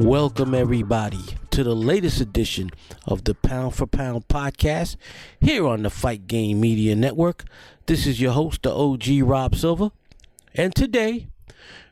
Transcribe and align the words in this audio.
Welcome, 0.00 0.54
everybody, 0.54 1.22
to 1.50 1.62
the 1.62 1.76
latest 1.76 2.22
edition 2.22 2.70
of 3.04 3.24
the 3.24 3.34
Pound 3.34 3.74
for 3.74 3.86
Pound 3.86 4.28
podcast 4.28 4.96
here 5.42 5.66
on 5.66 5.82
the 5.82 5.90
Fight 5.90 6.26
Game 6.26 6.58
Media 6.58 6.96
Network. 6.96 7.44
This 7.84 8.06
is 8.06 8.18
your 8.18 8.32
host, 8.32 8.62
the 8.62 8.74
OG 8.74 9.20
Rob 9.22 9.54
Silver, 9.54 9.90
and 10.54 10.74
today 10.74 11.26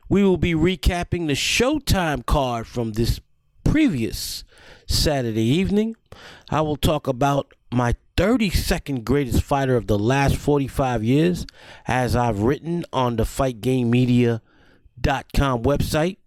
we 0.09 0.23
will 0.23 0.37
be 0.37 0.55
recapping 0.55 1.27
the 1.27 1.33
Showtime 1.33 2.25
card 2.25 2.65
from 2.65 2.93
this 2.93 3.21
previous 3.63 4.43
Saturday 4.87 5.45
evening. 5.45 5.95
I 6.49 6.61
will 6.61 6.77
talk 6.77 7.05
about 7.05 7.53
my 7.71 7.93
32nd 8.17 9.03
greatest 9.03 9.43
fighter 9.43 9.75
of 9.75 9.85
the 9.85 9.99
last 9.99 10.35
45 10.35 11.03
years, 11.03 11.45
as 11.87 12.15
I've 12.15 12.41
written 12.41 12.85
on 12.91 13.17
the 13.17 13.23
FightGameMedia.com 13.23 14.41
website. 15.61 16.17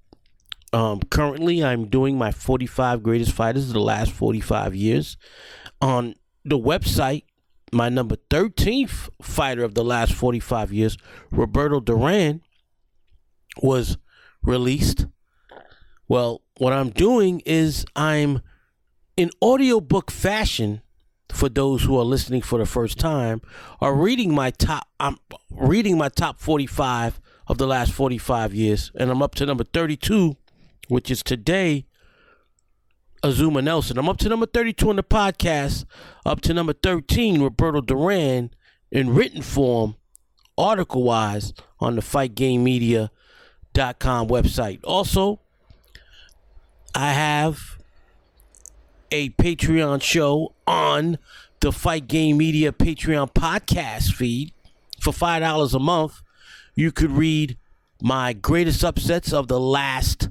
Um, 0.72 1.00
currently, 1.10 1.62
I'm 1.62 1.88
doing 1.88 2.16
my 2.16 2.30
45 2.30 3.02
greatest 3.02 3.32
fighters 3.32 3.68
of 3.68 3.74
the 3.74 3.80
last 3.80 4.10
45 4.12 4.74
years. 4.74 5.16
On 5.80 6.14
the 6.44 6.58
website, 6.58 7.24
my 7.72 7.88
number 7.88 8.16
13th 8.30 9.08
fighter 9.20 9.64
of 9.64 9.74
the 9.74 9.84
last 9.84 10.12
45 10.12 10.72
years, 10.72 10.96
Roberto 11.30 11.80
Duran, 11.80 12.42
was 13.62 13.98
released. 14.42 15.06
Well, 16.08 16.42
what 16.58 16.72
I'm 16.72 16.91
doing 16.91 17.41
is 17.44 17.84
I'm 17.96 18.41
in 19.16 19.30
audiobook 19.42 20.10
fashion 20.10 20.82
for 21.30 21.48
those 21.48 21.84
who 21.84 21.98
are 21.98 22.04
listening 22.04 22.42
for 22.42 22.58
the 22.58 22.66
first 22.66 22.98
time 22.98 23.41
are 23.80 23.94
reading 23.94 24.34
my 24.34 24.50
top 24.50 24.86
I'm 25.00 25.16
reading 25.50 25.97
my 25.97 26.10
top 26.10 26.38
45 26.38 27.20
of 27.47 27.56
the 27.56 27.66
last 27.66 27.92
45 27.92 28.54
years 28.54 28.92
and 28.94 29.10
I'm 29.10 29.22
up 29.22 29.34
to 29.36 29.47
number 29.47 29.64
32 29.64 30.36
which 30.88 31.11
is 31.11 31.22
today 31.22 31.86
Azumah 33.22 33.62
Nelson. 33.62 33.98
I'm 33.98 34.08
up 34.08 34.19
to 34.19 34.28
number 34.28 34.47
32 34.47 34.91
on 34.91 34.97
the 34.97 35.02
podcast, 35.02 35.84
up 36.27 36.41
to 36.42 36.55
number 36.55 36.72
13 36.72 37.42
Roberto 37.42 37.80
Duran 37.80 38.50
in 38.91 39.14
written 39.14 39.42
form 39.42 39.97
article 40.58 41.03
wise 41.03 41.53
on 41.80 41.97
the 41.97 42.03
fightgamemedia.com 42.03 44.28
website. 44.28 44.80
Also, 44.84 45.41
I 46.94 47.12
have 47.12 47.78
a 49.10 49.30
Patreon 49.30 50.03
show 50.03 50.55
on 50.66 51.19
the 51.60 51.72
Fight 51.72 52.08
Game 52.08 52.38
Media 52.38 52.72
Patreon 52.72 53.33
podcast 53.33 54.12
feed 54.14 54.53
for 55.00 55.12
$5 55.12 55.75
a 55.75 55.78
month. 55.78 56.22
You 56.75 56.92
could 56.92 57.12
read 57.12 57.56
my 58.00 58.33
greatest 58.33 58.83
upsets 58.84 59.33
of 59.33 59.48
the 59.48 59.60
last, 59.60 60.28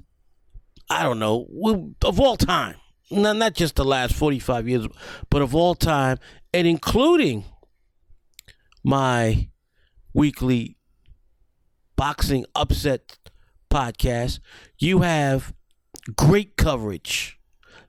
I 0.92 1.04
don't 1.04 1.20
know, 1.20 1.94
of 2.04 2.20
all 2.20 2.38
time. 2.38 2.76
Not, 3.10 3.38
not 3.38 3.54
just 3.54 3.76
the 3.76 3.86
last 3.86 4.14
45 4.16 4.68
years, 4.68 4.88
but 5.30 5.42
of 5.42 5.56
all 5.56 5.76
time, 5.76 6.18
and 6.54 6.68
including 6.68 7.44
my 8.84 9.50
weekly 10.14 10.78
boxing 11.96 12.46
upset 12.56 13.18
podcast. 13.70 14.40
You 14.78 15.00
have 15.00 15.54
great 16.16 16.58
coverage 16.58 17.38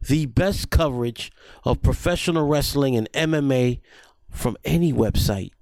the 0.09 0.27
best 0.27 0.71
coverage 0.71 1.31
of 1.65 1.83
professional 1.83 2.47
wrestling 2.47 2.97
and 2.97 3.11
MMA 3.13 3.81
from 4.31 4.57
any 4.65 4.93
website 4.93 5.53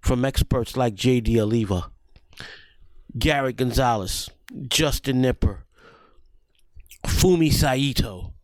from 0.00 0.24
experts 0.24 0.76
like 0.76 0.94
JD 0.94 1.36
Oliva, 1.38 1.90
Gary 3.18 3.52
Gonzalez, 3.52 4.30
Justin 4.68 5.20
Nipper, 5.20 5.64
Fumi 7.04 7.52
Saito, 7.52 8.34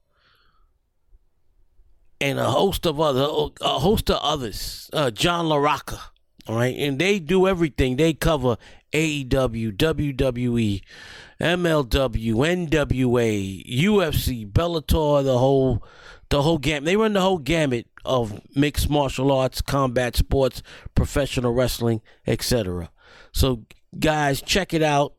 and 2.20 2.38
a 2.38 2.50
host 2.50 2.86
of 2.86 3.00
other 3.00 3.28
a 3.60 3.78
host 3.78 4.10
of 4.10 4.18
others, 4.22 4.90
uh, 4.92 5.10
John 5.10 5.46
LaRocca. 5.46 6.00
All 6.48 6.56
right, 6.56 6.76
and 6.78 6.98
they 6.98 7.18
do 7.18 7.48
everything. 7.48 7.96
They 7.96 8.12
cover 8.14 8.56
AEW, 8.92 9.76
WWE, 9.76 10.82
MLW, 11.40 12.34
NWA, 12.68 13.80
UFC, 13.82 14.50
Bellator, 14.50 15.24
the 15.24 15.38
whole 15.38 15.84
the 16.28 16.42
whole 16.42 16.58
gamut. 16.58 16.84
They 16.84 16.96
run 16.96 17.14
the 17.14 17.20
whole 17.20 17.38
gamut 17.38 17.86
of 18.04 18.40
mixed 18.54 18.88
martial 18.88 19.32
arts, 19.32 19.60
combat 19.60 20.16
sports, 20.16 20.62
professional 20.94 21.52
wrestling, 21.52 22.00
etc. 22.26 22.90
So 23.32 23.64
guys, 23.98 24.40
check 24.40 24.72
it 24.72 24.82
out. 24.82 25.14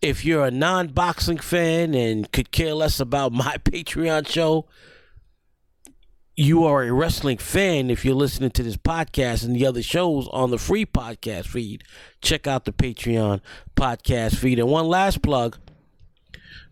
If 0.00 0.24
you're 0.24 0.44
a 0.44 0.50
non-boxing 0.50 1.38
fan 1.38 1.92
and 1.94 2.30
could 2.30 2.52
care 2.52 2.74
less 2.74 3.00
about 3.00 3.32
my 3.32 3.56
Patreon 3.64 4.28
show, 4.28 4.66
you 6.36 6.64
are 6.64 6.84
a 6.84 6.92
wrestling 6.92 7.38
fan 7.38 7.90
if 7.90 8.04
you're 8.04 8.14
listening 8.14 8.50
to 8.50 8.62
this 8.62 8.76
podcast 8.76 9.44
and 9.44 9.56
the 9.56 9.66
other 9.66 9.82
shows 9.82 10.28
on 10.28 10.52
the 10.52 10.58
free 10.58 10.86
podcast 10.86 11.46
feed. 11.46 11.82
Check 12.20 12.46
out 12.46 12.64
the 12.64 12.70
Patreon 12.70 13.40
podcast 13.74 14.36
feed. 14.36 14.60
And 14.60 14.68
one 14.68 14.86
last 14.86 15.20
plug 15.20 15.58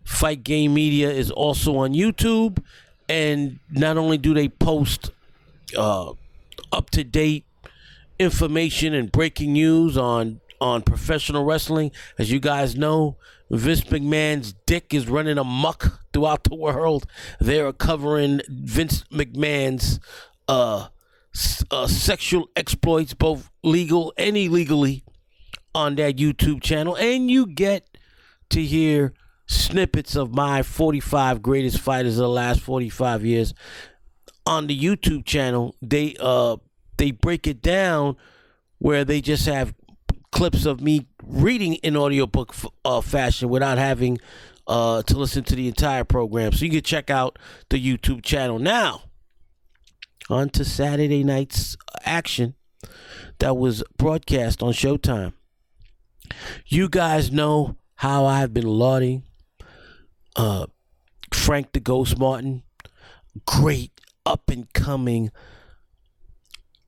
Fight 0.05 0.45
Game 0.45 0.73
Media 0.73 1.11
is 1.11 1.29
also 1.29 1.75
on 1.79 1.93
YouTube. 1.93 2.63
And 3.09 3.59
not 3.69 3.97
only 3.97 4.17
do 4.17 4.33
they 4.33 4.47
post 4.47 5.11
uh, 5.77 6.13
up 6.71 6.89
to 6.91 7.03
date 7.03 7.45
information 8.19 8.93
and 8.93 9.11
breaking 9.11 9.51
news 9.51 9.97
on 9.97 10.39
on 10.59 10.81
professional 10.81 11.45
wrestling. 11.45 11.91
As 12.17 12.31
you 12.31 12.39
guys 12.39 12.75
know, 12.75 13.17
Vince 13.49 13.81
McMahon's 13.81 14.53
dick 14.65 14.93
is 14.93 15.07
running 15.07 15.37
amok 15.37 16.01
throughout 16.13 16.43
the 16.43 16.55
world. 16.55 17.05
They're 17.39 17.71
covering 17.73 18.41
Vince 18.49 19.03
McMahon's 19.11 19.99
uh, 20.47 20.87
uh, 21.71 21.87
sexual 21.87 22.49
exploits, 22.55 23.13
both 23.13 23.49
legal 23.63 24.13
and 24.17 24.35
illegally, 24.35 25.03
on 25.73 25.95
that 25.95 26.17
YouTube 26.17 26.61
channel. 26.61 26.95
And 26.95 27.29
you 27.29 27.45
get 27.45 27.97
to 28.49 28.63
hear 28.63 29.13
snippets 29.45 30.15
of 30.15 30.33
my 30.33 30.61
45 30.63 31.41
greatest 31.41 31.79
fighters 31.79 32.17
of 32.17 32.23
the 32.23 32.29
last 32.29 32.59
45 32.61 33.23
years 33.25 33.53
on 34.45 34.67
the 34.67 34.77
YouTube 34.77 35.25
channel. 35.25 35.75
They 35.81 36.15
uh 36.19 36.57
they 36.97 37.11
break 37.11 37.47
it 37.47 37.61
down 37.61 38.17
where 38.79 39.05
they 39.05 39.21
just 39.21 39.45
have 39.45 39.73
clips 40.31 40.65
of 40.65 40.81
me 40.81 41.07
reading 41.23 41.75
in 41.75 41.95
audiobook 41.95 42.53
uh, 42.85 43.01
fashion 43.01 43.49
without 43.49 43.77
having 43.77 44.19
uh, 44.67 45.01
to 45.03 45.17
listen 45.17 45.43
to 45.45 45.55
the 45.55 45.67
entire 45.67 46.03
program. 46.03 46.51
So 46.51 46.65
you 46.65 46.71
can 46.71 46.81
check 46.81 47.09
out 47.09 47.39
the 47.69 47.83
YouTube 47.83 48.23
channel. 48.23 48.59
Now, 48.59 49.03
on 50.29 50.49
to 50.49 50.65
Saturday 50.65 51.23
night's 51.23 51.77
action 52.03 52.55
that 53.39 53.55
was 53.55 53.83
broadcast 53.97 54.61
on 54.61 54.73
Showtime. 54.73 55.33
You 56.65 56.89
guys 56.89 57.31
know 57.31 57.77
how 57.95 58.25
I've 58.25 58.53
been 58.53 58.67
lauding 58.67 59.23
uh, 60.35 60.67
Frank 61.33 61.71
the 61.71 61.79
Ghost 61.79 62.17
Martin, 62.17 62.63
great 63.45 63.91
up 64.25 64.49
and 64.49 64.71
coming 64.73 65.31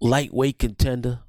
lightweight 0.02 0.60
contender 0.60 1.22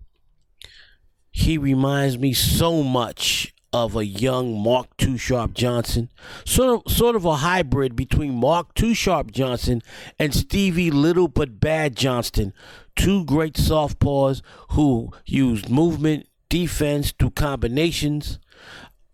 he 1.30 1.58
reminds 1.58 2.18
me 2.18 2.32
so 2.32 2.82
much 2.82 3.54
of 3.72 3.94
a 3.94 4.04
young 4.04 4.58
Mark 4.58 4.96
Too 4.96 5.16
Sharp 5.16 5.54
Johnson, 5.54 6.10
sort 6.44 6.84
of 6.86 6.92
sort 6.92 7.14
of 7.14 7.24
a 7.24 7.36
hybrid 7.36 7.94
between 7.94 8.34
Mark 8.34 8.74
Too 8.74 8.94
Sharp 8.94 9.30
Johnson 9.30 9.80
and 10.18 10.34
Stevie 10.34 10.90
Little 10.90 11.28
but 11.28 11.60
Bad 11.60 11.96
Johnston, 11.96 12.52
two 12.96 13.24
great 13.24 13.54
southpaws 13.54 14.42
who 14.70 15.12
used 15.24 15.70
movement, 15.70 16.26
defense 16.48 17.12
through 17.12 17.30
combinations. 17.30 18.38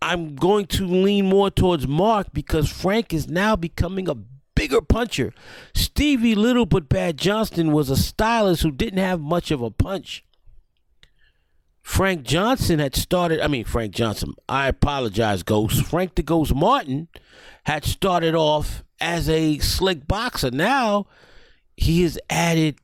I'm 0.01 0.35
going 0.35 0.67
to 0.67 0.85
lean 0.85 1.27
more 1.27 1.49
towards 1.49 1.87
Mark 1.87 2.27
because 2.33 2.71
Frank 2.71 3.13
is 3.13 3.27
now 3.27 3.55
becoming 3.55 4.07
a 4.07 4.15
bigger 4.55 4.81
puncher. 4.81 5.33
Stevie 5.75 6.35
Little 6.35 6.65
but 6.65 6.89
Bad 6.89 7.17
Johnston 7.17 7.71
was 7.71 7.89
a 7.89 7.95
stylist 7.95 8.63
who 8.63 8.71
didn't 8.71 8.99
have 8.99 9.19
much 9.19 9.51
of 9.51 9.61
a 9.61 9.71
punch. 9.71 10.23
Frank 11.87 12.23
Johnson 12.23 12.79
had 12.79 12.97
started, 12.97 13.39
I 13.39 13.47
mean, 13.47 13.63
Frank 13.63 13.95
Johnson, 13.95 14.33
I 14.47 14.67
apologize, 14.67 15.41
Ghost. 15.41 15.85
Frank 15.85 16.15
the 16.15 16.21
Ghost 16.21 16.53
Martin 16.53 17.07
had 17.63 17.85
started 17.85 18.35
off 18.35 18.83
as 18.99 19.29
a 19.29 19.57
slick 19.59 20.05
boxer. 20.05 20.51
Now 20.51 21.07
he 21.77 22.03
has 22.03 22.19
added 22.29 22.77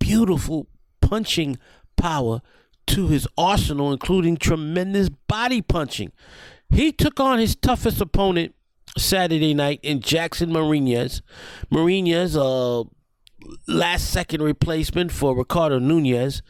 beautiful 0.00 0.66
punching 1.00 1.56
power 1.96 2.42
to 2.88 3.06
his 3.06 3.28
arsenal, 3.38 3.92
including 3.92 4.36
tremendous 4.36 5.08
body 5.08 5.62
punching. 5.62 6.10
He 6.68 6.90
took 6.90 7.20
on 7.20 7.38
his 7.38 7.54
toughest 7.54 8.00
opponent 8.00 8.56
Saturday 8.98 9.54
night 9.54 9.78
in 9.84 10.00
Jackson 10.00 10.50
Mariñez. 10.50 11.22
Mariñez, 11.70 12.34
a 12.34 12.42
uh, 12.82 12.84
last 13.66 14.10
second 14.10 14.42
replacement 14.42 15.12
for 15.12 15.36
Ricardo 15.36 15.78
Nunez 15.78 16.42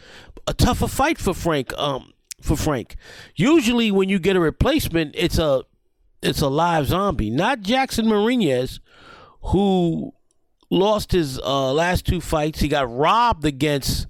a 0.49 0.55
tougher 0.55 0.89
fight 0.89 1.19
for 1.19 1.35
Frank. 1.35 1.73
Um, 1.79 2.13
for 2.41 2.57
Frank. 2.57 2.97
Usually, 3.37 3.91
when 3.91 4.09
you 4.09 4.19
get 4.19 4.37
a 4.37 4.41
replacement, 4.41 5.15
it's 5.17 5.39
a 5.39 5.63
it's 6.23 6.41
a 6.41 6.49
live 6.49 6.87
zombie, 6.87 7.31
not 7.31 7.61
Jackson 7.61 8.07
Mariñez, 8.07 8.81
who 9.43 10.13
lost 10.71 11.13
his 11.13 11.39
uh, 11.41 11.73
last 11.73 12.07
two 12.07 12.21
fights. 12.21 12.61
He 12.61 12.69
got 12.69 12.93
robbed 12.93 13.45
against 13.45 14.07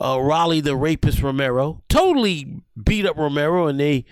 uh, 0.00 0.18
Rolly 0.20 0.60
the 0.60 0.76
Rapist 0.76 1.22
Romero. 1.22 1.82
Totally 1.88 2.62
beat 2.82 3.06
up 3.06 3.16
Romero, 3.16 3.66
and 3.66 3.78
they 3.78 4.04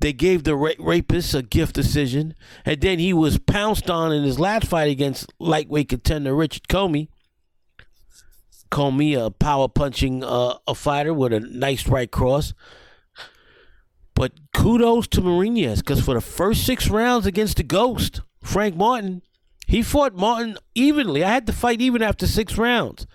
they 0.00 0.12
gave 0.12 0.44
the 0.44 0.56
ra- 0.56 0.72
rapist 0.78 1.34
a 1.34 1.42
gift 1.42 1.74
decision. 1.74 2.34
And 2.64 2.80
then 2.80 2.98
he 2.98 3.12
was 3.12 3.38
pounced 3.38 3.88
on 3.88 4.12
in 4.12 4.24
his 4.24 4.38
last 4.38 4.66
fight 4.66 4.90
against 4.90 5.32
lightweight 5.38 5.88
contender 5.88 6.34
Richard 6.34 6.68
Commey. 8.74 8.96
me 8.96 9.14
a 9.14 9.30
power 9.30 9.68
punching 9.68 10.24
uh, 10.24 10.58
a 10.66 10.74
fighter 10.74 11.14
with 11.14 11.32
a 11.32 11.40
nice 11.40 11.86
right 11.86 12.10
cross. 12.10 12.52
But 14.14 14.32
kudos 14.52 15.06
to 15.08 15.20
Mariñez 15.20 15.76
because 15.78 16.04
for 16.04 16.14
the 16.14 16.20
first 16.20 16.64
six 16.64 16.88
rounds 16.88 17.24
against 17.24 17.56
the 17.56 17.62
Ghost, 17.62 18.20
Frank 18.42 18.76
Martin, 18.76 19.22
he 19.66 19.82
fought 19.82 20.14
Martin 20.14 20.58
evenly. 20.74 21.22
I 21.22 21.30
had 21.30 21.46
to 21.46 21.52
fight 21.52 21.80
even 21.80 22.02
after 22.02 22.26
six 22.26 22.58
rounds. 22.58 23.06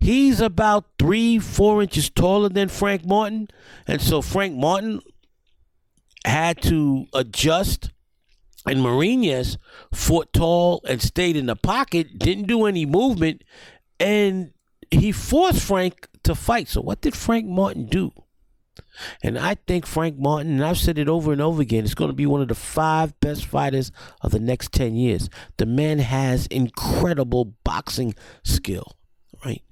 He's 0.00 0.40
about 0.40 0.86
three, 0.98 1.38
four 1.38 1.82
inches 1.82 2.10
taller 2.10 2.48
than 2.48 2.68
Frank 2.68 3.06
Martin. 3.06 3.48
And 3.86 4.00
so 4.00 4.22
Frank 4.22 4.56
Martin 4.56 5.00
had 6.24 6.60
to 6.62 7.06
adjust. 7.12 7.90
And 8.66 8.80
Mariñez 8.80 9.58
fought 9.92 10.32
tall 10.32 10.82
and 10.88 11.02
stayed 11.02 11.36
in 11.36 11.46
the 11.46 11.56
pocket, 11.56 12.18
didn't 12.18 12.46
do 12.46 12.64
any 12.64 12.86
movement, 12.86 13.44
and 14.00 14.52
he 14.90 15.12
forced 15.12 15.62
Frank 15.62 16.08
to 16.24 16.34
fight. 16.34 16.68
So 16.68 16.80
what 16.80 17.00
did 17.00 17.14
Frank 17.14 17.46
Martin 17.46 17.86
do? 17.86 18.12
And 19.22 19.38
I 19.38 19.54
think 19.54 19.86
Frank 19.86 20.18
Martin, 20.18 20.52
and 20.52 20.64
I've 20.64 20.78
said 20.78 20.98
it 20.98 21.08
over 21.08 21.32
and 21.32 21.40
over 21.40 21.62
again, 21.62 21.84
is 21.84 21.94
going 21.94 22.10
to 22.10 22.16
be 22.16 22.26
one 22.26 22.40
of 22.40 22.48
the 22.48 22.54
five 22.54 23.18
best 23.20 23.46
fighters 23.46 23.90
of 24.20 24.32
the 24.32 24.40
next 24.40 24.72
10 24.72 24.94
years. 24.94 25.28
The 25.56 25.66
man 25.66 25.98
has 25.98 26.46
incredible 26.46 27.54
boxing 27.64 28.14
skill, 28.42 28.96
right? 29.44 29.62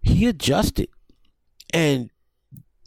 He 0.00 0.26
adjusted. 0.26 0.88
And 1.72 2.10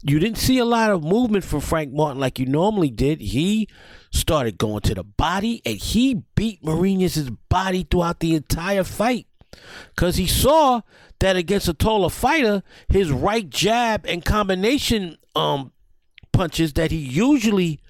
you 0.02 0.18
didn't 0.18 0.38
see 0.38 0.58
a 0.58 0.64
lot 0.64 0.90
of 0.90 1.02
movement 1.02 1.44
from 1.44 1.60
Frank 1.60 1.92
Martin 1.92 2.20
like 2.20 2.38
you 2.38 2.46
normally 2.46 2.90
did. 2.90 3.20
He 3.20 3.68
started 4.12 4.58
going 4.58 4.82
to 4.82 4.94
the 4.94 5.04
body, 5.04 5.62
and 5.64 5.76
he 5.76 6.22
beat 6.34 6.62
Mariñez's 6.62 7.30
body 7.48 7.86
throughout 7.90 8.20
the 8.20 8.34
entire 8.34 8.84
fight. 8.84 9.26
Because 9.94 10.16
he 10.16 10.26
saw 10.26 10.82
that 11.20 11.36
against 11.36 11.68
a 11.68 11.74
taller 11.74 12.10
fighter, 12.10 12.62
his 12.88 13.10
right 13.10 13.48
jab 13.48 14.04
and 14.06 14.24
combination 14.24 15.18
um, 15.34 15.72
punches 16.32 16.74
that 16.74 16.90
he 16.90 16.98
usually 16.98 17.80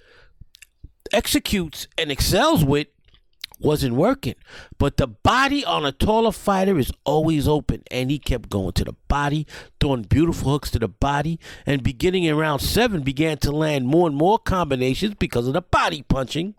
executes 1.13 1.89
and 1.99 2.11
excels 2.11 2.65
with 2.65 2.89
wasn't 3.59 3.95
working. 3.95 4.35
But 4.79 4.97
the 4.97 5.07
body 5.07 5.65
on 5.65 5.85
a 5.87 5.93
taller 5.93 6.33
fighter 6.33 6.79
is 6.79 6.93
always 7.05 7.49
open. 7.49 7.83
And 7.91 8.11
he 8.11 8.19
kept 8.19 8.51
going 8.51 8.73
to 8.73 8.85
the 8.85 8.95
body, 9.09 9.47
throwing 9.81 10.03
beautiful 10.03 10.53
hooks 10.53 10.71
to 10.73 10.79
the 10.79 10.89
body. 10.89 11.41
And 11.65 11.83
beginning 11.83 12.25
in 12.25 12.37
round 12.37 12.61
seven, 12.61 13.03
began 13.03 13.39
to 13.39 13.51
land 13.51 13.87
more 13.87 14.07
and 14.07 14.17
more 14.17 14.39
combinations 14.39 15.15
because 15.15 15.47
of 15.47 15.55
the 15.55 15.63
body 15.63 16.03
punching. 16.03 16.55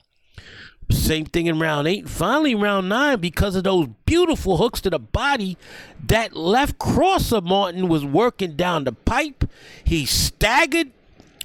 Same 0.89 1.25
thing 1.25 1.47
in 1.47 1.59
round 1.59 1.87
eight. 1.87 2.07
Finally, 2.07 2.55
round 2.55 2.87
nine, 2.87 3.19
because 3.19 3.55
of 3.55 3.63
those 3.63 3.87
beautiful 4.05 4.57
hooks 4.57 4.79
to 4.81 4.89
the 4.89 4.99
body, 4.99 5.57
that 6.05 6.35
left 6.35 6.79
cross 6.79 7.31
of 7.31 7.43
Martin 7.43 7.89
was 7.89 8.05
working 8.05 8.55
down 8.55 8.85
the 8.85 8.93
pipe. 8.93 9.49
He 9.83 10.05
staggered 10.05 10.91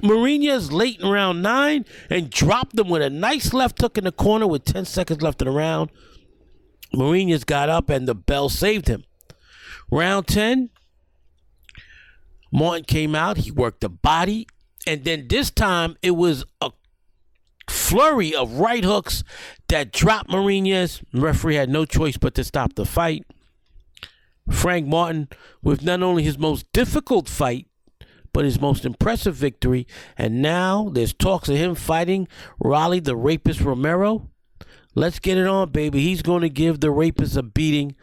Mariñez 0.00 0.70
late 0.70 1.00
in 1.00 1.08
round 1.08 1.42
nine 1.42 1.84
and 2.08 2.30
dropped 2.30 2.78
him 2.78 2.88
with 2.88 3.02
a 3.02 3.10
nice 3.10 3.52
left 3.52 3.80
hook 3.80 3.98
in 3.98 4.04
the 4.04 4.12
corner 4.12 4.46
with 4.46 4.64
10 4.64 4.84
seconds 4.84 5.22
left 5.22 5.42
in 5.42 5.46
the 5.46 5.52
round. 5.52 5.90
Mariñez 6.94 7.44
got 7.44 7.68
up 7.68 7.88
and 7.88 8.06
the 8.06 8.14
bell 8.14 8.48
saved 8.48 8.88
him. 8.88 9.04
Round 9.90 10.26
10, 10.26 10.70
Martin 12.52 12.84
came 12.84 13.14
out. 13.14 13.38
He 13.38 13.50
worked 13.50 13.80
the 13.80 13.88
body. 13.88 14.46
And 14.86 15.04
then 15.04 15.28
this 15.28 15.50
time 15.50 15.96
it 16.02 16.12
was 16.12 16.44
a 16.60 16.70
flurry 17.68 18.34
of 18.34 18.54
right 18.54 18.84
hooks 18.84 19.24
that 19.68 19.92
dropped. 19.92 20.30
The 20.30 21.00
referee 21.14 21.54
had 21.56 21.70
no 21.70 21.84
choice 21.84 22.16
but 22.16 22.34
to 22.34 22.44
stop 22.44 22.74
the 22.74 22.84
fight. 22.84 23.24
Frank 24.50 24.86
Martin, 24.86 25.28
with 25.62 25.82
not 25.82 26.02
only 26.02 26.22
his 26.24 26.38
most 26.38 26.70
difficult 26.72 27.28
fight, 27.28 27.66
but 28.32 28.44
his 28.44 28.60
most 28.60 28.84
impressive 28.84 29.34
victory. 29.34 29.86
And 30.16 30.42
now 30.42 30.90
there's 30.92 31.12
talks 31.12 31.48
of 31.48 31.56
him 31.56 31.74
fighting 31.74 32.28
Rolly 32.58 33.00
the 33.00 33.16
Rapist 33.16 33.60
Romero. 33.60 34.30
Let's 34.94 35.18
get 35.18 35.38
it 35.38 35.46
on, 35.46 35.70
baby. 35.70 36.00
He's 36.02 36.22
going 36.22 36.42
to 36.42 36.50
give 36.50 36.80
the 36.80 36.90
rapist 36.90 37.36
a 37.36 37.42
beating. 37.42 37.94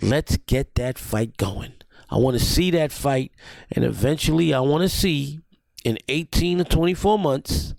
Let's 0.00 0.36
get 0.38 0.74
that 0.74 0.98
fight 0.98 1.36
going. 1.36 1.74
I 2.10 2.16
want 2.16 2.38
to 2.38 2.44
see 2.44 2.70
that 2.72 2.90
fight. 2.90 3.32
And 3.70 3.84
eventually, 3.84 4.52
I 4.52 4.60
want 4.60 4.82
to 4.82 4.88
see 4.88 5.40
in 5.84 5.98
18 6.08 6.58
to 6.58 6.64
24 6.64 7.18
months 7.18 7.74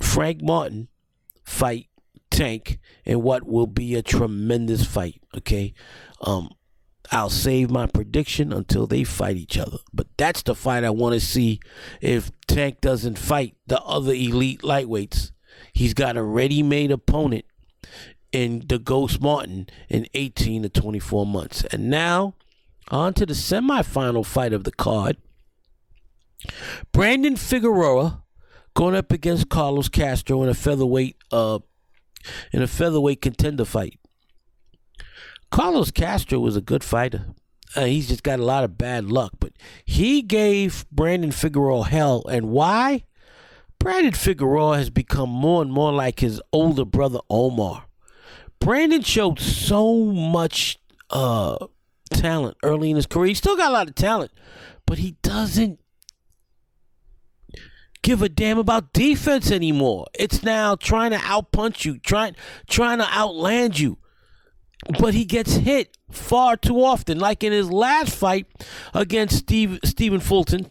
Frank 0.00 0.42
Martin 0.42 0.88
fight 1.44 1.86
Tank 2.30 2.78
in 3.04 3.22
what 3.22 3.44
will 3.44 3.66
be 3.66 3.94
a 3.94 4.02
tremendous 4.02 4.84
fight. 4.84 5.20
Okay, 5.36 5.74
um, 6.20 6.50
I'll 7.10 7.30
save 7.30 7.70
my 7.70 7.86
prediction 7.86 8.52
until 8.52 8.86
they 8.86 9.04
fight 9.04 9.36
each 9.36 9.58
other. 9.58 9.78
But 9.92 10.06
that's 10.16 10.42
the 10.42 10.54
fight 10.54 10.84
I 10.84 10.90
want 10.90 11.14
to 11.14 11.20
see. 11.20 11.60
If 12.00 12.30
Tank 12.46 12.80
doesn't 12.80 13.18
fight 13.18 13.56
the 13.66 13.80
other 13.82 14.12
elite 14.12 14.62
lightweights, 14.62 15.32
he's 15.72 15.92
got 15.92 16.16
a 16.16 16.22
ready-made 16.22 16.92
opponent 16.92 17.44
in 18.32 18.64
the 18.68 18.78
Ghost 18.78 19.20
Martin 19.20 19.68
in 19.88 20.06
18 20.14 20.62
to 20.62 20.68
24 20.68 21.26
months. 21.26 21.64
And 21.72 21.90
now, 21.90 22.34
on 22.88 23.12
to 23.14 23.26
the 23.26 23.34
semifinal 23.34 24.24
fight 24.24 24.52
of 24.52 24.64
the 24.64 24.72
card. 24.72 25.16
Brandon 26.92 27.36
Figueroa 27.36 28.22
going 28.74 28.94
up 28.94 29.12
against 29.12 29.48
Carlos 29.48 29.88
Castro 29.88 30.42
in 30.42 30.48
a 30.48 30.54
featherweight 30.54 31.16
uh 31.32 31.58
in 32.52 32.62
a 32.62 32.66
featherweight 32.66 33.22
contender 33.22 33.64
fight. 33.64 33.98
Carlos 35.50 35.90
Castro 35.90 36.38
was 36.38 36.56
a 36.56 36.60
good 36.60 36.84
fighter. 36.84 37.26
Uh, 37.76 37.84
he's 37.84 38.08
just 38.08 38.22
got 38.22 38.40
a 38.40 38.44
lot 38.44 38.64
of 38.64 38.76
bad 38.76 39.04
luck, 39.10 39.32
but 39.38 39.52
he 39.84 40.22
gave 40.22 40.84
Brandon 40.90 41.30
Figueroa 41.30 41.84
hell. 41.84 42.24
And 42.28 42.50
why? 42.50 43.04
Brandon 43.78 44.12
Figueroa 44.12 44.76
has 44.76 44.90
become 44.90 45.30
more 45.30 45.62
and 45.62 45.72
more 45.72 45.92
like 45.92 46.20
his 46.20 46.42
older 46.52 46.84
brother 46.84 47.20
Omar. 47.30 47.86
Brandon 48.58 49.02
showed 49.02 49.38
so 49.38 50.04
much 50.04 50.78
uh, 51.08 51.56
talent 52.10 52.56
early 52.62 52.90
in 52.90 52.96
his 52.96 53.06
career. 53.06 53.28
He 53.28 53.34
still 53.34 53.56
got 53.56 53.70
a 53.70 53.72
lot 53.72 53.88
of 53.88 53.94
talent, 53.94 54.32
but 54.84 54.98
he 54.98 55.16
doesn't 55.22 55.80
give 58.02 58.22
a 58.22 58.28
damn 58.28 58.58
about 58.58 58.92
defense 58.92 59.50
anymore. 59.50 60.06
It's 60.14 60.42
now 60.42 60.76
trying 60.76 61.10
to 61.10 61.18
outpunch 61.18 61.84
you, 61.84 61.98
trying 61.98 62.36
trying 62.68 62.98
to 62.98 63.08
outland 63.10 63.78
you. 63.78 63.98
But 64.98 65.14
he 65.14 65.24
gets 65.24 65.54
hit 65.56 65.96
far 66.10 66.56
too 66.56 66.82
often. 66.82 67.18
Like 67.18 67.44
in 67.44 67.52
his 67.52 67.70
last 67.70 68.14
fight 68.14 68.46
against 68.94 69.36
Steve 69.36 69.78
Stephen 69.84 70.20
Fulton, 70.20 70.70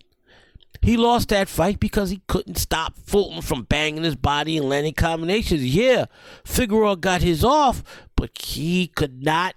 he 0.82 0.98
lost 0.98 1.30
that 1.30 1.50
fight 1.50 1.80
because 1.80 2.10
he 2.10 2.22
couldn't 2.28 2.58
stop 2.58 2.98
Fulton 2.98 3.42
from 3.42 3.64
banging 3.64 4.04
his 4.04 4.16
body 4.16 4.58
and 4.58 4.70
landing 4.70 4.94
combinations. 4.94 5.64
Yeah, 5.64 6.06
Figueroa 6.46 6.98
got 6.98 7.22
his 7.22 7.44
off, 7.44 7.84
but 8.16 8.32
he 8.42 8.88
could 8.88 9.24
not 9.24 9.56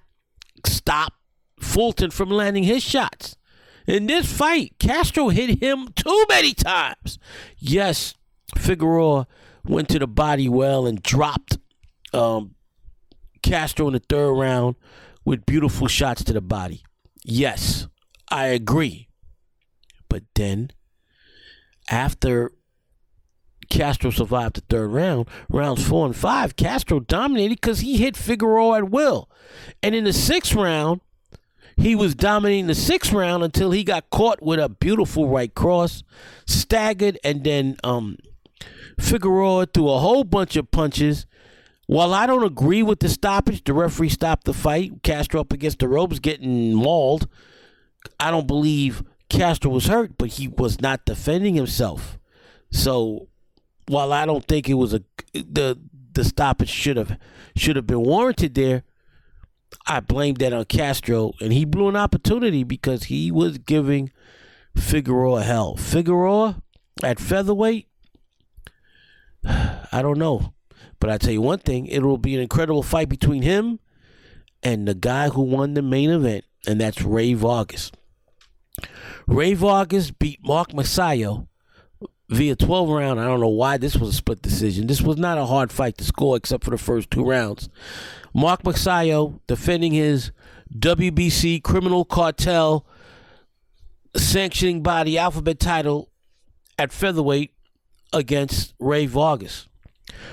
stop 0.66 1.14
Fulton 1.58 2.10
from 2.10 2.28
landing 2.28 2.64
his 2.64 2.82
shots. 2.82 3.36
In 3.86 4.06
this 4.06 4.30
fight, 4.30 4.74
Castro 4.78 5.28
hit 5.28 5.62
him 5.62 5.88
too 5.94 6.24
many 6.28 6.54
times. 6.54 7.18
Yes, 7.58 8.14
Figueroa 8.56 9.26
went 9.64 9.88
to 9.90 9.98
the 9.98 10.06
body 10.06 10.48
well 10.48 10.86
and 10.86 11.02
dropped 11.02 11.58
um, 12.12 12.54
Castro 13.42 13.86
in 13.88 13.94
the 13.94 14.02
third 14.08 14.32
round 14.32 14.76
with 15.24 15.46
beautiful 15.46 15.88
shots 15.88 16.24
to 16.24 16.32
the 16.32 16.40
body. 16.40 16.82
Yes, 17.24 17.88
I 18.30 18.46
agree. 18.46 19.08
But 20.08 20.24
then, 20.34 20.70
after 21.90 22.52
Castro 23.70 24.10
survived 24.10 24.56
the 24.56 24.60
third 24.68 24.88
round, 24.88 25.28
rounds 25.48 25.86
four 25.86 26.06
and 26.06 26.16
five, 26.16 26.56
Castro 26.56 27.00
dominated 27.00 27.60
because 27.60 27.80
he 27.80 27.96
hit 27.96 28.16
Figueroa 28.16 28.78
at 28.78 28.90
will. 28.90 29.30
And 29.82 29.94
in 29.94 30.04
the 30.04 30.12
sixth 30.12 30.54
round, 30.54 31.00
he 31.82 31.96
was 31.96 32.14
dominating 32.14 32.68
the 32.68 32.74
sixth 32.74 33.12
round 33.12 33.42
until 33.42 33.72
he 33.72 33.82
got 33.82 34.08
caught 34.10 34.40
with 34.40 34.60
a 34.60 34.68
beautiful 34.68 35.28
right 35.28 35.52
cross, 35.52 36.04
staggered, 36.46 37.18
and 37.24 37.42
then 37.42 37.76
um, 37.82 38.16
Figueroa 39.00 39.66
threw 39.66 39.90
a 39.90 39.98
whole 39.98 40.22
bunch 40.22 40.56
of 40.56 40.70
punches. 40.70 41.26
While 41.86 42.14
I 42.14 42.26
don't 42.26 42.44
agree 42.44 42.82
with 42.82 43.00
the 43.00 43.08
stoppage, 43.08 43.64
the 43.64 43.74
referee 43.74 44.10
stopped 44.10 44.44
the 44.44 44.54
fight. 44.54 45.02
Castro 45.02 45.40
up 45.40 45.52
against 45.52 45.80
the 45.80 45.88
ropes, 45.88 46.20
getting 46.20 46.72
mauled. 46.72 47.28
I 48.20 48.30
don't 48.30 48.46
believe 48.46 49.02
Castro 49.28 49.70
was 49.70 49.86
hurt, 49.86 50.16
but 50.16 50.28
he 50.28 50.46
was 50.46 50.80
not 50.80 51.04
defending 51.04 51.54
himself. 51.54 52.18
So 52.70 53.26
while 53.88 54.12
I 54.12 54.24
don't 54.24 54.46
think 54.46 54.68
it 54.68 54.74
was 54.74 54.94
a 54.94 55.02
the 55.34 55.78
the 56.12 56.24
stoppage 56.24 56.68
should 56.68 56.96
have 56.96 57.18
should 57.56 57.76
have 57.76 57.86
been 57.86 58.02
warranted 58.02 58.54
there, 58.54 58.84
I 59.86 60.00
blamed 60.00 60.38
that 60.38 60.52
on 60.52 60.64
Castro, 60.66 61.32
and 61.40 61.52
he 61.52 61.64
blew 61.64 61.88
an 61.88 61.96
opportunity 61.96 62.64
because 62.64 63.04
he 63.04 63.30
was 63.30 63.58
giving 63.58 64.10
Figueroa 64.76 65.42
hell. 65.42 65.76
Figueroa 65.76 66.62
at 67.02 67.18
featherweight, 67.18 67.88
I 69.44 70.00
don't 70.02 70.18
know. 70.18 70.52
But 71.00 71.10
I 71.10 71.18
tell 71.18 71.32
you 71.32 71.42
one 71.42 71.58
thing, 71.58 71.86
it 71.86 72.02
will 72.02 72.18
be 72.18 72.34
an 72.34 72.40
incredible 72.40 72.82
fight 72.82 73.08
between 73.08 73.42
him 73.42 73.80
and 74.62 74.86
the 74.86 74.94
guy 74.94 75.28
who 75.28 75.42
won 75.42 75.74
the 75.74 75.82
main 75.82 76.10
event, 76.10 76.44
and 76.66 76.80
that's 76.80 77.02
Rey 77.02 77.34
Vargas. 77.34 77.90
Rey 79.26 79.54
Vargas 79.54 80.10
beat 80.10 80.38
Mark 80.44 80.70
Magsayo 80.70 81.48
via 82.32 82.56
12 82.56 82.88
round. 82.88 83.20
I 83.20 83.24
don't 83.24 83.40
know 83.40 83.48
why 83.48 83.76
this 83.76 83.96
was 83.96 84.10
a 84.10 84.14
split 84.14 84.40
decision. 84.42 84.86
This 84.86 85.02
was 85.02 85.18
not 85.18 85.38
a 85.38 85.46
hard 85.46 85.70
fight 85.70 85.98
to 85.98 86.04
score 86.04 86.36
except 86.36 86.64
for 86.64 86.70
the 86.70 86.78
first 86.78 87.10
two 87.10 87.24
rounds. 87.24 87.68
Mark 88.34 88.62
Magsayo 88.62 89.40
defending 89.46 89.92
his 89.92 90.32
WBC 90.74 91.62
criminal 91.62 92.04
cartel 92.04 92.86
sanctioning 94.16 94.82
body 94.82 95.18
alphabet 95.18 95.60
title 95.60 96.10
at 96.78 96.92
featherweight 96.92 97.52
against 98.12 98.74
Rey 98.78 99.06
Vargas. 99.06 99.68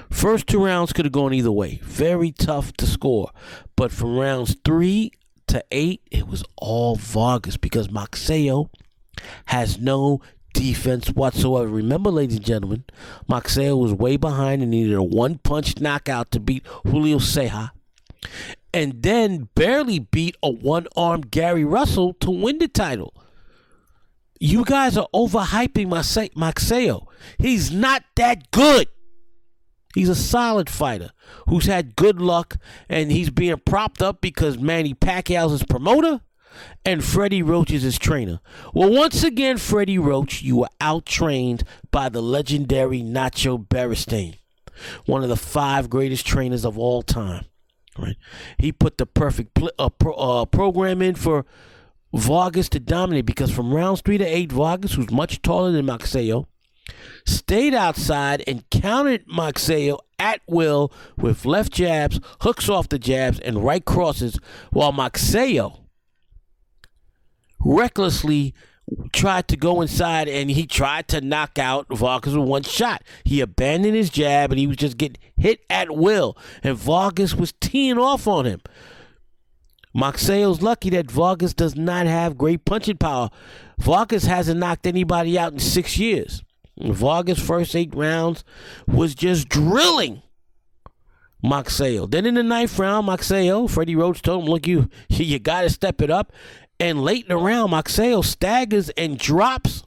First 0.10 0.48
two 0.48 0.63
rounds 0.63 0.94
could 0.94 1.06
have 1.06 1.12
gone 1.12 1.34
either 1.34 1.51
way. 1.51 1.79
Very 1.84 2.32
tough 2.32 2.74
to 2.74 2.86
score. 2.86 3.32
But 3.75 3.91
from 3.91 4.18
rounds 4.18 4.56
three 4.63 5.12
to 5.48 5.63
eight, 5.72 6.01
it 6.12 6.27
was 6.27 6.44
all 6.58 6.96
Vargas 6.96 7.58
because 7.58 7.89
Magsayo 7.89 8.70
has 9.46 9.77
no 9.77 10.22
defense 10.60 11.08
whatsoever. 11.12 11.70
Remember, 11.70 12.12
ladies 12.12 12.36
and 12.36 12.46
gentlemen, 12.46 12.84
Magsayo 13.30 13.80
was 13.80 13.94
way 13.94 14.18
behind 14.18 14.62
and 14.62 14.70
needed 14.70 14.94
a 14.94 15.01
one 15.01 15.38
punch 15.38 15.80
knockout 15.80 16.32
to 16.32 16.39
beat 16.42 16.68
Julio 16.86 17.18
Ceja. 17.18 17.72
And 18.74 19.01
then 19.01 19.48
barely 19.56 20.00
beat 20.00 20.36
a 20.44 20.50
one 20.50 20.86
armed 20.98 21.32
Gary 21.32 21.63
Russell 21.63 22.13
to 22.16 22.30
win 22.30 22.58
the 22.58 22.68
title. 22.68 23.13
You 24.42 24.66
guys 24.66 24.98
are 24.98 25.08
overhyping 25.13 25.88
Magsayo. 25.88 27.08
He's 27.38 27.72
not 27.72 28.04
that 28.16 28.51
good. 28.51 28.89
He's 29.96 30.10
a 30.10 30.16
solid 30.16 30.70
fighter 30.70 31.12
who's 31.48 31.66
had 31.66 31.96
good 31.96 32.20
luck 32.22 32.58
and 32.89 33.12
he's 33.12 33.30
being 33.30 33.58
propped 33.66 34.01
up 34.01 34.20
because 34.20 34.58
Manny 34.58 34.94
Pacquiao's 34.94 35.51
his 35.51 35.63
promoter 35.63 36.20
and 36.86 37.03
Freddie 37.03 37.44
Roach 37.44 37.72
is 37.72 37.84
his 37.84 37.98
trainer. 37.98 38.39
Well, 38.74 38.91
once 38.91 39.24
again, 39.24 39.58
Freddie 39.58 40.00
Roach, 40.00 40.41
you 40.41 40.58
were 40.58 40.70
outtrained 40.82 41.63
by 41.91 42.10
the 42.10 42.22
legendary 42.22 43.01
Nacho 43.01 43.65
Beristain, 43.68 44.36
one 45.06 45.24
of 45.24 45.29
the 45.29 45.38
five 45.38 45.89
greatest 45.89 46.25
trainers 46.25 46.65
of 46.65 46.77
all 46.77 47.01
time. 47.01 47.46
Right? 47.98 48.18
He 48.58 48.72
put 48.72 48.98
the 48.98 49.06
perfect 49.06 49.53
pl- 49.53 49.72
uh, 49.77 49.89
pro- 49.89 50.13
uh, 50.13 50.46
program 50.46 51.01
in 51.01 51.15
for 51.15 51.46
Vargas 52.13 52.70
to 52.70 52.79
dominate 52.79 53.25
because 53.25 53.51
from 53.51 53.74
rounds 53.74 54.01
three 54.01 54.18
to 54.18 54.25
eight, 54.25 54.51
Vargas, 54.51 54.94
who's 54.94 55.12
much 55.12 55.41
taller 55.41 55.72
than 55.72 55.86
Magsayo, 55.86 56.46
stayed 57.25 57.74
outside 57.74 58.44
and 58.48 58.68
countered 58.70 59.27
Magsayo 59.27 60.00
at 60.18 60.41
will 60.48 60.91
with 61.18 61.46
left 61.46 61.72
jabs, 61.74 62.20
hooks 62.41 62.70
off 62.70 62.89
the 62.89 63.00
jabs, 63.00 63.39
and 63.39 63.63
right 63.63 63.84
crosses, 63.84 64.39
while 64.72 64.91
Magsayo 64.91 65.79
recklessly 67.60 68.54
tried 69.12 69.48
to 69.48 69.58
go 69.58 69.82
inside 69.82 70.28
and 70.28 70.50
he 70.50 70.66
tried 70.66 71.08
to 71.10 71.22
knock 71.22 71.60
out 71.60 71.88
Vargas 71.89 72.34
with 72.34 72.48
one 72.48 72.63
shot. 72.63 73.04
He 73.24 73.42
abandoned 73.42 73.96
his 73.96 74.10
jab 74.10 74.51
and 74.51 74.60
he 74.60 74.68
was 74.68 74.78
just 74.78 74.98
getting 74.98 75.18
hit 75.38 75.62
at 75.70 75.96
will. 75.96 76.38
And 76.63 76.75
Vargas 76.75 77.36
was 77.36 77.54
teeing 77.60 77.98
off 77.98 78.28
on 78.28 78.46
him. 78.46 78.62
Magsayo's 79.96 80.62
lucky 80.62 80.89
that 80.92 81.10
Vargas 81.10 81.54
does 81.54 81.75
not 81.75 82.06
have 82.06 82.38
great 82.38 82.66
punching 82.66 82.98
power. 82.98 83.30
Vargas 83.80 84.25
hasn't 84.25 84.60
knocked 84.60 84.86
anybody 84.86 85.38
out 85.38 85.54
in 85.54 85.60
six 85.60 85.98
years. 85.98 86.44
Vargas' 86.80 87.39
first 87.39 87.75
eight 87.75 87.94
rounds 87.94 88.44
was 88.88 89.16
just 89.16 89.50
drilling 89.50 90.22
Magsayo. 91.44 92.10
Then 92.10 92.25
in 92.25 92.36
the 92.36 92.44
ninth 92.44 92.78
round, 92.78 93.08
Magsayo, 93.08 93.70
Freddie 93.70 93.96
Roach 93.96 94.22
told 94.22 94.44
him, 94.44 94.50
look, 94.50 94.68
you, 94.68 94.89
you 95.10 95.39
got 95.39 95.62
to 95.62 95.70
step 95.70 96.01
it 96.01 96.10
up. 96.12 96.32
And 96.80 97.02
late 97.02 97.24
in 97.24 97.30
the 97.30 97.38
round, 97.38 97.74
Magsayo 97.74 98.24
staggers 98.24 98.90
and 98.92 99.18
drops 99.18 99.84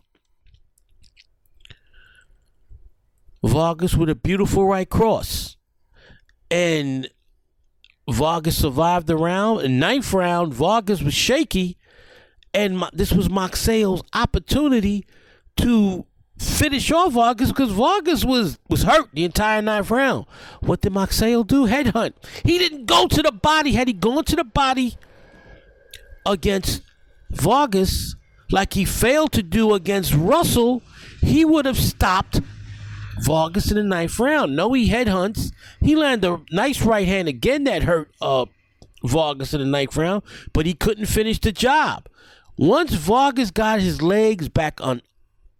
Vargas 3.42 3.94
with 3.94 4.08
a 4.08 4.14
beautiful 4.14 4.66
right 4.66 4.88
cross. 4.88 5.56
And 6.50 7.08
Vargas 8.08 8.58
survived 8.58 9.06
the 9.06 9.16
round. 9.16 9.62
In 9.62 9.78
ninth 9.78 10.12
round, 10.12 10.52
Vargas 10.52 11.02
was 11.02 11.14
shaky, 11.14 11.78
and 12.52 12.84
this 12.92 13.12
was 13.12 13.28
Magsayo's 13.28 14.02
opportunity 14.12 15.06
to 15.56 16.04
finish 16.38 16.90
off 16.90 17.12
Vargas 17.12 17.48
because 17.48 17.70
Vargas 17.70 18.24
was 18.24 18.58
was 18.68 18.82
hurt 18.82 19.08
the 19.14 19.24
entire 19.24 19.62
ninth 19.62 19.90
round. 19.90 20.26
What 20.60 20.80
did 20.80 20.92
Magsayo 20.92 21.46
do? 21.46 21.66
Headhunt. 21.66 22.14
He 22.44 22.58
didn't 22.58 22.86
go 22.86 23.06
to 23.06 23.22
the 23.22 23.32
body. 23.32 23.72
Had 23.72 23.88
he 23.88 23.94
gone 23.94 24.24
to 24.24 24.36
the 24.36 24.44
body 24.44 24.96
against 26.26 26.82
Vargas 27.30 28.14
like 28.52 28.74
he 28.74 28.84
failed 28.84 29.32
to 29.32 29.42
do 29.42 29.74
against 29.74 30.12
Russell, 30.14 30.82
he 31.20 31.44
would 31.44 31.64
have 31.64 31.78
stopped 31.78 32.40
Vargas 33.22 33.70
in 33.70 33.76
the 33.76 33.82
ninth 33.82 34.18
round. 34.18 34.54
No, 34.54 34.72
he 34.74 34.88
headhunts. 34.88 35.52
He 35.80 35.96
landed 35.96 36.30
a 36.30 36.40
nice 36.50 36.82
right 36.82 37.08
hand 37.08 37.28
again 37.28 37.64
that 37.64 37.84
hurt 37.84 38.10
uh, 38.20 38.46
Vargas 39.02 39.54
in 39.54 39.60
the 39.60 39.66
ninth 39.66 39.96
round, 39.96 40.22
but 40.52 40.66
he 40.66 40.74
couldn't 40.74 41.06
finish 41.06 41.40
the 41.40 41.52
job. 41.52 42.08
Once 42.58 42.92
Vargas 42.92 43.50
got 43.50 43.80
his 43.80 44.02
legs 44.02 44.48
back 44.48 44.80
on, 44.80 45.00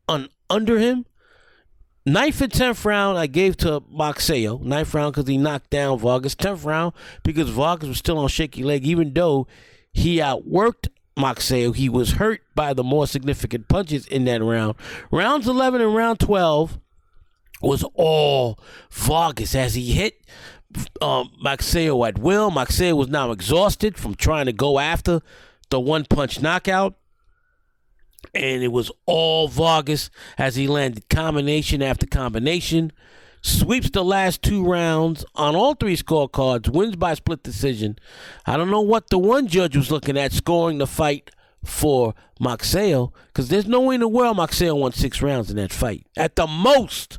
on 0.09 0.29
under 0.51 0.79
him, 0.79 1.07
ninth 2.05 2.41
and 2.41 2.53
tenth 2.53 2.85
round 2.85 3.17
I 3.19 3.27
gave 3.27 3.57
to 3.59 3.81
Magsayo. 3.81 4.61
Ninth 4.61 4.93
round 4.93 5.15
because 5.15 5.29
he 5.29 5.39
knocked 5.39 5.71
down 5.71 5.99
Vargas. 5.99 6.35
Tenth 6.35 6.65
round 6.65 6.93
because 7.23 7.49
Vargas 7.49 7.89
was 7.89 7.99
still 7.99 8.19
on 8.19 8.29
shaky 8.29 8.63
leg, 8.63 8.85
even 8.85 9.15
though 9.15 9.47
he 9.93 10.19
outworked 10.19 10.89
Magsayo. 11.17 11.75
He 11.75 11.89
was 11.89 12.13
hurt 12.13 12.43
by 12.55 12.75
the 12.75 12.85
more 12.85 13.07
significant 13.07 13.69
punches 13.69 14.07
in 14.07 14.25
that 14.25 14.43
round. 14.43 14.77
Rounds 15.11 15.47
11 15.47 15.81
and 15.81 15.95
round 15.95 16.21
12 16.21 16.79
was 17.61 17.85
all 17.95 18.59
Vargas 18.91 19.55
as 19.55 19.75
he 19.75 19.93
hit 19.93 20.21
um, 21.01 21.31
at 21.45 22.19
will. 22.19 22.51
Magsayo 22.51 22.97
was 22.97 23.09
now 23.09 23.31
exhausted 23.31 23.97
from 23.97 24.15
trying 24.15 24.47
to 24.47 24.53
go 24.53 24.79
after 24.79 25.21
the 25.71 25.81
one 25.81 26.05
punch 26.05 26.41
knockout. 26.41 26.95
And 28.35 28.63
it 28.63 28.73
was 28.73 28.91
all 29.05 29.49
Vargas 29.49 30.09
as 30.39 30.57
he 30.57 30.67
landed 30.69 31.09
combination 31.09 31.83
after 31.83 32.07
combination. 32.07 32.93
Sweeps 33.43 33.91
the 33.91 34.05
last 34.05 34.41
two 34.43 34.65
rounds 34.65 35.25
on 35.35 35.57
all 35.57 35.75
three 35.75 35.97
scorecards, 35.97 36.69
wins 36.69 36.95
by 36.95 37.15
split 37.15 37.43
decision. 37.43 37.99
I 38.47 38.57
don't 38.57 38.71
know 38.71 38.81
what 38.81 39.11
the 39.11 39.19
one 39.19 39.49
judge 39.49 39.77
was 39.77 39.91
looking 39.91 40.17
at 40.17 40.33
scoring 40.33 40.79
the 40.79 40.87
fight 40.87 41.31
for 41.65 42.15
Magsayo, 42.41 43.13
because 43.27 43.49
there's 43.49 43.67
no 43.67 43.81
way 43.81 43.97
in 43.97 44.01
the 44.01 44.09
world 44.09 44.37
Magsayo 44.37 44.79
won 44.79 44.93
six 44.93 45.23
rounds 45.23 45.51
in 45.51 45.57
that 45.57 45.73
fight. 45.73 46.07
At 46.17 46.37
the 46.37 46.47
most, 46.47 47.19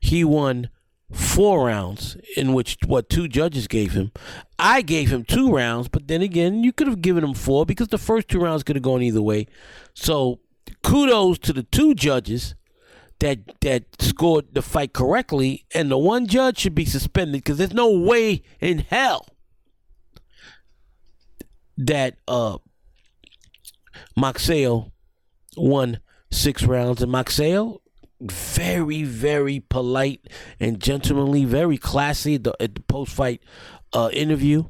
he 0.00 0.24
won 0.24 0.68
four 1.12 1.66
rounds 1.66 2.16
in 2.36 2.52
which 2.52 2.76
what 2.86 3.08
two 3.08 3.28
judges 3.28 3.66
gave 3.66 3.92
him. 3.92 4.12
I 4.58 4.82
gave 4.82 5.12
him 5.12 5.24
two 5.24 5.52
rounds, 5.52 5.88
but 5.88 6.08
then 6.08 6.22
again, 6.22 6.62
you 6.62 6.72
could 6.72 6.86
have 6.86 7.02
given 7.02 7.24
him 7.24 7.34
four 7.34 7.66
because 7.66 7.88
the 7.88 7.98
first 7.98 8.28
two 8.28 8.40
rounds 8.40 8.62
could 8.62 8.76
have 8.76 8.82
gone 8.82 9.02
either 9.02 9.22
way. 9.22 9.46
So 9.94 10.40
kudos 10.82 11.38
to 11.40 11.52
the 11.52 11.64
two 11.64 11.94
judges 11.94 12.54
that 13.20 13.60
that 13.60 13.84
scored 14.00 14.46
the 14.52 14.62
fight 14.62 14.92
correctly, 14.92 15.64
and 15.74 15.90
the 15.90 15.98
one 15.98 16.26
judge 16.26 16.58
should 16.58 16.74
be 16.74 16.84
suspended 16.84 17.42
because 17.42 17.58
there's 17.58 17.72
no 17.72 17.90
way 17.90 18.42
in 18.60 18.78
hell 18.78 19.26
that 21.76 22.16
uh 22.28 22.58
Magsayo 24.18 24.90
won 25.56 26.00
six 26.30 26.62
rounds, 26.64 27.02
and 27.02 27.12
Magsayo 27.12 27.80
very, 28.20 29.02
very 29.02 29.60
polite 29.60 30.26
and 30.58 30.80
gentlemanly, 30.80 31.44
very 31.44 31.78
classy 31.78 32.34
at 32.34 32.44
the, 32.44 32.54
the 32.58 32.82
post 32.86 33.12
fight 33.12 33.42
uh, 33.92 34.10
interview. 34.12 34.64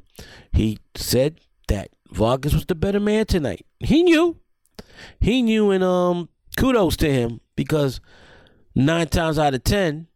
He 0.53 0.79
said 0.95 1.39
that 1.67 1.89
Vargas 2.09 2.53
was 2.53 2.65
the 2.65 2.75
better 2.75 2.99
man 2.99 3.25
tonight. 3.25 3.65
He 3.79 4.03
knew. 4.03 4.37
He 5.19 5.41
knew, 5.41 5.71
and 5.71 5.83
um, 5.83 6.29
kudos 6.57 6.95
to 6.97 7.11
him 7.11 7.41
because 7.55 7.99
nine 8.75 9.07
times 9.07 9.37
out 9.39 9.53
of 9.53 9.63
ten, 9.63 10.07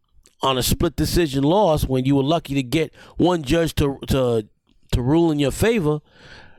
on 0.42 0.58
a 0.58 0.62
split 0.62 0.96
decision 0.96 1.42
loss, 1.42 1.84
when 1.84 2.04
you 2.04 2.16
were 2.16 2.22
lucky 2.22 2.54
to 2.54 2.62
get 2.62 2.94
one 3.16 3.42
judge 3.42 3.74
to 3.76 3.98
to 4.08 4.46
to 4.92 5.02
rule 5.02 5.30
in 5.30 5.38
your 5.38 5.50
favor, 5.50 6.00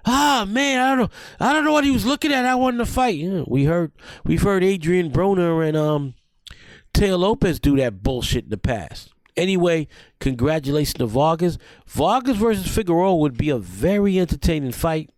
ah 0.05 0.45
man, 0.47 0.79
I 0.79 0.89
don't 0.89 0.99
know, 0.99 1.09
I 1.39 1.53
don't 1.53 1.65
know 1.65 1.73
what 1.73 1.83
he 1.83 1.91
was 1.91 2.05
looking 2.05 2.31
at. 2.31 2.45
I 2.45 2.55
wanted 2.55 2.77
to 2.79 2.85
fight. 2.85 3.47
We 3.47 3.65
heard 3.65 3.91
we've 4.23 4.41
heard 4.41 4.63
Adrian 4.63 5.11
Broner 5.11 5.67
and 5.67 5.77
um 5.77 6.15
Teo 6.93 7.17
Lopez 7.17 7.59
do 7.59 7.77
that 7.77 8.01
bullshit 8.01 8.45
in 8.45 8.49
the 8.49 8.57
past. 8.57 9.13
Anyway, 9.35 9.87
congratulations 10.19 10.95
to 10.95 11.05
Vargas. 11.05 11.59
Vargas 11.85 12.37
versus 12.37 12.67
Figueroa 12.67 13.15
would 13.15 13.37
be 13.37 13.51
a 13.51 13.59
very 13.59 14.19
entertaining 14.19 14.71
fight. 14.71 15.11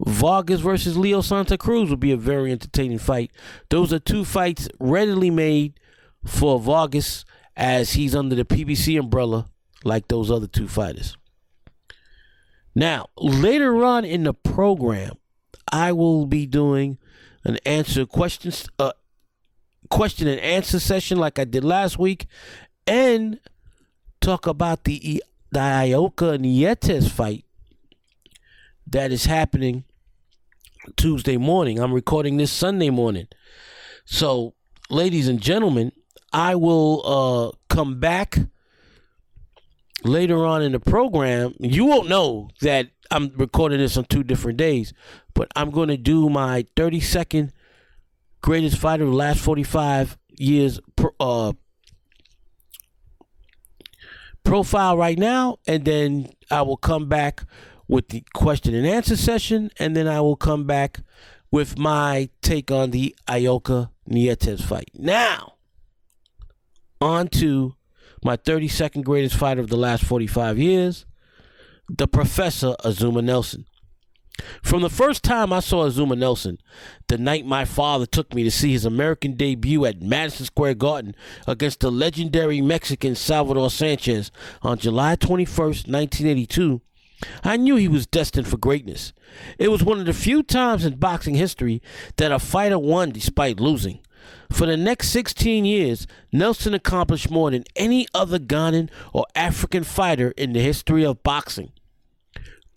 Vargas 0.00 0.60
versus 0.60 0.96
Leo 0.96 1.20
Santa 1.20 1.58
Cruz 1.58 1.90
would 1.90 2.00
be 2.00 2.12
a 2.12 2.16
very 2.16 2.52
entertaining 2.52 2.98
fight. 2.98 3.30
Those 3.70 3.92
are 3.92 3.98
two 3.98 4.24
fights 4.24 4.68
readily 4.78 5.30
made 5.30 5.78
for 6.24 6.58
Vargas 6.58 7.24
as 7.56 7.92
he's 7.92 8.14
under 8.14 8.34
the 8.34 8.44
PBC 8.44 8.98
umbrella 8.98 9.46
like 9.84 10.08
those 10.08 10.30
other 10.30 10.46
two 10.46 10.68
fighters. 10.68 11.16
Now, 12.74 13.08
later 13.16 13.84
on 13.84 14.04
in 14.04 14.24
the 14.24 14.34
program, 14.34 15.16
I 15.72 15.92
will 15.92 16.26
be 16.26 16.46
doing 16.46 16.98
an 17.44 17.58
answer 17.64 18.06
questions 18.06 18.68
uh, 18.78 18.92
question 19.90 20.28
and 20.28 20.40
answer 20.40 20.78
session 20.78 21.18
like 21.18 21.38
I 21.38 21.44
did 21.44 21.64
last 21.64 21.98
week 21.98 22.26
and 22.86 23.40
talk 24.20 24.46
about 24.46 24.84
the 24.84 25.22
the 25.50 25.58
Ioka 25.58 26.38
Nietes 26.38 27.10
fight 27.10 27.44
that 28.90 29.12
is 29.12 29.26
happening 29.26 29.84
Tuesday 30.96 31.36
morning. 31.36 31.78
I'm 31.78 31.92
recording 31.92 32.36
this 32.36 32.52
Sunday 32.52 32.90
morning. 32.90 33.28
So, 34.04 34.54
ladies 34.88 35.28
and 35.28 35.40
gentlemen, 35.40 35.92
I 36.32 36.54
will 36.54 37.02
uh, 37.04 37.74
come 37.74 38.00
back 38.00 38.38
later 40.04 40.44
on 40.46 40.62
in 40.62 40.72
the 40.72 40.80
program. 40.80 41.54
You 41.60 41.84
won't 41.84 42.08
know 42.08 42.48
that 42.62 42.88
I'm 43.10 43.32
recording 43.36 43.78
this 43.78 43.96
on 43.96 44.04
two 44.04 44.22
different 44.22 44.58
days, 44.58 44.92
but 45.34 45.48
I'm 45.54 45.70
going 45.70 45.88
to 45.88 45.96
do 45.96 46.28
my 46.30 46.66
30 46.76 47.00
second 47.00 47.52
greatest 48.40 48.78
fighter 48.78 49.04
of 49.04 49.10
the 49.10 49.16
last 49.16 49.40
45 49.40 50.16
years 50.38 50.80
uh, 51.20 51.52
profile 54.44 54.96
right 54.96 55.18
now, 55.18 55.58
and 55.66 55.84
then 55.84 56.30
I 56.50 56.62
will 56.62 56.76
come 56.76 57.08
back 57.08 57.44
with 57.88 58.08
the 58.08 58.22
question 58.34 58.74
and 58.74 58.86
answer 58.86 59.16
session, 59.16 59.70
and 59.78 59.96
then 59.96 60.06
I 60.06 60.20
will 60.20 60.36
come 60.36 60.64
back 60.64 61.00
with 61.50 61.78
my 61.78 62.28
take 62.42 62.70
on 62.70 62.90
the 62.90 63.16
Ioka 63.26 63.90
Nietes 64.06 64.62
fight. 64.62 64.90
Now, 64.94 65.54
on 67.00 67.28
to 67.28 67.74
my 68.22 68.36
32nd 68.36 69.04
greatest 69.04 69.36
fighter 69.36 69.60
of 69.60 69.68
the 69.68 69.76
last 69.76 70.04
45 70.04 70.58
years, 70.58 71.06
the 71.88 72.06
Professor 72.06 72.74
Azumah 72.84 73.24
Nelson. 73.24 73.64
From 74.62 74.82
the 74.82 74.90
first 74.90 75.24
time 75.24 75.52
I 75.52 75.60
saw 75.60 75.88
Azumah 75.88 76.18
Nelson, 76.18 76.58
the 77.08 77.18
night 77.18 77.44
my 77.44 77.64
father 77.64 78.06
took 78.06 78.34
me 78.34 78.44
to 78.44 78.50
see 78.50 78.70
his 78.70 78.84
American 78.84 79.34
debut 79.34 79.84
at 79.84 80.00
Madison 80.00 80.46
Square 80.46 80.74
Garden 80.74 81.16
against 81.46 81.80
the 81.80 81.90
legendary 81.90 82.60
Mexican 82.60 83.14
Salvador 83.16 83.70
Sanchez 83.70 84.30
on 84.62 84.78
July 84.78 85.16
21st, 85.16 85.88
1982, 85.88 86.80
I 87.42 87.56
knew 87.56 87.76
he 87.76 87.88
was 87.88 88.06
destined 88.06 88.46
for 88.46 88.56
greatness. 88.56 89.12
It 89.58 89.68
was 89.68 89.82
one 89.82 89.98
of 90.00 90.06
the 90.06 90.12
few 90.12 90.42
times 90.42 90.84
in 90.84 90.96
boxing 90.96 91.34
history 91.34 91.82
that 92.16 92.32
a 92.32 92.38
fighter 92.38 92.78
won 92.78 93.10
despite 93.10 93.60
losing. 93.60 94.00
For 94.52 94.66
the 94.66 94.76
next 94.76 95.08
16 95.08 95.64
years, 95.64 96.06
Nelson 96.32 96.74
accomplished 96.74 97.30
more 97.30 97.50
than 97.50 97.64
any 97.76 98.06
other 98.14 98.38
Ghanaian 98.38 98.90
or 99.12 99.26
African 99.34 99.84
fighter 99.84 100.32
in 100.36 100.52
the 100.52 100.60
history 100.60 101.04
of 101.04 101.22
boxing 101.22 101.72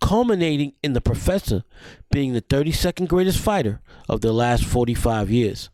culminating 0.02 0.74
in 0.84 0.94
the 0.94 1.00
professor 1.00 1.64
being 2.12 2.34
the 2.34 2.42
32nd 2.42 3.08
greatest 3.08 3.40
fighter 3.40 3.80
of 4.10 4.20
the 4.20 4.34
last 4.34 4.66
45 4.66 5.30
years. 5.30 5.70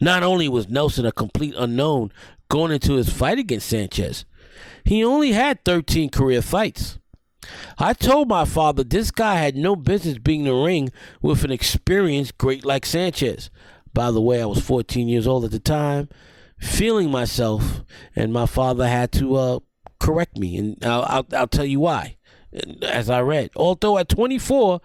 Not 0.00 0.22
only 0.22 0.48
was 0.48 0.68
Nelson 0.68 1.06
a 1.06 1.10
complete 1.10 1.54
unknown 1.56 2.12
going 2.48 2.70
into 2.70 2.94
his 2.94 3.08
fight 3.08 3.38
against 3.38 3.68
Sanchez, 3.68 4.24
he 4.84 5.02
only 5.02 5.32
had 5.32 5.64
13 5.64 6.10
career 6.10 6.42
fights. 6.42 6.98
I 7.78 7.92
told 7.92 8.28
my 8.28 8.44
father 8.44 8.84
this 8.84 9.10
guy 9.10 9.36
had 9.36 9.56
no 9.56 9.76
business 9.76 10.18
being 10.18 10.40
in 10.40 10.46
the 10.46 10.54
ring 10.54 10.90
with 11.22 11.44
an 11.44 11.50
experienced 11.50 12.38
great 12.38 12.64
like 12.64 12.86
Sanchez. 12.86 13.50
By 13.92 14.10
the 14.10 14.20
way, 14.20 14.42
I 14.42 14.46
was 14.46 14.60
14 14.60 15.08
years 15.08 15.26
old 15.26 15.44
at 15.44 15.50
the 15.50 15.60
time, 15.60 16.08
feeling 16.58 17.10
myself, 17.10 17.82
and 18.16 18.32
my 18.32 18.46
father 18.46 18.88
had 18.88 19.12
to 19.12 19.36
uh, 19.36 19.58
correct 20.00 20.36
me, 20.36 20.56
and 20.56 20.84
I'll, 20.84 21.04
I'll, 21.08 21.26
I'll 21.32 21.46
tell 21.46 21.64
you 21.64 21.80
why 21.80 22.16
as 22.82 23.10
I 23.10 23.20
read. 23.20 23.50
Although 23.56 23.98
at 23.98 24.08
24, 24.08 24.80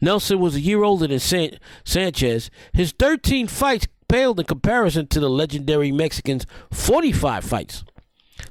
Nelson 0.00 0.38
was 0.40 0.56
a 0.56 0.60
year 0.60 0.82
older 0.82 1.06
than 1.06 1.20
San- 1.20 1.58
Sanchez, 1.84 2.50
his 2.72 2.92
13 2.92 3.46
fights 3.46 3.86
paled 4.08 4.40
in 4.40 4.46
comparison 4.46 5.06
to 5.08 5.20
the 5.20 5.30
legendary 5.30 5.92
Mexican's 5.92 6.46
45 6.70 7.44
fights. 7.44 7.84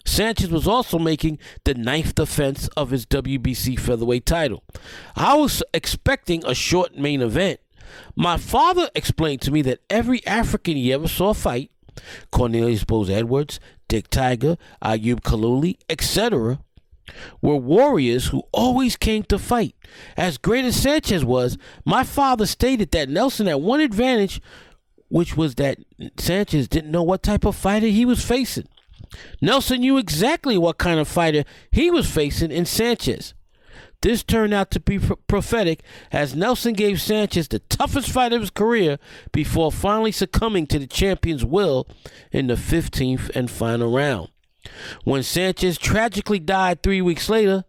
Sanchez 0.05 0.49
was 0.49 0.67
also 0.67 0.99
making 0.99 1.39
the 1.63 1.73
ninth 1.73 2.15
defense 2.15 2.67
of 2.77 2.91
his 2.91 3.05
WBC 3.05 3.79
featherweight 3.79 4.25
title. 4.25 4.63
I 5.15 5.35
was 5.35 5.63
expecting 5.73 6.45
a 6.45 6.53
short 6.53 6.95
main 6.95 7.21
event. 7.21 7.59
My 8.15 8.37
father 8.37 8.89
explained 8.95 9.41
to 9.41 9.51
me 9.51 9.61
that 9.63 9.81
every 9.89 10.25
African 10.25 10.75
he 10.75 10.93
ever 10.93 11.07
saw 11.07 11.33
fight, 11.33 11.71
Cornelius 12.31 12.83
Boza-Edwards, 12.83 13.59
Dick 13.87 14.09
Tiger, 14.09 14.57
Ayub 14.83 15.21
Kalule, 15.21 15.77
etc., 15.89 16.59
were 17.41 17.57
warriors 17.57 18.27
who 18.27 18.43
always 18.51 18.95
came 18.95 19.23
to 19.23 19.37
fight. 19.37 19.75
As 20.17 20.37
great 20.37 20.65
as 20.65 20.75
Sanchez 20.75 21.23
was, 21.23 21.57
my 21.85 22.03
father 22.03 22.45
stated 22.45 22.91
that 22.91 23.09
Nelson 23.09 23.47
had 23.47 23.55
one 23.55 23.81
advantage, 23.81 24.41
which 25.09 25.37
was 25.37 25.55
that 25.55 25.77
Sanchez 26.17 26.67
didn't 26.67 26.91
know 26.91 27.03
what 27.03 27.21
type 27.21 27.45
of 27.45 27.55
fighter 27.55 27.87
he 27.87 28.05
was 28.05 28.25
facing. 28.25 28.67
Nelson 29.41 29.81
knew 29.81 29.97
exactly 29.97 30.57
what 30.57 30.77
kind 30.77 30.99
of 30.99 31.07
fighter 31.07 31.43
he 31.71 31.91
was 31.91 32.09
facing 32.09 32.51
in 32.51 32.65
Sanchez. 32.65 33.33
This 34.01 34.21
turned 34.21 34.53
out 34.53 34.69
to 34.71 34.81
be 34.81 34.99
prophetic 35.27 35.81
as 36.11 36.35
Nelson 36.35 36.73
gave 36.73 36.99
Sanchez 36.99 37.47
the 37.47 37.59
toughest 37.59 38.09
fight 38.09 38.33
of 38.33 38.41
his 38.41 38.49
career 38.49 38.99
before 39.31 39.71
finally 39.71 40.11
succumbing 40.11 40.67
to 40.67 40.79
the 40.79 40.87
champion's 40.87 41.45
will 41.45 41.87
in 42.29 42.47
the 42.47 42.55
15th 42.55 43.29
and 43.33 43.49
final 43.49 43.89
round. 43.89 44.27
When 45.05 45.23
Sanchez 45.23 45.77
tragically 45.77 46.39
died 46.39 46.83
three 46.83 47.01
weeks 47.01 47.29
later, 47.29 47.63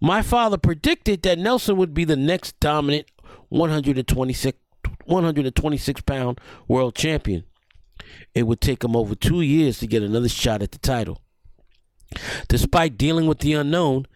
my 0.00 0.22
father 0.22 0.56
predicted 0.56 1.22
that 1.22 1.38
Nelson 1.38 1.76
would 1.76 1.94
be 1.94 2.04
the 2.04 2.16
next 2.16 2.58
dominant 2.60 3.06
126, 3.48 4.58
126 5.04 6.00
pound 6.02 6.40
world 6.68 6.94
champion. 6.94 7.44
It 8.34 8.44
would 8.44 8.60
take 8.60 8.82
him 8.82 8.96
over 8.96 9.14
two 9.14 9.40
years 9.40 9.78
to 9.78 9.86
get 9.86 10.02
another 10.02 10.28
shot 10.28 10.62
at 10.62 10.72
the 10.72 10.78
title. 10.78 11.20
Despite 12.48 12.98
dealing 12.98 13.26
with 13.26 13.40
the 13.40 13.54
unknown, 13.54 14.06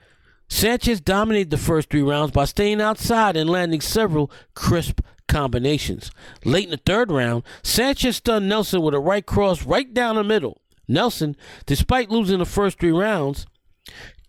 Sanchez 0.49 1.01
dominated 1.01 1.51
the 1.51 1.59
first 1.59 1.91
three 1.91 2.03
rounds 2.03 2.31
by 2.31 2.45
staying 2.45 2.81
outside 2.81 3.37
and 3.37 3.51
landing 3.51 3.81
several 3.81 4.31
crisp 4.55 5.01
combinations. 5.29 6.11
Late 6.45 6.67
in 6.67 6.71
the 6.71 6.77
third 6.77 7.11
round, 7.11 7.43
Sanchez 7.63 8.17
stunned 8.17 8.49
Nelson 8.49 8.83
with 8.83 8.95
a 8.95 9.01
right 9.01 9.27
cross 9.27 9.65
right 9.65 9.93
down 9.93 10.17
the 10.17 10.25
middle. 10.25 10.61
Nelson, 10.89 11.37
despite 11.67 12.11
losing 12.11 12.39
the 12.39 12.45
first 12.45 12.79
three 12.79 12.93
rounds, 12.93 13.47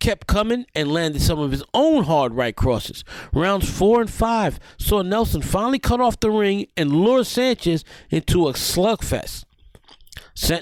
kept 0.00 0.26
coming 0.26 0.66
and 0.74 0.92
landed 0.92 1.22
some 1.22 1.38
of 1.38 1.50
his 1.50 1.64
own 1.72 2.04
hard 2.04 2.34
right 2.34 2.56
crosses. 2.56 3.04
Rounds 3.32 3.70
four 3.70 4.00
and 4.00 4.10
five 4.10 4.58
saw 4.76 5.02
Nelson 5.02 5.42
finally 5.42 5.78
cut 5.78 6.00
off 6.00 6.20
the 6.20 6.30
ring 6.30 6.66
and 6.76 6.92
lure 6.92 7.24
Sanchez 7.24 7.84
into 8.10 8.48
a 8.48 8.52
slugfest. 8.52 9.44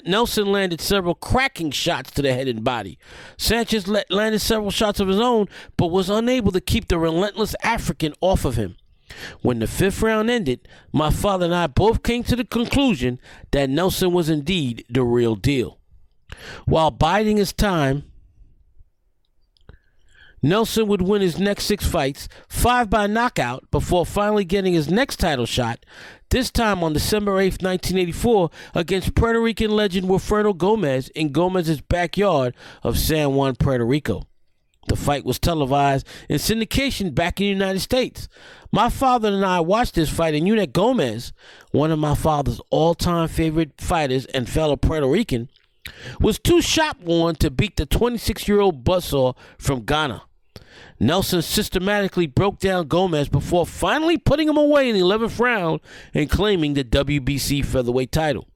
Nelson 0.05 0.51
landed 0.51 0.81
several 0.81 1.15
cracking 1.15 1.71
shots 1.71 2.11
to 2.11 2.21
the 2.21 2.33
head 2.33 2.47
and 2.47 2.63
body. 2.63 2.97
Sanchez 3.37 3.87
landed 3.87 4.39
several 4.39 4.71
shots 4.71 4.99
of 4.99 5.07
his 5.07 5.19
own, 5.19 5.47
but 5.77 5.87
was 5.87 6.09
unable 6.09 6.51
to 6.51 6.61
keep 6.61 6.87
the 6.87 6.97
relentless 6.97 7.55
African 7.61 8.13
off 8.21 8.45
of 8.45 8.55
him. 8.55 8.77
When 9.41 9.59
the 9.59 9.67
fifth 9.67 10.01
round 10.01 10.29
ended, 10.29 10.67
my 10.91 11.09
father 11.09 11.45
and 11.45 11.55
I 11.55 11.67
both 11.67 12.03
came 12.03 12.23
to 12.23 12.35
the 12.35 12.45
conclusion 12.45 13.19
that 13.51 13.69
Nelson 13.69 14.11
was 14.11 14.29
indeed 14.29 14.85
the 14.89 15.03
real 15.03 15.35
deal. 15.35 15.79
While 16.65 16.91
biding 16.91 17.37
his 17.37 17.53
time, 17.53 18.03
Nelson 20.41 20.87
would 20.87 21.01
win 21.01 21.21
his 21.21 21.39
next 21.39 21.65
six 21.65 21.85
fights, 21.85 22.27
five 22.47 22.89
by 22.89 23.07
knockout, 23.07 23.69
before 23.71 24.05
finally 24.05 24.45
getting 24.45 24.73
his 24.73 24.89
next 24.89 25.17
title 25.17 25.45
shot, 25.45 25.83
this 26.29 26.51
time 26.51 26.83
on 26.83 26.93
December 26.93 27.39
8, 27.39 27.63
1984, 27.63 28.49
against 28.75 29.15
Puerto 29.15 29.41
Rican 29.41 29.71
legend 29.71 30.07
Wilfredo 30.07 30.55
Gomez 30.55 31.09
in 31.09 31.31
Gomez's 31.31 31.81
backyard 31.81 32.53
of 32.83 32.99
San 32.99 33.33
Juan, 33.33 33.55
Puerto 33.55 33.85
Rico. 33.85 34.23
The 34.87 34.95
fight 34.95 35.25
was 35.25 35.39
televised 35.39 36.07
in 36.29 36.37
syndication 36.37 37.13
back 37.13 37.41
in 37.41 37.45
the 37.45 37.49
United 37.49 37.79
States. 37.79 38.29
My 38.71 38.89
father 38.89 39.29
and 39.29 39.45
I 39.45 39.59
watched 39.59 39.95
this 39.95 40.09
fight, 40.09 40.33
and 40.33 40.59
that 40.59 40.71
Gomez, 40.71 41.33
one 41.71 41.91
of 41.91 41.99
my 41.99 42.15
father's 42.15 42.61
all 42.69 42.93
time 42.95 43.27
favorite 43.27 43.71
fighters 43.79 44.25
and 44.27 44.49
fellow 44.49 44.77
Puerto 44.77 45.07
Rican, 45.07 45.49
was 46.19 46.39
too 46.39 46.61
shot 46.61 47.01
worn 47.01 47.35
to 47.35 47.49
beat 47.49 47.75
the 47.75 47.85
26 47.85 48.47
year 48.47 48.59
old 48.59 48.83
buzzsaw 48.83 49.35
from 49.57 49.85
Ghana. 49.85 50.23
Nelson 50.99 51.41
systematically 51.41 52.27
broke 52.27 52.59
down 52.59 52.87
Gomez 52.87 53.29
before 53.29 53.65
finally 53.65 54.17
putting 54.17 54.49
him 54.49 54.57
away 54.57 54.89
in 54.89 54.95
the 54.95 55.01
11th 55.01 55.39
round 55.39 55.79
and 56.13 56.29
claiming 56.29 56.73
the 56.73 56.83
WBC 56.83 57.65
featherweight 57.65 58.11
title. 58.11 58.47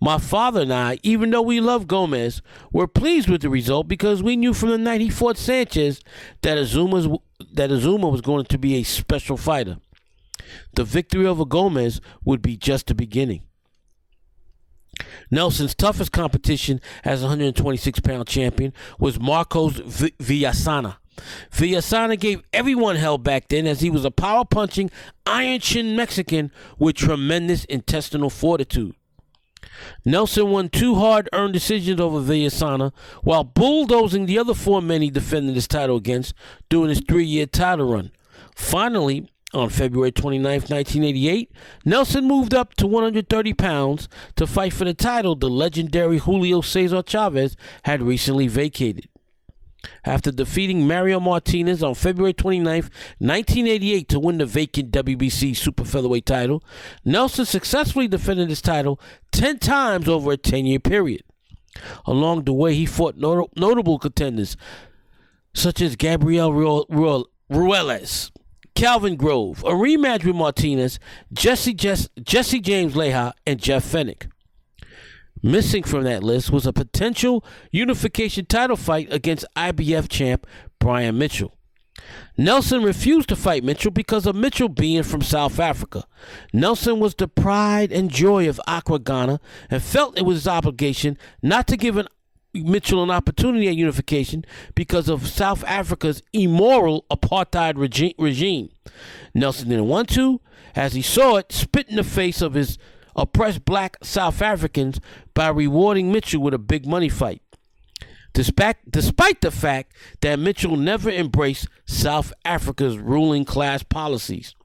My 0.00 0.18
father 0.18 0.62
and 0.62 0.72
I, 0.72 0.98
even 1.02 1.30
though 1.30 1.42
we 1.42 1.60
love 1.60 1.86
Gomez, 1.86 2.42
were 2.72 2.86
pleased 2.86 3.28
with 3.28 3.42
the 3.42 3.48
result 3.48 3.88
because 3.88 4.22
we 4.22 4.36
knew 4.36 4.52
from 4.52 4.68
the 4.70 4.78
night 4.78 5.00
he 5.00 5.08
fought 5.08 5.38
Sanchez 5.38 6.02
that 6.42 6.58
Azumah's, 6.58 7.08
that 7.52 7.70
Azumah 7.70 8.12
was 8.12 8.20
going 8.20 8.44
to 8.46 8.58
be 8.58 8.74
a 8.76 8.82
special 8.82 9.36
fighter. 9.36 9.78
The 10.74 10.84
victory 10.84 11.26
over 11.26 11.44
Gomez 11.44 12.00
would 12.24 12.42
be 12.42 12.56
just 12.56 12.88
the 12.88 12.94
beginning. 12.94 13.42
Nelson's 15.30 15.74
toughest 15.74 16.12
competition 16.12 16.80
as 17.04 17.22
126 17.22 18.00
pound 18.00 18.26
champion 18.26 18.72
was 18.98 19.18
Marcos 19.20 19.76
v- 19.76 20.12
Villasana. 20.18 20.96
Villasana 21.50 22.18
gave 22.18 22.42
everyone 22.52 22.96
hell 22.96 23.18
back 23.18 23.48
then 23.48 23.66
as 23.66 23.80
he 23.80 23.90
was 23.90 24.04
a 24.04 24.10
power 24.10 24.44
punching, 24.44 24.90
iron 25.24 25.60
chin 25.60 25.96
Mexican 25.96 26.50
with 26.78 26.96
tremendous 26.96 27.64
intestinal 27.64 28.30
fortitude. 28.30 28.94
Nelson 30.04 30.50
won 30.50 30.68
two 30.68 30.94
hard 30.94 31.28
earned 31.32 31.52
decisions 31.52 32.00
over 32.00 32.20
Villasana 32.20 32.92
while 33.22 33.44
bulldozing 33.44 34.26
the 34.26 34.38
other 34.38 34.54
four 34.54 34.80
men 34.80 35.02
he 35.02 35.10
defended 35.10 35.54
his 35.54 35.68
title 35.68 35.96
against 35.96 36.34
during 36.68 36.88
his 36.90 37.02
three 37.06 37.24
year 37.24 37.46
title 37.46 37.92
run. 37.92 38.12
Finally, 38.54 39.28
on 39.54 39.68
February 39.68 40.12
29, 40.12 40.44
1988, 40.44 41.52
Nelson 41.84 42.24
moved 42.26 42.52
up 42.52 42.74
to 42.74 42.86
130 42.86 43.54
pounds 43.54 44.08
to 44.34 44.46
fight 44.46 44.72
for 44.72 44.84
the 44.84 44.94
title 44.94 45.36
the 45.36 45.48
legendary 45.48 46.18
Julio 46.18 46.60
Cesar 46.60 47.02
Chavez 47.02 47.56
had 47.84 48.02
recently 48.02 48.48
vacated. 48.48 49.08
After 50.04 50.32
defeating 50.32 50.88
Mario 50.88 51.20
Martinez 51.20 51.82
on 51.82 51.94
February 51.94 52.32
29, 52.32 52.82
1988 53.18 54.08
to 54.08 54.18
win 54.18 54.38
the 54.38 54.46
vacant 54.46 54.90
WBC 54.90 55.56
Super 55.56 55.84
Featherweight 55.84 56.26
title, 56.26 56.62
Nelson 57.04 57.44
successfully 57.44 58.08
defended 58.08 58.48
his 58.48 58.60
title 58.60 59.00
10 59.30 59.58
times 59.58 60.08
over 60.08 60.32
a 60.32 60.36
10-year 60.36 60.80
period. 60.80 61.22
Along 62.04 62.44
the 62.44 62.52
way, 62.52 62.74
he 62.74 62.86
fought 62.86 63.16
not- 63.16 63.56
notable 63.56 63.98
contenders 63.98 64.56
such 65.54 65.80
as 65.80 65.94
Gabriel 65.94 66.52
Ruelas, 66.52 68.30
Calvin 68.76 69.16
Grove, 69.16 69.64
a 69.64 69.70
rematch 69.70 70.22
with 70.22 70.36
Martinez, 70.36 70.98
Jesse, 71.32 71.72
Jesse, 71.72 72.10
Jesse 72.22 72.60
James 72.60 72.92
Leija, 72.92 73.32
and 73.46 73.58
Jeff 73.58 73.82
Fenech. 73.82 74.30
Missing 75.42 75.84
from 75.84 76.04
that 76.04 76.22
list 76.22 76.50
was 76.50 76.66
a 76.66 76.74
potential 76.74 77.42
unification 77.70 78.44
title 78.44 78.76
fight 78.76 79.10
against 79.10 79.46
IBF 79.56 80.10
champ 80.10 80.46
Brian 80.78 81.16
Mitchell. 81.16 81.56
Nelson 82.36 82.82
refused 82.82 83.30
to 83.30 83.36
fight 83.36 83.64
Mitchell 83.64 83.90
because 83.90 84.26
of 84.26 84.36
Mitchell 84.36 84.68
being 84.68 85.02
from 85.02 85.22
South 85.22 85.58
Africa. 85.58 86.04
Nelson 86.52 87.00
was 87.00 87.14
the 87.14 87.28
pride 87.28 87.90
and 87.90 88.10
joy 88.10 88.46
of 88.46 88.60
Accra, 88.68 88.98
Ghana, 88.98 89.40
and 89.70 89.82
felt 89.82 90.18
it 90.18 90.26
was 90.26 90.36
his 90.36 90.48
obligation 90.48 91.16
not 91.42 91.66
to 91.68 91.78
give 91.78 91.96
an 91.96 92.08
Mitchell 92.64 93.02
an 93.02 93.10
opportunity 93.10 93.68
at 93.68 93.74
unification 93.74 94.44
because 94.74 95.08
of 95.08 95.28
South 95.28 95.64
Africa's 95.64 96.22
immoral 96.32 97.04
apartheid 97.10 97.76
regi- 97.76 98.14
regime. 98.18 98.70
Nelson 99.34 99.68
didn't 99.68 99.88
want 99.88 100.08
to, 100.10 100.40
as 100.74 100.94
he 100.94 101.02
saw 101.02 101.36
it, 101.36 101.52
spit 101.52 101.88
in 101.88 101.96
the 101.96 102.04
face 102.04 102.40
of 102.40 102.54
his 102.54 102.78
oppressed 103.14 103.64
black 103.64 103.96
South 104.02 104.42
Africans 104.42 105.00
by 105.34 105.48
rewarding 105.48 106.10
Mitchell 106.10 106.42
with 106.42 106.54
a 106.54 106.58
big 106.58 106.86
money 106.86 107.08
fight. 107.08 107.42
Despite, 108.34 108.76
despite 108.90 109.40
the 109.40 109.50
fact 109.50 109.94
that 110.20 110.38
Mitchell 110.38 110.76
never 110.76 111.08
embraced 111.10 111.68
South 111.86 112.32
Africa's 112.44 112.98
ruling 112.98 113.44
class 113.44 113.82
policies. 113.82 114.55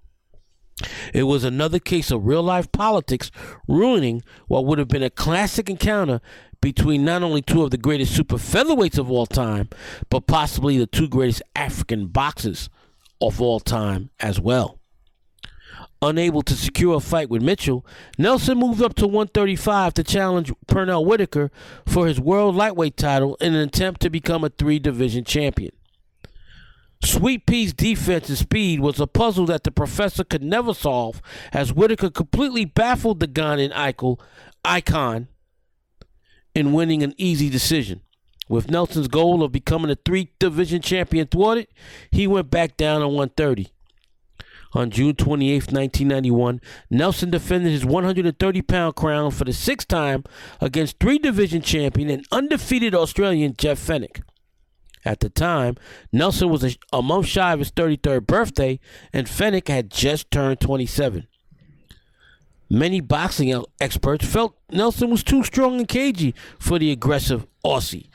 It 1.14 1.24
was 1.24 1.44
another 1.44 1.80
case 1.80 2.12
of 2.12 2.26
real 2.26 2.44
life 2.44 2.72
politics 2.72 3.32
ruining 3.68 4.24
what 4.48 4.66
would 4.66 4.80
have 4.80 4.88
been 4.88 5.04
a 5.04 5.10
classic 5.10 5.70
encounter 5.70 6.22
between 6.62 7.04
not 7.04 7.24
only 7.24 7.42
two 7.42 7.64
of 7.64 7.72
the 7.72 7.78
greatest 7.78 8.16
super 8.16 8.38
featherweights 8.38 8.98
of 8.98 9.10
all 9.10 9.26
time, 9.26 9.70
but 10.10 10.28
possibly 10.28 10.78
the 10.78 10.86
two 10.86 11.08
greatest 11.08 11.42
African 11.56 12.08
boxers 12.08 12.70
of 13.20 13.42
all 13.42 13.60
time 13.60 14.12
as 14.20 14.40
well. 14.40 14.78
Unable 16.04 16.42
to 16.42 16.56
secure 16.56 16.96
a 16.96 17.00
fight 17.00 17.30
with 17.30 17.44
Mitchell, 17.44 17.86
Nelson 18.18 18.58
moved 18.58 18.82
up 18.82 18.96
to 18.96 19.06
135 19.06 19.94
to 19.94 20.04
challenge 20.04 20.52
Pernell 20.68 21.06
Whitaker 21.06 21.52
for 21.86 22.08
his 22.08 22.20
world 22.20 22.56
lightweight 22.56 22.98
title 22.98 23.36
in 23.36 23.54
an 23.54 23.62
attempt 23.62 24.02
to 24.02 24.10
become 24.10 24.44
a 24.44 24.50
three 24.50 24.80
division 24.80 25.24
champion. 25.24 25.72
Sweet 27.04 27.46
Pea's 27.48 27.74
defense 27.74 28.30
and 28.30 28.38
speed 28.38 28.80
was 28.80 29.00
a 29.00 29.08
puzzle 29.08 29.46
that 29.48 29.64
the 29.64 29.72
professor 29.72 30.24
could 30.24 30.44
never 30.44 30.74
solve 30.74 31.22
as 31.52 31.74
Whitaker 31.74 32.12
completely 32.12 32.64
baffled 32.66 33.20
the 33.20 33.28
gun 33.28 33.58
Ghanaian 33.58 34.20
icon 34.64 35.28
in 36.54 36.74
winning 36.74 37.02
an 37.02 37.16
easy 37.18 37.50
decision. 37.50 38.02
With 38.48 38.70
Nelson's 38.70 39.08
goal 39.08 39.44
of 39.44 39.52
becoming 39.52 39.90
a 39.90 39.96
three 39.96 40.32
division 40.38 40.82
champion 40.82 41.28
thwarted, 41.28 41.68
he 42.12 42.28
went 42.28 42.52
back 42.52 42.78
down 42.78 43.02
on 43.02 43.14
130. 43.14 43.70
On 44.74 44.90
June 44.90 45.16
28, 45.16 45.72
1991, 45.72 46.62
Nelson 46.90 47.30
defended 47.30 47.72
his 47.72 47.86
130 47.86 48.62
pound 48.62 48.96
crown 48.96 49.32
for 49.32 49.44
the 49.44 49.54
sixth 49.54 49.88
time 49.88 50.24
against 50.62 51.00
three 51.00 51.18
division 51.18 51.62
champion 51.62 52.10
and 52.10 52.26
undefeated 52.32 52.96
Australian 52.96 53.54
Jeff 53.58 53.80
Fenech. 53.80 54.22
At 55.04 55.20
the 55.20 55.30
time, 55.30 55.78
Nelson 56.12 56.50
was 56.50 56.64
a, 56.64 56.76
a 56.94 57.02
month 57.02 57.26
shy 57.26 57.54
of 57.54 57.60
his 57.60 57.72
33rd 57.72 58.28
birthday, 58.28 58.80
and 59.12 59.28
Fenech 59.28 59.68
had 59.68 59.90
just 59.90 60.30
turned 60.30 60.60
27. 60.60 61.28
Many 62.70 63.02
boxing 63.02 63.66
experts 63.82 64.26
felt 64.26 64.56
Nelson 64.72 65.10
was 65.10 65.24
too 65.24 65.44
strong 65.44 65.80
and 65.80 65.88
cagey 65.88 66.34
for 66.58 66.80
the 66.80 66.92
aggressive 66.92 67.46
Aussie. 67.66 68.08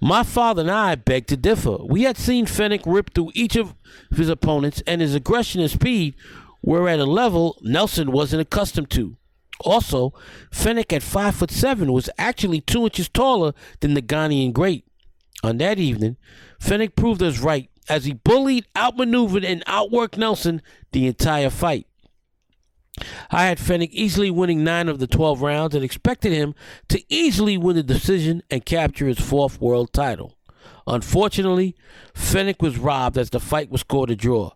My 0.00 0.22
father 0.22 0.62
and 0.62 0.70
I 0.70 0.94
beg 0.94 1.26
to 1.26 1.36
differ. 1.36 1.76
We 1.84 2.02
had 2.02 2.16
seen 2.16 2.46
Fenech 2.46 2.82
rip 2.86 3.14
through 3.14 3.32
each 3.34 3.54
of 3.54 3.74
his 4.10 4.28
opponents, 4.28 4.82
and 4.86 5.00
his 5.00 5.14
aggression 5.14 5.60
and 5.60 5.70
speed 5.70 6.14
were 6.62 6.88
at 6.88 6.98
a 6.98 7.04
level 7.04 7.58
Nelson 7.62 8.10
wasn't 8.10 8.42
accustomed 8.42 8.90
to. 8.90 9.16
Also, 9.60 10.14
Fenech 10.50 10.92
at 10.92 11.02
five 11.02 11.34
foot 11.34 11.50
seven 11.50 11.92
was 11.92 12.08
actually 12.16 12.62
two 12.62 12.84
inches 12.84 13.08
taller 13.08 13.52
than 13.80 13.94
the 13.94 14.02
Ghanaian 14.02 14.52
great. 14.52 14.86
On 15.42 15.56
that 15.58 15.78
evening, 15.78 16.16
Fenech 16.60 16.94
proved 16.94 17.22
us 17.22 17.38
right 17.38 17.70
as 17.88 18.04
he 18.04 18.12
bullied, 18.12 18.66
outmaneuvered, 18.76 19.44
and 19.44 19.64
outworked 19.66 20.16
Nelson 20.16 20.62
the 20.92 21.06
entire 21.06 21.50
fight. 21.50 21.86
I 23.30 23.46
had 23.46 23.58
Fenech 23.58 23.90
easily 23.90 24.30
winning 24.30 24.62
nine 24.62 24.88
of 24.88 24.98
the 24.98 25.06
12 25.06 25.40
rounds 25.40 25.74
and 25.74 25.84
expected 25.84 26.32
him 26.32 26.54
to 26.88 27.02
easily 27.08 27.56
win 27.56 27.76
the 27.76 27.82
decision 27.82 28.42
and 28.50 28.64
capture 28.64 29.06
his 29.06 29.18
fourth 29.20 29.60
world 29.60 29.92
title. 29.92 30.36
Unfortunately, 30.86 31.74
Fenech 32.14 32.60
was 32.60 32.78
robbed 32.78 33.16
as 33.16 33.30
the 33.30 33.40
fight 33.40 33.70
was 33.70 33.80
scored 33.80 34.10
a 34.10 34.16
draw. 34.16 34.52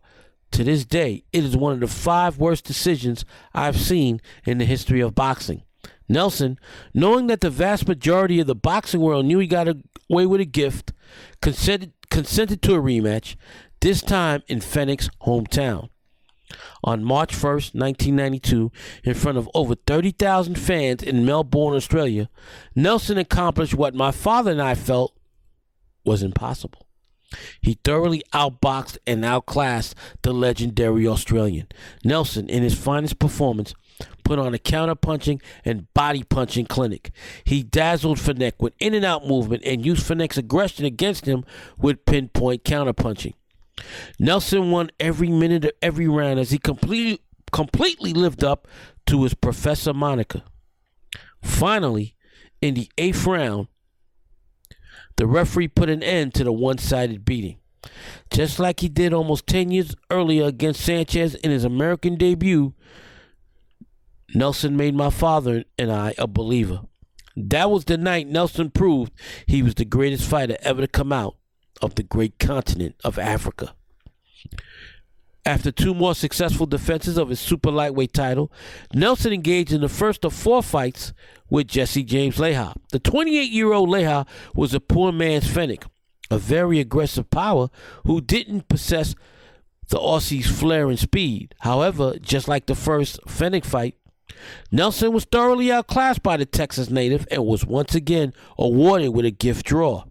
To 0.53 0.63
this 0.63 0.85
day, 0.85 1.25
it 1.33 1.45
is 1.45 1.57
one 1.57 1.73
of 1.73 1.81
the 1.81 1.89
five 1.89 2.39
worst 2.39 2.65
decisions 2.65 3.25
I've 3.53 3.77
seen 3.77 4.21
in 4.45 4.59
the 4.59 4.65
history 4.65 5.01
of 5.01 5.15
boxing. 5.15 5.64
Nelson, 6.09 6.59
knowing 6.93 7.27
that 7.29 7.41
the 7.41 7.51
vast 7.51 7.89
majority 7.89 8.41
of 8.41 8.47
the 8.47 8.55
boxing 8.55 9.01
world 9.01 9.27
knew 9.27 9.39
he 9.39 9.47
got 9.47 9.69
away 9.69 10.27
with 10.27 10.41
a 10.41 10.45
gift, 10.45 10.93
consented, 11.41 11.93
consented 12.11 12.63
to 12.63 12.75
a 12.75 12.83
rematch, 12.83 13.37
this 13.81 14.03
time 14.03 14.43
in 14.49 14.61
Fenech's 14.61 15.11
hometown 15.23 15.89
on 16.83 17.05
March 17.05 17.35
1st, 17.35 17.75
1992, 17.75 18.71
in 19.03 19.15
front 19.15 19.39
of 19.39 19.49
over 19.55 19.75
30,000 19.75 20.59
fans 20.59 21.03
in 21.03 21.25
Melbourne, 21.25 21.75
Australia, 21.75 22.29
Nelson 22.75 23.19
accomplished 23.19 23.75
what 23.75 23.95
my 23.95 24.11
father 24.11 24.51
and 24.51 24.63
I 24.63 24.75
felt 24.75 25.17
was 26.05 26.23
impossible. 26.23 26.87
He 27.61 27.79
thoroughly 27.83 28.23
outboxed 28.33 28.99
and 29.07 29.25
outclassed 29.25 29.95
the 30.23 30.33
legendary 30.33 31.07
Australian. 31.07 31.67
Nelson, 32.05 32.49
in 32.49 32.63
his 32.63 32.79
finest 32.79 33.19
performance, 33.19 33.75
put 34.25 34.39
on 34.39 34.55
a 34.55 34.59
counter 34.59 34.95
punching 34.95 35.41
and 35.65 35.93
body 35.95 36.23
punching 36.23 36.67
clinic. 36.67 37.11
He 37.45 37.63
dazzled 37.63 38.19
Fenech 38.19 38.55
with 38.59 38.75
in 38.79 38.95
and 38.95 39.05
out 39.05 39.27
movement 39.27 39.63
and 39.65 39.85
used 39.85 40.07
Fenech's 40.07 40.39
aggression 40.39 40.85
against 40.85 41.27
him 41.27 41.45
with 41.79 42.05
pinpoint 42.07 42.65
counter 42.65 42.93
punching. 42.93 43.35
Nelson 44.19 44.71
won 44.71 44.91
every 45.01 45.29
minute 45.29 45.65
of 45.65 45.73
every 45.83 46.09
round 46.09 46.39
as 46.39 46.51
he 46.51 46.59
completely 46.59 47.21
completely 47.53 48.13
lived 48.13 48.43
up 48.43 48.67
to 49.07 49.23
his 49.23 49.35
professor 49.35 49.93
moniker. 49.93 50.43
Finally, 51.41 52.17
in 52.61 52.75
the 52.75 52.91
eighth 52.99 53.27
round, 53.27 53.69
the 55.17 55.27
referee 55.27 55.69
put 55.69 55.89
an 55.89 56.03
end 56.03 56.35
to 56.35 56.43
the 56.43 56.53
one-sided 56.53 57.25
beating. 57.25 57.59
Just 58.31 58.59
like 58.59 58.81
he 58.81 58.89
did 58.89 59.13
almost 59.13 59.47
10 59.47 59.71
years 59.71 59.95
earlier 60.11 60.47
against 60.47 60.81
Sanchez 60.81 61.35
in 61.37 61.51
his 61.53 61.65
American 61.65 62.17
debut, 62.17 62.75
Nelson 64.33 64.77
made 64.77 64.95
my 64.95 65.11
father 65.11 65.65
and 65.79 65.93
I 65.93 66.15
a 66.19 66.27
believer. 66.27 66.83
That 67.37 67.71
was 67.71 67.85
the 67.85 67.99
night 67.99 68.29
Nelson 68.29 68.71
proved 68.71 69.13
he 69.47 69.63
was 69.63 69.75
the 69.75 69.85
greatest 69.85 70.29
fighter 70.29 70.57
ever 70.63 70.81
to 70.81 70.89
come 70.89 71.13
out 71.13 71.37
of 71.83 71.97
the 71.97 72.03
great 72.03 72.39
continent 72.39 72.95
of 73.03 73.19
Africa. 73.19 73.75
After 75.47 75.71
two 75.71 75.93
more 75.93 76.15
successful 76.15 76.65
defenses 76.65 77.19
of 77.19 77.29
his 77.29 77.41
super 77.41 77.71
lightweight 77.71 78.15
title, 78.15 78.51
Nelson 78.95 79.33
engaged 79.33 79.73
in 79.73 79.83
the 79.83 79.91
first 79.91 80.25
of 80.25 80.33
four 80.33 80.63
fights 80.63 81.13
with 81.51 81.69
Jesse 81.69 82.03
James 82.03 82.39
Leija. 82.39 82.75
The 82.93 82.99
28 82.99 83.51
year 83.51 83.73
old 83.73 83.91
Leija 83.91 84.27
was 84.55 84.73
a 84.73 84.81
poor 84.81 85.13
man's 85.13 85.47
Fenech, 85.47 85.85
a 86.31 86.39
very 86.39 86.81
aggressive 86.81 87.29
power 87.29 87.69
who 88.07 88.23
didn't 88.23 88.69
possess 88.69 89.15
the 89.89 89.99
Aussie's 89.99 90.47
flair 90.47 90.89
and 90.89 90.99
speed. 90.99 91.55
However, 91.61 92.15
just 92.19 92.49
like 92.49 92.65
the 92.65 92.75
first 92.75 93.21
Fenech 93.27 93.67
fight, 93.67 93.97
Nelson 94.71 95.13
was 95.13 95.25
thoroughly 95.25 95.71
outclassed 95.71 96.23
by 96.23 96.37
the 96.37 96.47
Texas 96.47 96.91
native 96.91 97.27
and 97.31 97.45
was 97.45 97.65
once 97.65 97.95
again 97.95 98.33
awarded 98.59 99.11
with 99.11 99.25
a 99.25 99.31
gift 99.31 99.67
draw. 99.67 100.05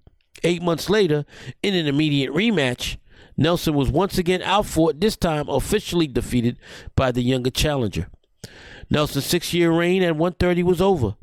Eight 0.43 0.61
months 0.61 0.89
later, 0.89 1.25
in 1.61 1.73
an 1.73 1.87
immediate 1.87 2.31
rematch, 2.31 2.97
Nelson 3.37 3.73
was 3.73 3.89
once 3.89 4.17
again 4.17 4.41
outfought, 4.41 4.99
this 4.99 5.15
time 5.15 5.47
officially 5.49 6.07
defeated 6.07 6.57
by 6.95 7.11
the 7.11 7.21
younger 7.21 7.49
challenger. 7.49 8.07
Nelson's 8.89 9.25
six 9.25 9.53
year 9.53 9.71
reign 9.71 10.03
at 10.03 10.15
130 10.15 10.63
was 10.63 10.81
over. 10.81 11.15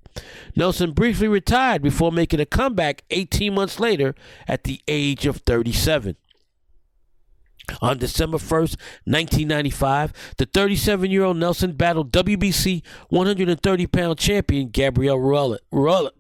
Nelson 0.57 0.93
briefly 0.93 1.29
retired 1.29 1.83
before 1.83 2.11
making 2.11 2.41
a 2.41 2.47
comeback 2.47 3.05
18 3.11 3.55
months 3.55 3.79
later 3.79 4.15
at 4.49 4.65
the 4.65 4.81
age 4.89 5.27
of 5.27 5.37
37. 5.39 6.17
On 7.81 7.99
December 7.99 8.39
1st, 8.39 8.77
1995, 9.05 10.13
the 10.37 10.47
37 10.47 11.11
year 11.11 11.25
old 11.25 11.37
Nelson 11.37 11.73
battled 11.73 12.13
WBC 12.13 12.83
130 13.09 13.87
pound 13.87 14.19
champion 14.19 14.69
Gabriel 14.69 15.19
Ruel. 15.19 15.59
Ruel, 15.71 16.11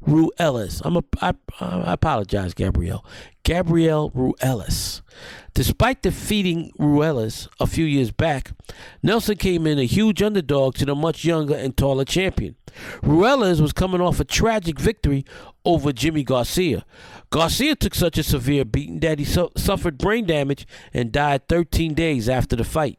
Ruel 0.00 0.32
Ruelas. 0.38 0.82
I'm 0.84 0.96
a, 0.96 1.04
I, 1.20 1.34
I 1.60 1.92
apologize, 1.92 2.54
Gabrielle. 2.54 3.04
Gabriel 3.42 4.10
Ruelas. 4.10 5.02
Despite 5.54 6.02
defeating 6.02 6.72
Ruelas 6.78 7.48
a 7.58 7.66
few 7.66 7.84
years 7.84 8.10
back, 8.10 8.52
Nelson 9.02 9.36
came 9.36 9.66
in 9.66 9.78
a 9.78 9.84
huge 9.84 10.22
underdog 10.22 10.76
to 10.76 10.84
the 10.84 10.94
much 10.94 11.24
younger 11.24 11.54
and 11.54 11.76
taller 11.76 12.04
champion. 12.04 12.56
Ruelas 13.02 13.60
was 13.60 13.72
coming 13.72 14.00
off 14.00 14.20
a 14.20 14.24
tragic 14.24 14.78
victory 14.78 15.24
over 15.64 15.92
Jimmy 15.92 16.22
Garcia. 16.22 16.84
Garcia 17.30 17.74
took 17.74 17.94
such 17.94 18.18
a 18.18 18.22
severe 18.22 18.64
beating 18.64 19.00
that 19.00 19.18
he 19.18 19.24
su- 19.24 19.50
suffered 19.56 19.98
brain 19.98 20.26
damage 20.26 20.66
and 20.92 21.12
died 21.12 21.48
13 21.48 21.94
days 21.94 22.28
after 22.28 22.56
the 22.56 22.64
fight. 22.64 22.98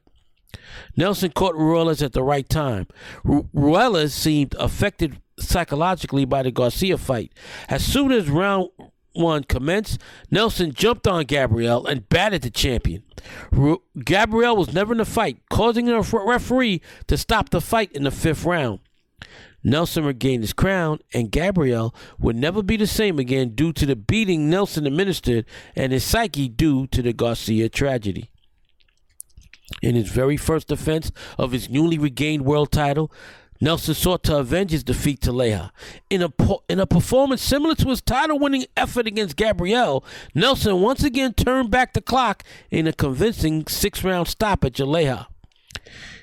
Nelson 0.98 1.32
caught 1.32 1.56
Ruelas 1.56 2.04
at 2.04 2.14
the 2.14 2.24
right 2.24 2.48
time. 2.48 2.88
Ru- 3.24 3.48
Ruelas 3.54 4.12
seemed 4.12 4.56
affected 4.60 5.22
psychologically 5.42 6.26
by 6.26 6.44
the 6.44 6.52
Garcia 6.52 6.98
fight. 6.98 7.32
As 7.70 7.84
soon 7.84 8.12
as 8.12 8.30
round 8.30 8.70
one 9.14 9.44
commenced, 9.44 10.00
Nelson 10.30 10.74
jumped 10.74 11.08
on 11.08 11.26
Gabrielle 11.26 11.86
and 11.86 12.08
batted 12.08 12.44
the 12.44 12.50
champion. 12.50 13.04
Ru- 13.52 13.82
Gabriel 14.04 14.56
was 14.56 14.74
never 14.74 14.94
in 14.94 15.00
the 15.00 15.06
fight, 15.06 15.40
causing 15.50 15.86
the 15.86 16.00
referee 16.26 16.82
to 17.08 17.18
stop 17.18 17.50
the 17.50 17.62
fight 17.62 17.92
in 17.92 18.04
the 18.04 18.12
fifth 18.12 18.46
round. 18.46 18.80
Nelson 19.64 20.06
regained 20.06 20.42
his 20.42 20.54
crown, 20.54 21.00
and 21.14 21.32
Gabrielle 21.32 21.94
would 22.20 22.36
never 22.36 22.64
be 22.64 22.78
the 22.78 22.88
same 22.88 23.20
again 23.20 23.50
due 23.54 23.72
to 23.74 23.86
the 23.86 23.96
beating 23.96 24.50
Nelson 24.50 24.88
administered 24.88 25.46
and 25.76 25.92
his 25.92 26.04
psyche 26.04 26.50
due 26.50 26.88
to 26.88 27.02
the 27.02 27.14
Garcia 27.14 27.70
tragedy. 27.70 28.32
In 29.82 29.96
his 29.96 30.10
very 30.10 30.36
first 30.36 30.68
defense 30.68 31.12
of 31.38 31.52
his 31.52 31.70
newly 31.70 31.98
regained 31.98 32.44
world 32.44 32.72
title, 32.72 33.12
Nelson 33.62 33.94
sought 33.94 34.24
to 34.24 34.38
avenge 34.38 34.72
his 34.72 34.84
defeat 34.84 35.22
to 35.22 35.32
Leija. 35.32 35.70
In 36.10 36.24
a, 36.24 36.34
in 36.68 36.80
a 36.80 36.88
performance 36.88 37.44
similar 37.44 37.76
to 37.76 37.90
his 37.90 38.02
title 38.02 38.40
winning 38.40 38.66
effort 38.76 39.06
against 39.06 39.36
Gabrielle, 39.36 40.04
Nelson 40.34 40.82
once 40.82 41.04
again 41.04 41.34
turned 41.34 41.70
back 41.70 41.94
the 41.94 42.02
clock 42.02 42.44
in 42.72 42.88
a 42.88 42.94
convincing 42.94 43.68
six 43.68 44.04
round 44.04 44.28
stoppage 44.28 44.82
at 44.82 44.88
Leija. 44.88 45.28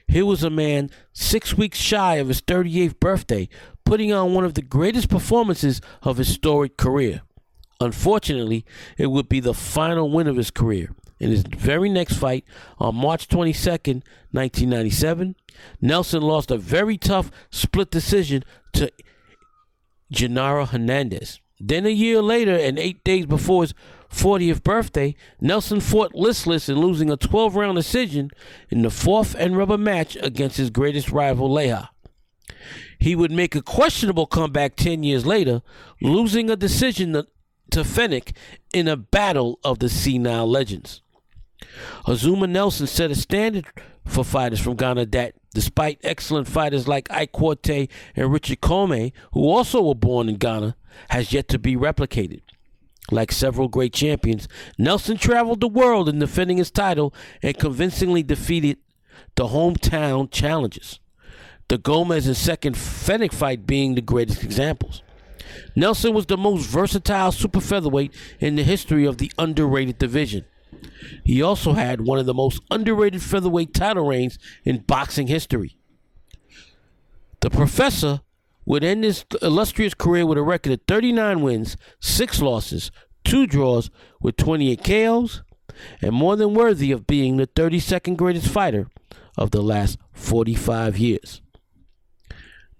Here 0.08 0.26
was 0.26 0.42
a 0.42 0.50
man 0.50 0.90
six 1.12 1.56
weeks 1.56 1.78
shy 1.78 2.16
of 2.16 2.28
his 2.28 2.42
38th 2.42 2.98
birthday, 2.98 3.48
putting 3.84 4.12
on 4.12 4.34
one 4.34 4.44
of 4.44 4.54
the 4.54 4.62
greatest 4.62 5.08
performances 5.08 5.80
of 6.02 6.16
his 6.16 6.34
storied 6.34 6.76
career. 6.76 7.22
Unfortunately, 7.80 8.64
it 8.96 9.06
would 9.06 9.28
be 9.28 9.38
the 9.38 9.54
final 9.54 10.10
win 10.10 10.26
of 10.26 10.36
his 10.36 10.50
career. 10.50 10.90
In 11.20 11.30
his 11.30 11.42
very 11.42 11.88
next 11.88 12.14
fight, 12.14 12.44
on 12.78 12.94
March 12.94 13.28
22nd, 13.28 14.02
1997, 14.30 15.34
Nelson 15.80 16.22
lost 16.22 16.50
a 16.50 16.58
very 16.58 16.96
tough 16.96 17.30
split 17.50 17.90
decision 17.90 18.44
to 18.74 18.90
Genaro 20.12 20.68
Hernandez. 20.68 21.40
Then 21.60 21.86
a 21.86 21.90
year 21.90 22.22
later, 22.22 22.54
and 22.54 22.78
eight 22.78 23.02
days 23.02 23.26
before 23.26 23.62
his 23.62 23.74
40th 24.10 24.62
birthday, 24.62 25.16
Nelson 25.40 25.80
fought 25.80 26.14
listless 26.14 26.68
in 26.68 26.78
losing 26.78 27.10
a 27.10 27.16
12 27.16 27.56
round 27.56 27.76
decision 27.76 28.30
in 28.70 28.82
the 28.82 28.90
fourth 28.90 29.34
and 29.34 29.56
rubber 29.56 29.78
match 29.78 30.16
against 30.22 30.56
his 30.56 30.70
greatest 30.70 31.10
rival, 31.10 31.50
Leija. 31.50 31.88
He 32.98 33.14
would 33.14 33.32
make 33.32 33.54
a 33.54 33.62
questionable 33.62 34.26
comeback 34.26 34.76
10 34.76 35.02
years 35.02 35.26
later, 35.26 35.62
losing 36.00 36.48
a 36.48 36.56
decision 36.56 37.12
to, 37.12 37.26
to 37.70 37.80
Fenech 37.80 38.32
in 38.72 38.88
a 38.88 38.96
battle 38.96 39.58
of 39.62 39.78
the 39.78 39.88
senile 39.88 40.48
legends. 40.48 41.02
Azumah 42.06 42.48
Nelson 42.48 42.86
set 42.86 43.10
a 43.10 43.14
standard 43.14 43.66
for 44.06 44.24
fighters 44.24 44.60
from 44.60 44.76
Ghana 44.76 45.06
that, 45.06 45.34
despite 45.54 45.98
excellent 46.02 46.48
fighters 46.48 46.88
like 46.88 47.10
Ike 47.10 47.32
Quartey 47.32 47.88
and 48.16 48.32
Richard 48.32 48.60
Commey, 48.60 49.12
who 49.32 49.48
also 49.48 49.82
were 49.82 49.94
born 49.94 50.28
in 50.28 50.36
Ghana, 50.36 50.76
has 51.10 51.32
yet 51.32 51.48
to 51.48 51.58
be 51.58 51.76
replicated. 51.76 52.40
Like 53.10 53.32
several 53.32 53.68
great 53.68 53.92
champions, 53.94 54.48
Nelson 54.76 55.16
traveled 55.16 55.60
the 55.60 55.68
world 55.68 56.08
in 56.08 56.18
defending 56.18 56.58
his 56.58 56.70
title 56.70 57.14
and 57.42 57.58
convincingly 57.58 58.22
defeated 58.22 58.78
the 59.34 59.48
hometown 59.48 60.30
challengers. 60.30 61.00
The 61.68 61.78
Gomez 61.78 62.26
and 62.26 62.36
second 62.36 62.76
Fenech 62.76 63.32
fight 63.32 63.66
being 63.66 63.94
the 63.94 64.00
greatest 64.02 64.42
examples. 64.42 65.02
Nelson 65.74 66.14
was 66.14 66.26
the 66.26 66.36
most 66.36 66.66
versatile 66.66 67.32
super 67.32 67.60
featherweight 67.60 68.12
in 68.40 68.56
the 68.56 68.62
history 68.62 69.04
of 69.04 69.18
the 69.18 69.32
underrated 69.38 69.98
division. 69.98 70.44
He 71.24 71.42
also 71.42 71.72
had 71.72 72.00
one 72.00 72.18
of 72.18 72.26
the 72.26 72.34
most 72.34 72.60
underrated 72.70 73.22
featherweight 73.22 73.74
title 73.74 74.06
reigns 74.06 74.38
in 74.64 74.78
boxing 74.78 75.26
history. 75.26 75.76
The 77.40 77.50
professor 77.50 78.20
would 78.64 78.84
end 78.84 79.04
his 79.04 79.24
illustrious 79.40 79.94
career 79.94 80.26
with 80.26 80.38
a 80.38 80.42
record 80.42 80.72
of 80.72 80.80
39 80.86 81.40
wins, 81.40 81.76
6 82.00 82.42
losses, 82.42 82.90
2 83.24 83.46
draws, 83.46 83.90
with 84.20 84.36
28 84.36 84.84
KOs, 84.84 85.42
and 86.02 86.12
more 86.12 86.36
than 86.36 86.54
worthy 86.54 86.92
of 86.92 87.06
being 87.06 87.36
the 87.36 87.46
32nd 87.46 88.16
greatest 88.16 88.48
fighter 88.48 88.88
of 89.36 89.52
the 89.52 89.62
last 89.62 89.98
45 90.12 90.98
years. 90.98 91.40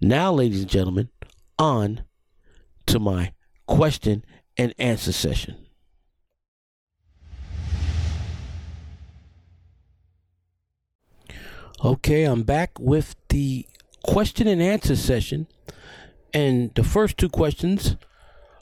Now, 0.00 0.32
ladies 0.32 0.62
and 0.62 0.70
gentlemen, 0.70 1.08
on 1.58 2.04
to 2.86 2.98
my 2.98 3.32
question 3.66 4.24
and 4.56 4.74
answer 4.78 5.12
session. 5.12 5.56
Okay, 11.84 12.24
I'm 12.24 12.42
back 12.42 12.72
with 12.80 13.14
the 13.28 13.64
question 14.02 14.48
and 14.48 14.60
answer 14.60 14.96
session. 14.96 15.46
And 16.34 16.74
the 16.74 16.82
first 16.82 17.16
two 17.16 17.28
questions, 17.28 17.94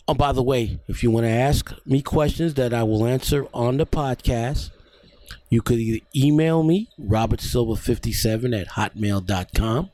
oh, 0.07 0.13
by 0.13 0.33
the 0.33 0.43
way, 0.43 0.81
if 0.87 1.03
you 1.03 1.11
want 1.11 1.25
to 1.25 1.31
ask 1.31 1.73
me 1.87 2.03
questions 2.03 2.53
that 2.55 2.75
I 2.75 2.83
will 2.83 3.07
answer 3.07 3.47
on 3.55 3.79
the 3.79 3.87
podcast, 3.87 4.71
you 5.49 5.63
could 5.63 5.79
either 5.79 6.05
email 6.15 6.63
me, 6.63 6.91
robertsilver57 7.01 8.61
at 8.61 8.69
hotmail.com. 8.69 9.91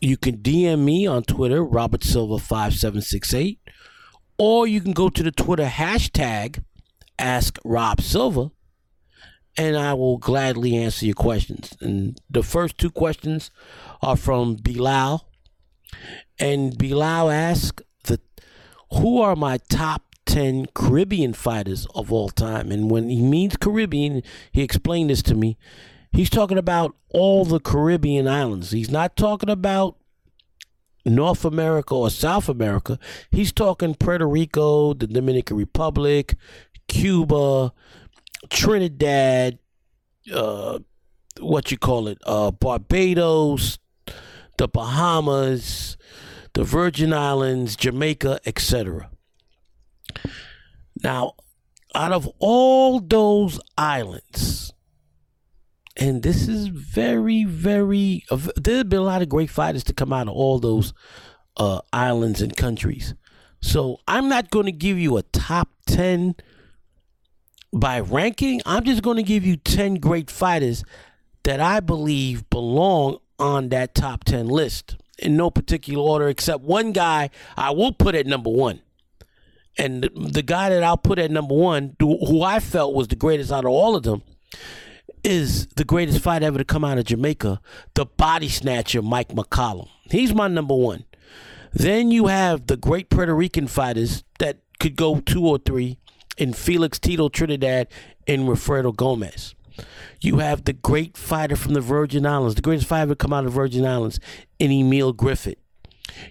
You 0.00 0.16
can 0.16 0.38
DM 0.38 0.84
me 0.84 1.06
on 1.06 1.22
Twitter, 1.24 1.62
robertsilver5768, 1.62 3.58
or 4.38 4.66
you 4.66 4.80
can 4.80 4.92
go 4.92 5.10
to 5.10 5.22
the 5.22 5.32
Twitter 5.32 5.66
hashtag, 5.66 6.64
ask 7.18 7.58
Rob 7.62 8.00
and 9.58 9.76
I 9.76 9.92
will 9.92 10.18
gladly 10.18 10.76
answer 10.76 11.04
your 11.04 11.16
questions. 11.16 11.76
And 11.80 12.18
the 12.30 12.44
first 12.44 12.78
two 12.78 12.90
questions 12.90 13.50
are 14.00 14.16
from 14.16 14.54
Bilal. 14.54 15.28
And 16.38 16.78
Bilal 16.78 17.28
asks 17.28 17.82
the 18.04 18.20
who 18.92 19.20
are 19.20 19.34
my 19.34 19.58
top 19.68 20.04
10 20.26 20.66
Caribbean 20.74 21.32
fighters 21.32 21.86
of 21.94 22.12
all 22.12 22.28
time? 22.28 22.70
And 22.70 22.90
when 22.90 23.08
he 23.10 23.20
means 23.20 23.56
Caribbean, 23.56 24.22
he 24.52 24.62
explained 24.62 25.10
this 25.10 25.22
to 25.22 25.34
me. 25.34 25.58
He's 26.12 26.30
talking 26.30 26.58
about 26.58 26.94
all 27.10 27.44
the 27.44 27.60
Caribbean 27.60 28.28
islands. 28.28 28.70
He's 28.70 28.90
not 28.90 29.16
talking 29.16 29.50
about 29.50 29.96
North 31.04 31.44
America 31.44 31.94
or 31.94 32.10
South 32.10 32.48
America. 32.48 32.98
He's 33.30 33.52
talking 33.52 33.94
Puerto 33.94 34.26
Rico, 34.26 34.94
the 34.94 35.06
Dominican 35.06 35.56
Republic, 35.56 36.36
Cuba, 36.86 37.72
Trinidad, 38.50 39.58
uh, 40.32 40.78
what 41.40 41.70
you 41.70 41.78
call 41.78 42.08
it, 42.08 42.18
uh, 42.26 42.50
Barbados, 42.50 43.78
the 44.56 44.68
Bahamas, 44.68 45.96
the 46.54 46.64
Virgin 46.64 47.12
Islands, 47.12 47.76
Jamaica, 47.76 48.40
etc. 48.44 49.10
Now, 51.02 51.34
out 51.94 52.12
of 52.12 52.28
all 52.38 53.00
those 53.00 53.60
islands, 53.76 54.72
and 55.96 56.22
this 56.22 56.48
is 56.48 56.68
very, 56.68 57.44
very, 57.44 58.24
uh, 58.30 58.38
there's 58.56 58.84
been 58.84 59.00
a 59.00 59.02
lot 59.02 59.22
of 59.22 59.28
great 59.28 59.50
fighters 59.50 59.84
to 59.84 59.92
come 59.92 60.12
out 60.12 60.28
of 60.28 60.34
all 60.34 60.58
those 60.58 60.92
uh, 61.56 61.80
islands 61.92 62.40
and 62.40 62.56
countries. 62.56 63.14
So 63.60 63.98
I'm 64.06 64.28
not 64.28 64.50
going 64.50 64.66
to 64.66 64.72
give 64.72 64.98
you 64.98 65.16
a 65.16 65.22
top 65.22 65.68
10 65.86 66.36
by 67.72 68.00
ranking. 68.00 68.60
I'm 68.66 68.84
just 68.84 69.02
going 69.02 69.16
to 69.16 69.22
give 69.22 69.44
you 69.44 69.56
10 69.56 69.96
great 69.96 70.30
fighters 70.30 70.84
that 71.44 71.60
I 71.60 71.80
believe 71.80 72.48
belong 72.50 73.18
on 73.38 73.68
that 73.70 73.94
top 73.94 74.24
10 74.24 74.48
list 74.48 74.96
in 75.18 75.36
no 75.36 75.50
particular 75.50 76.02
order, 76.02 76.28
except 76.28 76.62
one 76.62 76.92
guy 76.92 77.30
I 77.56 77.70
will 77.70 77.92
put 77.92 78.14
at 78.14 78.26
number 78.26 78.50
one. 78.50 78.80
And 79.76 80.02
the, 80.14 80.42
guy 80.42 80.70
that 80.70 80.82
I'll 80.82 80.96
put 80.96 81.20
at 81.20 81.30
number 81.30 81.54
one, 81.54 81.94
who 82.00 82.42
I 82.42 82.58
felt 82.58 82.94
was 82.94 83.08
the 83.08 83.16
greatest 83.16 83.52
out 83.52 83.64
of 83.64 83.70
all 83.70 83.94
of 83.94 84.02
them, 84.02 84.22
is 85.22 85.68
the 85.76 85.84
greatest 85.84 86.20
fight 86.20 86.42
ever 86.42 86.58
to 86.58 86.64
come 86.64 86.84
out 86.84 86.98
of 86.98 87.04
Jamaica, 87.04 87.60
the 87.94 88.04
body 88.04 88.48
snatcher 88.48 89.02
Mike 89.02 89.28
McCallum. 89.28 89.88
He's 90.10 90.34
my 90.34 90.48
number 90.48 90.74
one. 90.74 91.04
Then 91.72 92.10
you 92.10 92.26
have 92.26 92.66
the 92.66 92.76
great 92.76 93.08
Puerto 93.08 93.34
Rican 93.34 93.68
fighters 93.68 94.24
that 94.40 94.58
could 94.80 94.96
go 94.96 95.20
two 95.20 95.46
or 95.46 95.58
three 95.58 95.98
in 96.38 96.52
Felix 96.54 96.98
Tito 96.98 97.28
Trinidad 97.28 97.88
and 98.26 98.48
Wilfredo 98.48 98.96
Gomez. 98.96 99.54
You 100.20 100.38
have 100.38 100.64
the 100.64 100.72
great 100.72 101.16
fighter 101.16 101.56
from 101.56 101.74
the 101.74 101.80
Virgin 101.80 102.26
Islands, 102.26 102.54
the 102.54 102.62
greatest 102.62 102.88
fighter 102.88 103.10
to 103.10 103.16
come 103.16 103.32
out 103.32 103.44
of 103.44 103.52
the 103.52 103.56
Virgin 103.56 103.84
Islands, 103.84 104.18
in 104.58 104.72
Emil 104.72 105.12
Griffith. 105.12 105.58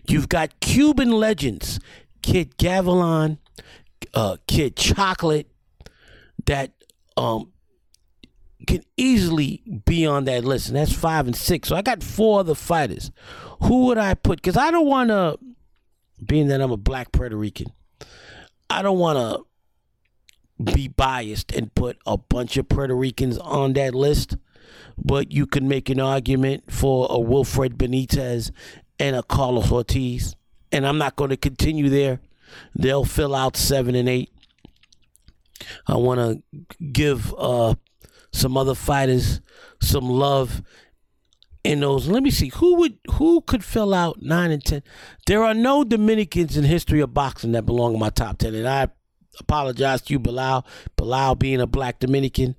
You've 0.07 0.27
got 0.27 0.59
Cuban 0.59 1.11
legends, 1.11 1.79
Kid 2.21 2.57
Gavilan, 2.57 3.37
uh, 4.13 4.37
Kid 4.47 4.75
Chocolate, 4.75 5.49
that 6.45 6.73
um, 7.15 7.51
can 8.65 8.83
easily 8.97 9.61
be 9.85 10.05
on 10.05 10.25
that 10.25 10.43
list, 10.43 10.67
and 10.67 10.75
that's 10.75 10.91
five 10.91 11.25
and 11.25 11.35
six. 11.35 11.69
So 11.69 11.75
I 11.75 11.81
got 11.81 12.03
four 12.03 12.41
other 12.41 12.55
fighters. 12.55 13.11
Who 13.63 13.85
would 13.85 13.97
I 13.97 14.13
put? 14.13 14.41
Because 14.41 14.57
I 14.57 14.71
don't 14.71 14.87
want 14.87 15.09
to, 15.09 15.37
being 16.25 16.47
that 16.47 16.61
I'm 16.61 16.71
a 16.71 16.77
black 16.77 17.11
Puerto 17.11 17.37
Rican, 17.37 17.67
I 18.69 18.81
don't 18.81 18.99
want 18.99 19.17
to 19.17 19.46
be 20.63 20.87
biased 20.87 21.51
and 21.51 21.73
put 21.75 21.97
a 22.05 22.17
bunch 22.17 22.57
of 22.57 22.69
Puerto 22.69 22.95
Ricans 22.95 23.37
on 23.37 23.73
that 23.73 23.93
list. 23.93 24.37
But 24.97 25.31
you 25.31 25.45
can 25.45 25.67
make 25.67 25.89
an 25.89 25.99
argument 25.99 26.71
for 26.71 27.07
a 27.09 27.19
Wilfred 27.19 27.77
Benitez 27.77 28.51
and 28.99 29.15
a 29.15 29.23
Carlos 29.23 29.71
Ortiz. 29.71 30.35
And 30.71 30.85
I'm 30.85 30.97
not 30.97 31.15
going 31.15 31.29
to 31.29 31.37
continue 31.37 31.89
there. 31.89 32.19
They'll 32.75 33.05
fill 33.05 33.35
out 33.35 33.55
seven 33.55 33.95
and 33.95 34.09
eight. 34.09 34.31
I 35.87 35.95
want 35.95 36.19
to 36.19 36.77
give 36.91 37.33
uh, 37.37 37.75
some 38.31 38.57
other 38.57 38.75
fighters 38.75 39.41
some 39.81 40.09
love 40.09 40.61
in 41.63 41.81
those. 41.81 42.07
Let 42.07 42.23
me 42.23 42.31
see 42.31 42.49
who 42.49 42.75
would 42.75 42.97
who 43.13 43.41
could 43.41 43.63
fill 43.63 43.93
out 43.93 44.21
nine 44.21 44.51
and 44.51 44.63
ten. 44.63 44.83
There 45.25 45.43
are 45.43 45.53
no 45.53 45.83
Dominicans 45.83 46.57
in 46.57 46.63
history 46.63 47.01
of 47.01 47.13
boxing 47.13 47.51
that 47.53 47.65
belong 47.65 47.93
in 47.93 47.99
my 47.99 48.09
top 48.09 48.37
ten, 48.37 48.55
and 48.55 48.67
I 48.67 48.87
apologize 49.39 50.01
to 50.03 50.13
you, 50.13 50.19
Bilal. 50.19 50.65
Bilal 50.95 51.35
being 51.35 51.61
a 51.61 51.67
black 51.67 51.99
Dominican, 51.99 52.55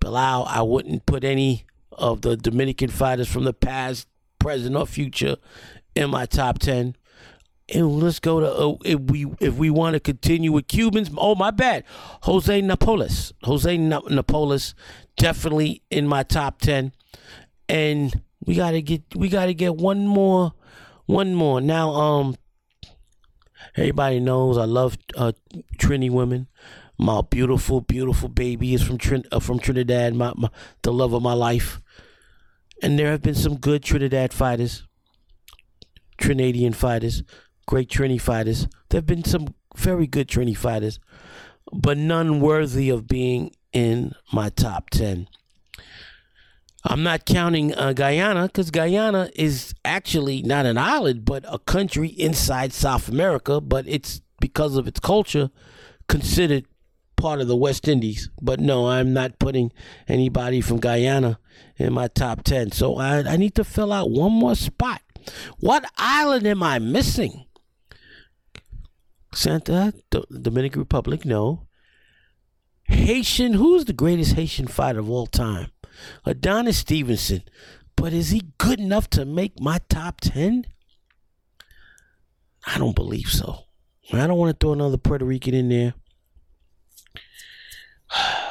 Bilal, 0.00 0.44
I 0.48 0.62
wouldn't 0.62 1.06
put 1.06 1.24
any 1.24 1.64
of 1.92 2.22
the 2.22 2.36
Dominican 2.36 2.90
fighters 2.90 3.28
from 3.28 3.44
the 3.44 3.52
past, 3.52 4.08
present, 4.38 4.76
or 4.76 4.86
future 4.86 5.36
in 5.94 6.10
my 6.10 6.26
top 6.26 6.58
ten. 6.58 6.96
And 7.72 8.02
let's 8.02 8.18
go 8.18 8.40
to 8.40 8.52
uh, 8.52 8.76
if 8.84 9.00
we 9.00 9.26
if 9.40 9.54
we 9.54 9.70
want 9.70 9.94
to 9.94 10.00
continue 10.00 10.52
with 10.52 10.66
Cubans. 10.68 11.10
Oh 11.16 11.34
my 11.34 11.50
bad, 11.50 11.84
Jose 12.22 12.60
Napoles. 12.60 13.32
Jose 13.44 13.76
Napoles 13.76 14.74
definitely 15.16 15.82
in 15.90 16.06
my 16.06 16.22
top 16.22 16.60
ten, 16.60 16.92
and 17.68 18.20
we 18.44 18.56
gotta 18.56 18.82
get 18.82 19.02
we 19.14 19.28
gotta 19.28 19.54
get 19.54 19.76
one 19.76 20.06
more, 20.06 20.52
one 21.06 21.34
more. 21.34 21.60
Now, 21.60 21.90
um, 21.90 22.36
everybody 23.76 24.20
knows 24.20 24.58
I 24.58 24.64
love 24.64 24.98
uh, 25.16 25.32
Trini 25.78 26.10
women. 26.10 26.48
My 26.98 27.20
beautiful, 27.22 27.80
beautiful 27.80 28.28
baby 28.28 28.74
is 28.74 28.82
from 28.82 28.98
Trin- 28.98 29.24
uh, 29.32 29.40
from 29.40 29.58
Trinidad. 29.58 30.14
My, 30.14 30.32
my 30.36 30.48
the 30.82 30.92
love 30.92 31.12
of 31.12 31.22
my 31.22 31.32
life, 31.32 31.80
and 32.82 32.98
there 32.98 33.10
have 33.10 33.22
been 33.22 33.34
some 33.34 33.56
good 33.56 33.82
Trinidad 33.82 34.32
fighters, 34.32 34.86
Trinadian 36.18 36.74
fighters, 36.74 37.22
great 37.66 37.88
Trini 37.88 38.20
fighters. 38.20 38.68
There 38.88 38.98
have 38.98 39.06
been 39.06 39.24
some 39.24 39.54
very 39.76 40.06
good 40.06 40.28
Trini 40.28 40.56
fighters, 40.56 41.00
but 41.72 41.96
none 41.96 42.40
worthy 42.40 42.90
of 42.90 43.08
being 43.08 43.52
in 43.72 44.12
my 44.32 44.50
top 44.50 44.90
10. 44.90 45.28
I'm 46.84 47.02
not 47.02 47.24
counting 47.26 47.74
uh, 47.74 47.92
Guyana 47.92 48.46
because 48.46 48.70
Guyana 48.70 49.30
is 49.36 49.74
actually 49.84 50.42
not 50.42 50.66
an 50.66 50.78
island, 50.78 51.24
but 51.24 51.44
a 51.48 51.58
country 51.60 52.08
inside 52.08 52.72
South 52.72 53.08
America, 53.08 53.60
but 53.60 53.86
it's 53.86 54.20
because 54.40 54.76
of 54.76 54.88
its 54.88 54.98
culture 54.98 55.50
considered 56.08 56.64
part 57.16 57.40
of 57.40 57.46
the 57.46 57.56
West 57.56 57.86
Indies. 57.86 58.30
But 58.40 58.58
no, 58.58 58.88
I'm 58.88 59.12
not 59.12 59.38
putting 59.38 59.72
anybody 60.08 60.60
from 60.60 60.80
Guyana 60.80 61.38
in 61.76 61.92
my 61.92 62.08
top 62.08 62.42
10. 62.42 62.72
So 62.72 62.96
I, 62.96 63.18
I 63.20 63.36
need 63.36 63.54
to 63.54 63.64
fill 63.64 63.92
out 63.92 64.10
one 64.10 64.32
more 64.32 64.56
spot. 64.56 65.02
What 65.60 65.84
island 65.96 66.46
am 66.46 66.62
I 66.62 66.80
missing? 66.80 67.46
Santa, 69.34 69.94
D- 70.10 70.24
Dominican 70.30 70.80
Republic, 70.80 71.24
no. 71.24 71.68
Haitian, 72.84 73.54
who's 73.54 73.84
the 73.84 73.92
greatest 73.92 74.34
Haitian 74.34 74.66
fighter 74.66 74.98
of 74.98 75.08
all 75.08 75.26
time? 75.26 75.71
Adonis 76.24 76.78
Stevenson. 76.78 77.42
But 77.96 78.12
is 78.12 78.30
he 78.30 78.44
good 78.58 78.80
enough 78.80 79.08
to 79.10 79.24
make 79.24 79.60
my 79.60 79.78
top 79.88 80.20
10? 80.20 80.66
I 82.66 82.78
don't 82.78 82.94
believe 82.94 83.28
so. 83.28 83.64
I 84.12 84.26
don't 84.26 84.38
want 84.38 84.58
to 84.58 84.64
throw 84.64 84.72
another 84.72 84.98
Puerto 84.98 85.24
Rican 85.24 85.54
in 85.54 85.68
there. 85.68 85.94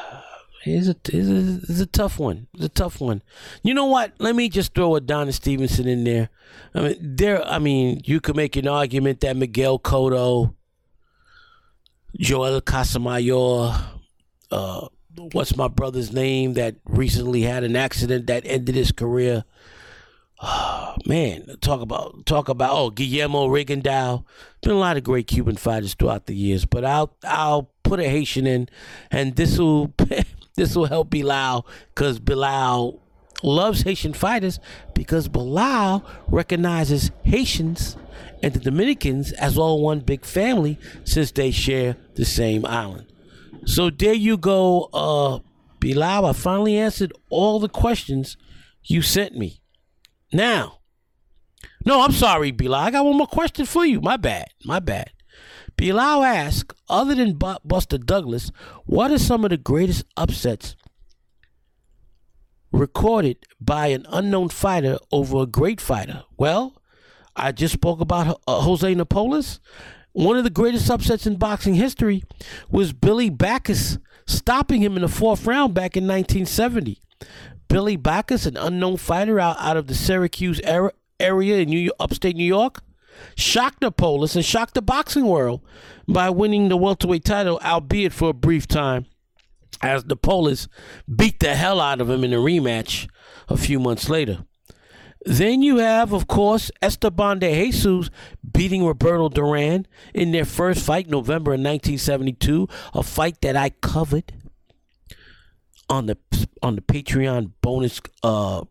It's 0.63 0.87
a, 0.87 0.95
it's, 1.11 1.79
a, 1.79 1.83
a 1.83 1.85
tough 1.87 2.19
one. 2.19 2.45
It's 2.53 2.65
a 2.65 2.69
tough 2.69 3.01
one. 3.01 3.23
You 3.63 3.73
know 3.73 3.87
what? 3.87 4.13
Let 4.19 4.35
me 4.35 4.47
just 4.47 4.75
throw 4.75 4.95
Adonis 4.95 5.37
Stevenson 5.37 5.87
in 5.87 6.03
there. 6.03 6.29
I 6.75 6.81
mean, 6.81 6.97
there. 6.99 7.43
I 7.43 7.57
mean, 7.57 8.01
you 8.05 8.21
could 8.21 8.35
make 8.35 8.55
an 8.55 8.67
argument 8.67 9.21
that 9.21 9.35
Miguel 9.35 9.79
Cotto, 9.79 10.53
Joel 12.19 12.61
Casamayor, 12.61 13.75
uh, 14.51 14.87
what's 15.17 15.55
my 15.55 15.67
brother's 15.67 16.11
name 16.11 16.53
that 16.53 16.75
recently 16.85 17.41
had 17.41 17.63
an 17.63 17.75
accident 17.75 18.27
that 18.27 18.43
ended 18.45 18.75
his 18.75 18.91
career. 18.91 19.43
Oh, 20.41 20.95
man, 21.05 21.45
talk 21.61 21.81
about 21.81 22.25
talk 22.25 22.49
about 22.49 22.71
oh 22.73 22.89
Guillermo 22.89 23.47
Rigondeaux. 23.47 24.23
Been 24.61 24.71
a 24.71 24.75
lot 24.75 24.97
of 24.97 25.03
great 25.03 25.27
Cuban 25.27 25.57
fighters 25.57 25.93
throughout 25.93 26.25
the 26.25 26.35
years, 26.35 26.65
but 26.65 26.85
I'll 26.85 27.15
I'll 27.23 27.71
put 27.83 27.99
a 27.99 28.09
Haitian 28.09 28.47
in, 28.47 28.69
and 29.09 29.35
this 29.35 29.57
will 29.57 29.93
this 30.55 30.75
will 30.75 30.85
help 30.85 31.09
Bilal 31.09 31.65
because 31.93 32.19
Bilal 32.19 32.99
loves 33.43 33.81
Haitian 33.81 34.13
fighters 34.13 34.59
because 34.93 35.27
Bilal 35.27 36.05
recognizes 36.27 37.11
Haitians 37.23 37.97
and 38.43 38.53
the 38.53 38.59
Dominicans 38.59 39.31
as 39.33 39.57
all 39.57 39.81
one 39.81 39.99
big 39.99 40.25
family 40.25 40.77
since 41.03 41.31
they 41.31 41.49
share 41.49 41.97
the 42.15 42.25
same 42.25 42.65
island. 42.65 43.07
So 43.65 43.89
there 43.89 44.13
you 44.13 44.37
go, 44.37 44.89
uh, 44.93 45.39
Bilal. 45.79 46.25
I 46.25 46.33
finally 46.33 46.77
answered 46.77 47.13
all 47.29 47.59
the 47.59 47.69
questions 47.69 48.37
you 48.83 49.01
sent 49.01 49.35
me. 49.37 49.61
Now, 50.33 50.79
no, 51.85 52.01
I'm 52.01 52.11
sorry, 52.11 52.51
Bilal. 52.51 52.79
I 52.79 52.91
got 52.91 53.05
one 53.05 53.17
more 53.17 53.27
question 53.27 53.65
for 53.65 53.85
you. 53.85 54.01
My 54.01 54.17
bad. 54.17 54.47
My 54.65 54.79
bad. 54.79 55.11
Bilal 55.77 56.23
asked, 56.23 56.73
other 56.89 57.15
than 57.15 57.39
Buster 57.63 57.97
Douglas, 57.97 58.51
what 58.85 59.11
are 59.11 59.17
some 59.17 59.43
of 59.43 59.49
the 59.49 59.57
greatest 59.57 60.05
upsets 60.15 60.75
recorded 62.71 63.37
by 63.59 63.87
an 63.87 64.05
unknown 64.09 64.49
fighter 64.49 64.97
over 65.11 65.41
a 65.41 65.47
great 65.47 65.81
fighter? 65.81 66.23
Well, 66.37 66.81
I 67.35 67.51
just 67.51 67.73
spoke 67.73 67.99
about 67.99 68.41
uh, 68.47 68.61
Jose 68.61 68.93
Napoles. 68.93 69.59
One 70.13 70.37
of 70.37 70.43
the 70.43 70.49
greatest 70.49 70.89
upsets 70.89 71.25
in 71.25 71.37
boxing 71.37 71.75
history 71.75 72.23
was 72.69 72.91
Billy 72.91 73.29
Backus 73.29 73.97
stopping 74.25 74.81
him 74.81 74.95
in 74.95 75.01
the 75.01 75.07
fourth 75.07 75.45
round 75.45 75.73
back 75.73 75.95
in 75.95 76.03
1970. 76.03 76.99
Billy 77.69 77.95
Backus, 77.95 78.45
an 78.45 78.57
unknown 78.57 78.97
fighter 78.97 79.39
out, 79.39 79.55
out 79.59 79.77
of 79.77 79.87
the 79.87 79.95
Syracuse 79.95 80.59
area 81.19 81.57
in 81.59 81.69
New 81.69 81.79
York, 81.79 81.95
upstate 81.99 82.35
New 82.35 82.43
York, 82.43 82.81
shocked 83.35 83.81
Napoles 83.81 84.35
and 84.35 84.43
shocked 84.43 84.73
the 84.73 84.81
boxing 84.81 85.25
world 85.25 85.61
by 86.07 86.29
winning 86.29 86.67
the 86.67 86.75
welterweight 86.75 87.23
title, 87.23 87.57
albeit 87.63 88.11
for 88.11 88.31
a 88.31 88.33
brief 88.33 88.67
time, 88.67 89.05
as 89.81 90.05
Napoles 90.05 90.67
beat 91.13 91.39
the 91.39 91.55
hell 91.55 91.79
out 91.79 92.01
of 92.01 92.09
him 92.09 92.25
in 92.25 92.33
a 92.33 92.37
rematch 92.37 93.07
a 93.47 93.55
few 93.55 93.79
months 93.79 94.09
later. 94.09 94.45
Then 95.25 95.61
you 95.61 95.77
have, 95.77 96.13
of 96.13 96.27
course, 96.27 96.71
Esteban 96.81 97.39
de 97.39 97.53
Jesus 97.53 98.09
beating 98.51 98.85
Roberto 98.85 99.29
Duran 99.29 99.85
in 100.13 100.31
their 100.31 100.45
first 100.45 100.83
fight, 100.83 101.07
November 101.07 101.51
of 101.51 101.59
1972, 101.59 102.67
a 102.93 103.03
fight 103.03 103.39
that 103.41 103.55
I 103.55 103.69
covered 103.69 104.33
on 105.89 106.07
the 106.07 106.17
on 106.63 106.75
the 106.75 106.81
Patreon 106.81 107.51
bonus 107.61 108.01
uh, 108.23 108.63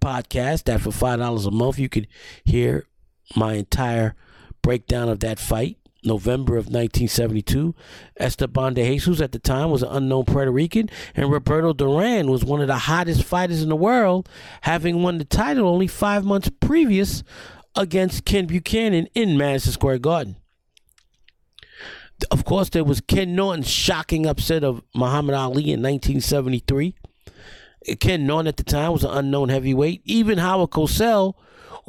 podcast. 0.00 0.64
That 0.64 0.80
for 0.80 0.92
five 0.92 1.18
dollars 1.18 1.44
a 1.44 1.50
month, 1.50 1.78
you 1.78 1.90
could 1.90 2.06
hear 2.44 2.86
my 3.34 3.54
entire 3.54 4.14
breakdown 4.62 5.10
of 5.10 5.20
that 5.20 5.38
fight. 5.38 5.76
November 6.06 6.52
of 6.56 6.66
1972. 6.66 7.74
Esteban 8.18 8.74
de 8.74 8.84
Jesus 8.84 9.20
at 9.20 9.32
the 9.32 9.38
time 9.38 9.70
was 9.70 9.82
an 9.82 9.90
unknown 9.90 10.24
Puerto 10.24 10.50
Rican, 10.50 10.88
and 11.14 11.30
Roberto 11.30 11.72
Duran 11.72 12.30
was 12.30 12.44
one 12.44 12.60
of 12.60 12.68
the 12.68 12.78
hottest 12.78 13.24
fighters 13.24 13.62
in 13.62 13.68
the 13.68 13.76
world, 13.76 14.28
having 14.62 15.02
won 15.02 15.18
the 15.18 15.24
title 15.24 15.68
only 15.68 15.86
five 15.86 16.24
months 16.24 16.50
previous 16.60 17.22
against 17.74 18.24
Ken 18.24 18.46
Buchanan 18.46 19.08
in 19.14 19.36
Madison 19.36 19.72
Square 19.72 19.98
Garden. 19.98 20.36
Of 22.30 22.44
course, 22.44 22.70
there 22.70 22.84
was 22.84 23.02
Ken 23.02 23.34
Norton's 23.34 23.68
shocking 23.68 24.24
upset 24.26 24.64
of 24.64 24.82
Muhammad 24.94 25.34
Ali 25.34 25.64
in 25.64 25.82
1973. 25.82 26.94
Ken 28.00 28.26
Norton 28.26 28.48
at 28.48 28.56
the 28.56 28.64
time 28.64 28.92
was 28.92 29.04
an 29.04 29.10
unknown 29.10 29.50
heavyweight. 29.50 30.00
Even 30.04 30.38
Howard 30.38 30.70
Cosell, 30.70 31.34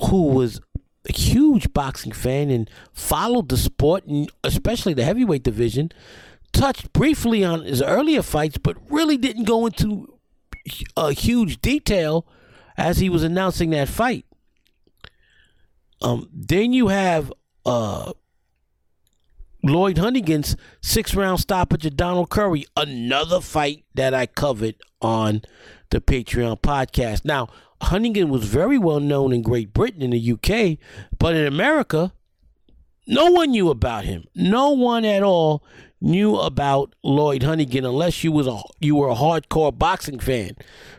who 0.10 0.24
was 0.28 0.62
a 1.08 1.14
huge 1.14 1.74
boxing 1.74 2.12
fan 2.12 2.50
and 2.50 2.70
followed 2.94 3.50
the 3.50 3.58
sport, 3.58 4.06
and 4.06 4.30
especially 4.44 4.94
the 4.94 5.04
heavyweight 5.04 5.44
division. 5.44 5.92
Touched 6.54 6.92
briefly 6.94 7.44
on 7.44 7.64
his 7.64 7.82
earlier 7.82 8.22
fights, 8.22 8.58
but 8.58 8.78
really 8.90 9.18
didn't 9.18 9.44
go 9.44 9.66
into 9.66 10.18
a 10.96 11.12
huge 11.12 11.62
detail 11.62 12.26
as 12.78 12.98
he 12.98 13.10
was 13.10 13.24
announcing 13.24 13.70
that 13.72 13.88
fight. 13.88 14.26
Um, 16.02 16.30
then 16.32 16.74
you 16.74 16.88
have 16.88 17.34
uh, 17.66 18.14
Lloyd 19.64 19.98
Honeyghan's 19.98 20.56
six 20.82 21.16
round 21.16 21.40
stoppage 21.40 21.86
of 21.86 21.98
Donald 21.98 22.30
Curry, 22.30 22.66
another 22.76 23.42
fight 23.42 23.84
that 23.96 24.14
I 24.14 24.26
covered 24.26 24.76
on 25.02 25.42
the 25.90 26.00
Patreon 26.00 26.62
podcast. 26.62 27.26
Now, 27.26 27.50
Honeyghan 27.82 28.30
was 28.30 28.44
very 28.44 28.78
well 28.78 29.00
known 29.00 29.34
in 29.34 29.42
Great 29.42 29.74
Britain 29.74 30.02
in 30.02 30.12
the 30.12 30.32
UK, 30.32 30.78
but 31.18 31.36
in 31.36 31.46
America, 31.46 32.14
no 33.06 33.32
one 33.32 33.52
knew 33.52 33.70
about 33.70 34.06
him. 34.06 34.26
No 34.36 34.72
one 34.72 35.06
at 35.06 35.24
all 35.24 35.64
knew 36.02 36.38
about 36.38 36.94
Lloyd 37.04 37.42
Honeyghan 37.42 37.86
unless 37.86 38.24
you 38.24 38.32
was 38.32 38.48
a 38.48 38.60
you 38.80 38.96
were 38.96 39.10
a 39.10 39.16
hardcore 39.16 39.78
boxing 39.78 40.20
fan. 40.20 40.52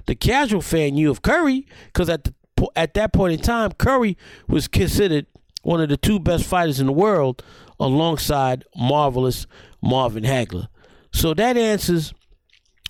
The 0.07 0.15
casual 0.15 0.63
fan 0.63 0.95
knew 0.95 1.11
of 1.11 1.23
Curry 1.23 1.67
because 1.87 2.09
at 2.09 2.25
the 2.25 2.35
at 2.75 2.95
that 2.95 3.13
point 3.13 3.35
in 3.35 3.41
time, 3.41 3.73
Curry 3.73 4.17
was 4.49 4.69
considered 4.69 5.27
one 5.63 5.81
of 5.81 5.89
the 5.89 5.97
two 5.97 6.19
best 6.19 6.45
fighters 6.45 6.81
in 6.81 6.87
the 6.87 6.93
world, 6.93 7.43
alongside 7.79 8.65
marvelous 8.77 9.47
Marvin 9.83 10.25
Hagler. 10.25 10.69
So 11.13 11.35
that 11.35 11.57
answers 11.57 12.13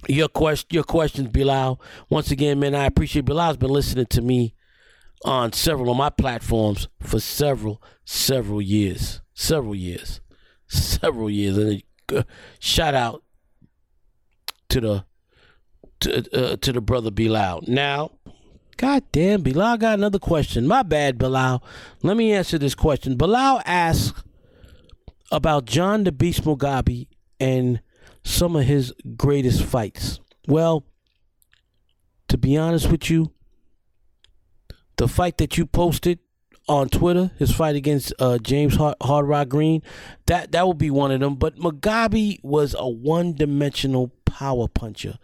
your 0.06 0.28
question, 0.28 0.68
your 0.70 0.84
questions, 0.84 1.28
Bilal. 1.28 1.80
Once 2.08 2.30
again, 2.30 2.60
man, 2.60 2.74
I 2.74 2.86
appreciate 2.86 3.24
Bilal's 3.24 3.56
been 3.56 3.70
listening 3.70 4.06
to 4.06 4.22
me 4.22 4.54
on 5.24 5.52
several 5.52 5.90
of 5.90 5.96
my 5.96 6.10
platforms 6.10 6.88
for 7.00 7.18
several, 7.18 7.82
several 8.04 8.62
years, 8.62 9.20
several 9.34 9.74
years, 9.74 10.20
several 10.68 11.28
years, 11.28 11.58
and 11.58 11.82
uh, 12.14 12.22
shout 12.60 12.94
out 12.94 13.22
to 14.68 14.80
the 14.80 15.04
to 16.00 16.52
uh, 16.52 16.56
to 16.56 16.72
the 16.72 16.80
brother 16.80 17.10
Bilal. 17.10 17.64
Now, 17.66 18.12
God 18.76 19.02
damn, 19.10 19.42
Bilal 19.42 19.78
got 19.78 19.98
another 19.98 20.20
question. 20.20 20.66
My 20.66 20.82
bad, 20.82 21.18
Bilal. 21.18 21.62
Let 22.02 22.16
me 22.16 22.32
answer 22.32 22.58
this 22.58 22.74
question. 22.74 23.16
Bilal 23.16 23.60
asked 23.64 24.22
about 25.32 25.64
John 25.64 26.04
the 26.04 26.12
Beast 26.12 26.44
Mugabi 26.44 27.08
and 27.40 27.80
some 28.24 28.56
of 28.56 28.64
his 28.64 28.92
greatest 29.16 29.62
fights. 29.62 30.20
Well, 30.46 30.84
to 32.28 32.38
be 32.38 32.56
honest 32.56 32.90
with 32.90 33.10
you, 33.10 33.32
the 34.96 35.08
fight 35.08 35.38
that 35.38 35.56
you 35.56 35.66
posted 35.66 36.18
on 36.68 36.88
Twitter, 36.88 37.30
his 37.38 37.50
fight 37.50 37.76
against 37.76 38.12
uh, 38.18 38.38
James 38.38 38.76
Hard, 38.76 38.96
Hard 39.02 39.26
Rock 39.26 39.48
Green, 39.48 39.82
that 40.26 40.52
that 40.52 40.66
would 40.66 40.78
be 40.78 40.90
one 40.90 41.10
of 41.10 41.20
them. 41.20 41.36
But 41.36 41.56
Mugabi 41.56 42.38
was 42.42 42.74
a 42.78 42.88
one-dimensional 42.88 44.12
power 44.26 44.68
puncher. 44.68 45.18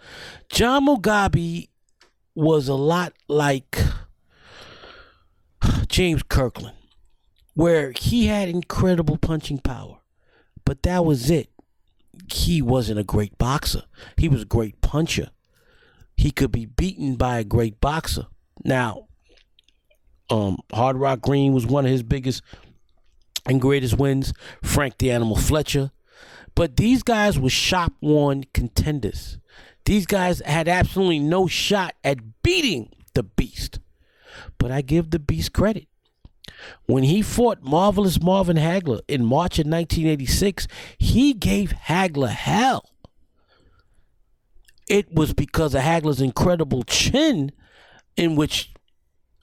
John 0.48 0.86
Mugabi 0.86 1.68
was 2.34 2.68
a 2.68 2.74
lot 2.74 3.12
like 3.28 3.78
James 5.88 6.22
Kirkland, 6.22 6.76
where 7.52 7.92
he 7.92 8.26
had 8.26 8.48
incredible 8.48 9.18
punching 9.18 9.58
power, 9.58 9.98
but 10.64 10.82
that 10.84 11.04
was 11.04 11.30
it 11.30 11.50
he 12.32 12.62
wasn't 12.62 12.98
a 12.98 13.04
great 13.04 13.36
boxer. 13.38 13.82
He 14.16 14.28
was 14.28 14.42
a 14.42 14.46
great 14.46 14.80
puncher. 14.80 15.30
He 16.16 16.30
could 16.30 16.52
be 16.52 16.66
beaten 16.66 17.16
by 17.16 17.38
a 17.38 17.44
great 17.44 17.80
boxer. 17.80 18.26
Now, 18.64 19.08
um, 20.30 20.58
Hard 20.72 20.96
Rock 20.96 21.20
Green 21.20 21.52
was 21.52 21.66
one 21.66 21.84
of 21.84 21.90
his 21.90 22.02
biggest 22.02 22.42
and 23.46 23.60
greatest 23.60 23.98
wins. 23.98 24.32
Frank 24.62 24.98
the 24.98 25.10
Animal 25.10 25.36
Fletcher. 25.36 25.90
But 26.54 26.76
these 26.76 27.02
guys 27.02 27.38
were 27.38 27.50
shop 27.50 27.92
worn 28.00 28.44
contenders. 28.54 29.38
These 29.84 30.06
guys 30.06 30.40
had 30.40 30.68
absolutely 30.68 31.18
no 31.18 31.46
shot 31.46 31.94
at 32.04 32.42
beating 32.42 32.90
the 33.14 33.24
Beast. 33.24 33.80
But 34.58 34.70
I 34.70 34.80
give 34.80 35.10
the 35.10 35.18
Beast 35.18 35.52
credit. 35.52 35.88
When 36.86 37.04
he 37.04 37.22
fought 37.22 37.62
Marvelous 37.62 38.20
Marvin 38.20 38.56
Hagler 38.56 39.00
in 39.08 39.24
March 39.24 39.58
of 39.58 39.66
1986, 39.66 40.66
he 40.98 41.32
gave 41.32 41.70
Hagler 41.70 42.28
hell. 42.28 42.90
It 44.88 45.12
was 45.12 45.32
because 45.32 45.74
of 45.74 45.82
Hagler's 45.82 46.20
incredible 46.20 46.82
chin, 46.82 47.52
in 48.16 48.36
which 48.36 48.70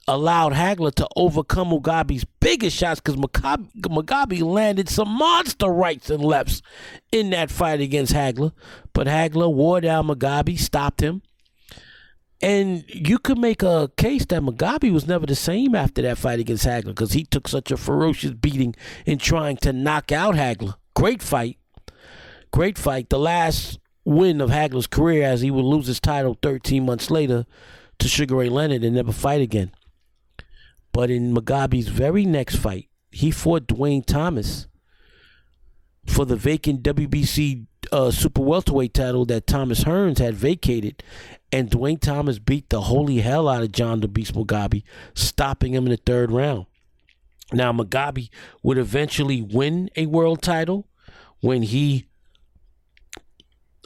allowed 0.08 0.52
Hagler 0.52 0.94
to 0.94 1.08
overcome 1.16 1.70
Mugabi's 1.70 2.24
biggest 2.40 2.76
shots 2.76 3.00
because 3.00 3.16
Mugabi 3.16 4.42
landed 4.42 4.88
some 4.88 5.08
monster 5.08 5.68
rights 5.68 6.10
and 6.10 6.24
lefts 6.24 6.62
in 7.10 7.30
that 7.30 7.50
fight 7.50 7.80
against 7.80 8.12
Hagler. 8.12 8.52
But 8.92 9.06
Hagler 9.06 9.52
wore 9.52 9.80
down 9.80 10.06
Mugabe, 10.06 10.58
stopped 10.58 11.00
him, 11.00 11.22
and 12.42 12.84
you 12.88 13.18
could 13.18 13.38
make 13.38 13.62
a 13.62 13.90
case 13.96 14.26
that 14.26 14.42
Mugabi 14.42 14.92
was 14.92 15.06
never 15.06 15.26
the 15.26 15.36
same 15.36 15.76
after 15.76 16.02
that 16.02 16.18
fight 16.18 16.40
against 16.40 16.66
Hagler 16.66 16.86
because 16.86 17.12
he 17.12 17.24
took 17.24 17.46
such 17.46 17.70
a 17.70 17.76
ferocious 17.76 18.32
beating 18.32 18.74
in 19.06 19.18
trying 19.18 19.56
to 19.58 19.72
knock 19.72 20.10
out 20.10 20.34
Hagler. 20.34 20.74
Great 20.94 21.22
fight. 21.22 21.58
Great 22.52 22.76
fight. 22.76 23.08
The 23.10 23.18
last 23.18 23.78
win 24.04 24.40
of 24.40 24.50
Hagler's 24.50 24.88
career 24.88 25.22
as 25.22 25.40
he 25.40 25.52
would 25.52 25.64
lose 25.64 25.86
his 25.86 26.00
title 26.00 26.36
13 26.42 26.84
months 26.84 27.10
later 27.10 27.46
to 28.00 28.08
Sugar 28.08 28.36
Ray 28.36 28.48
Leonard 28.48 28.82
and 28.82 28.96
never 28.96 29.12
fight 29.12 29.40
again. 29.40 29.70
But 30.92 31.10
in 31.10 31.32
Mugabi's 31.32 31.88
very 31.88 32.26
next 32.26 32.56
fight, 32.56 32.88
he 33.12 33.30
fought 33.30 33.68
Duane 33.68 34.02
Thomas 34.02 34.66
for 36.06 36.24
the 36.24 36.36
vacant 36.36 36.82
WBC 36.82 37.66
uh, 37.92 38.10
super 38.10 38.40
welterweight 38.40 38.94
title 38.94 39.24
that 39.26 39.46
Thomas 39.46 39.84
Hearns 39.84 40.18
had 40.18 40.34
vacated, 40.34 41.02
and 41.52 41.70
Duane 41.70 41.98
Thomas 41.98 42.38
beat 42.38 42.70
the 42.70 42.80
holy 42.82 43.18
hell 43.18 43.48
out 43.48 43.62
of 43.62 43.70
John 43.70 44.00
the 44.00 44.08
Beast 44.08 44.34
Mugabi, 44.34 44.82
stopping 45.14 45.74
him 45.74 45.84
in 45.84 45.90
the 45.90 45.98
third 45.98 46.32
round. 46.32 46.66
Now 47.52 47.70
Mugabi 47.72 48.30
would 48.62 48.78
eventually 48.78 49.42
win 49.42 49.90
a 49.94 50.06
world 50.06 50.40
title 50.40 50.88
when 51.40 51.62
he, 51.62 52.06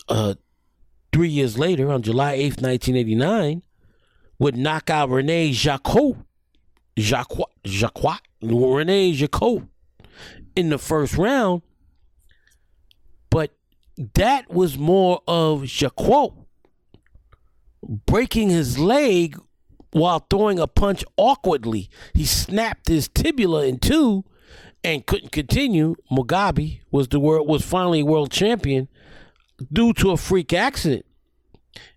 uh, 0.09 0.35
three 1.13 1.29
years 1.29 1.59
later, 1.59 1.91
on 1.91 2.03
July 2.03 2.37
8th, 2.37 2.63
1989, 2.63 3.63
would 4.39 4.57
knock 4.57 4.89
out 4.89 5.11
Rene 5.11 5.51
Jacquot, 5.53 6.17
Jacquot, 6.97 7.51
Jacquot, 7.65 8.21
Rene 8.41 9.15
Jacquot 9.15 9.67
in 10.55 10.69
the 10.69 10.79
first 10.79 11.17
round 11.17 11.63
that 13.97 14.51
was 14.51 14.77
more 14.77 15.21
of 15.27 15.63
Jacquot 15.63 16.35
breaking 17.83 18.51
his 18.51 18.79
leg 18.79 19.39
while 19.93 20.27
throwing 20.29 20.59
a 20.59 20.67
punch 20.67 21.05
awkwardly. 21.17 21.89
He 22.13 22.27
snapped 22.27 22.89
his 22.89 23.09
tibia 23.09 23.49
in 23.61 23.79
two 23.79 24.25
and 24.85 25.07
couldn't 25.07 25.33
continue. 25.33 25.97
Mugabi 26.11 26.81
was 26.91 27.09
the 27.09 27.21
world 27.21 27.49
was 27.49 27.65
finally 27.65 28.03
world 28.03 28.31
champion 28.31 28.89
due 29.73 29.93
to 29.95 30.11
a 30.11 30.17
freak 30.17 30.53
accident. 30.53 31.07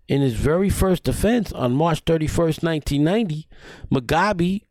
In 0.08 0.22
his 0.22 0.34
very 0.34 0.70
first 0.70 1.04
defense 1.04 1.52
on 1.52 1.74
March 1.74 2.04
31st, 2.06 2.64
1990, 2.64 3.47
Mugabi 3.91 4.64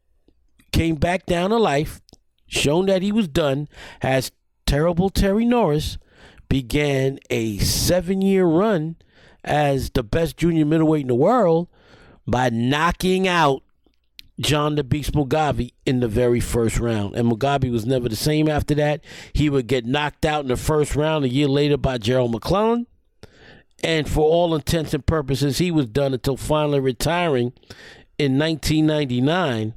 came 0.72 0.96
back 0.96 1.26
down 1.26 1.50
to 1.50 1.56
life, 1.56 2.00
shown 2.48 2.86
that 2.86 3.02
he 3.02 3.12
was 3.12 3.28
done, 3.28 3.68
has 4.00 4.32
terrible 4.66 5.10
Terry 5.10 5.44
Norris 5.44 5.98
began 6.48 7.18
a 7.30 7.58
seven 7.58 8.22
year 8.22 8.44
run 8.44 8.96
as 9.44 9.90
the 9.90 10.02
best 10.02 10.36
junior 10.36 10.64
middleweight 10.64 11.02
in 11.02 11.08
the 11.08 11.14
world 11.14 11.68
by 12.26 12.50
knocking 12.50 13.26
out 13.26 13.62
John 14.40 14.76
the 14.76 14.84
Beast 14.84 15.12
Mugabi 15.12 15.72
in 15.84 16.00
the 16.00 16.08
very 16.08 16.40
first 16.40 16.78
round. 16.78 17.16
And 17.16 17.30
Mugabi 17.30 17.70
was 17.72 17.86
never 17.86 18.08
the 18.08 18.16
same 18.16 18.48
after 18.48 18.74
that. 18.76 19.04
He 19.32 19.50
would 19.50 19.66
get 19.66 19.84
knocked 19.84 20.24
out 20.24 20.42
in 20.42 20.48
the 20.48 20.56
first 20.56 20.94
round 20.94 21.24
a 21.24 21.28
year 21.28 21.48
later 21.48 21.76
by 21.76 21.98
Gerald 21.98 22.32
McClellan. 22.32 22.86
And 23.82 24.08
for 24.08 24.24
all 24.24 24.54
intents 24.54 24.94
and 24.94 25.04
purposes, 25.04 25.58
he 25.58 25.70
was 25.70 25.86
done 25.86 26.12
until 26.12 26.36
finally 26.36 26.80
retiring 26.80 27.52
in 28.18 28.38
1999 28.38 29.74